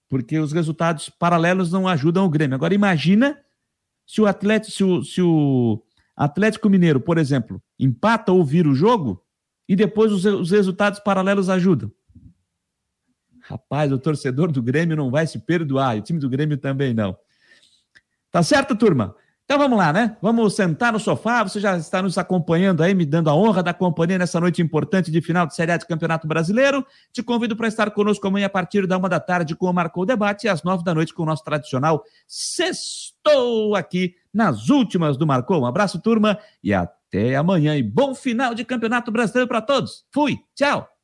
porque 0.08 0.38
os 0.38 0.52
resultados 0.52 1.08
paralelos 1.08 1.72
não 1.72 1.88
ajudam 1.88 2.24
o 2.24 2.28
Grêmio. 2.28 2.54
Agora 2.54 2.74
imagina 2.74 3.38
se 4.06 4.20
o 4.20 4.26
Atlético, 4.26 4.72
se 4.72 4.84
o, 4.84 5.02
se 5.02 5.22
o 5.22 5.82
Atlético 6.14 6.68
Mineiro, 6.68 7.00
por 7.00 7.18
exemplo, 7.18 7.62
empata 7.78 8.32
ou 8.32 8.44
vira 8.44 8.68
o 8.68 8.74
jogo 8.74 9.22
e 9.68 9.74
depois 9.74 10.12
os, 10.12 10.24
os 10.24 10.50
resultados 10.50 11.00
paralelos 11.00 11.48
ajudam. 11.48 11.90
Rapaz, 13.40 13.90
o 13.90 13.98
torcedor 13.98 14.52
do 14.52 14.62
Grêmio 14.62 14.96
não 14.96 15.10
vai 15.10 15.26
se 15.26 15.38
perdoar, 15.38 15.96
e 15.96 16.00
o 16.00 16.02
time 16.02 16.18
do 16.18 16.28
Grêmio 16.28 16.58
também 16.58 16.92
não. 16.92 17.16
Tá 18.30 18.42
certo, 18.42 18.76
turma? 18.76 19.14
Então 19.48 19.58
vamos 19.58 19.78
lá, 19.78 19.94
né? 19.94 20.14
Vamos 20.20 20.54
sentar 20.54 20.92
no 20.92 21.00
sofá. 21.00 21.42
Você 21.42 21.58
já 21.58 21.74
está 21.78 22.02
nos 22.02 22.18
acompanhando 22.18 22.82
aí, 22.82 22.94
me 22.94 23.06
dando 23.06 23.30
a 23.30 23.34
honra 23.34 23.62
da 23.62 23.72
companhia 23.72 24.18
nessa 24.18 24.38
noite 24.38 24.60
importante 24.60 25.10
de 25.10 25.22
final 25.22 25.46
de 25.46 25.54
Série 25.54 25.72
A 25.72 25.78
de 25.78 25.86
Campeonato 25.86 26.28
Brasileiro. 26.28 26.84
Te 27.14 27.22
convido 27.22 27.56
para 27.56 27.66
estar 27.66 27.90
conosco 27.92 28.26
amanhã 28.26 28.44
a 28.44 28.50
partir 28.50 28.86
da 28.86 28.98
uma 28.98 29.08
da 29.08 29.18
tarde 29.18 29.56
com 29.56 29.64
o 29.64 29.72
Marcou 29.72 30.04
Debate 30.04 30.44
e 30.44 30.50
às 30.50 30.62
nove 30.62 30.84
da 30.84 30.94
noite 30.94 31.14
com 31.14 31.22
o 31.22 31.26
nosso 31.26 31.42
tradicional 31.42 32.04
Sextou 32.26 33.74
aqui 33.74 34.16
nas 34.34 34.68
últimas 34.68 35.16
do 35.16 35.26
Marcou. 35.26 35.62
Um 35.62 35.66
abraço, 35.66 35.98
turma, 35.98 36.38
e 36.62 36.74
até 36.74 37.34
amanhã. 37.34 37.74
E 37.74 37.82
bom 37.82 38.14
final 38.14 38.54
de 38.54 38.66
Campeonato 38.66 39.10
Brasileiro 39.10 39.48
para 39.48 39.62
todos. 39.62 40.04
Fui, 40.12 40.36
tchau! 40.54 40.97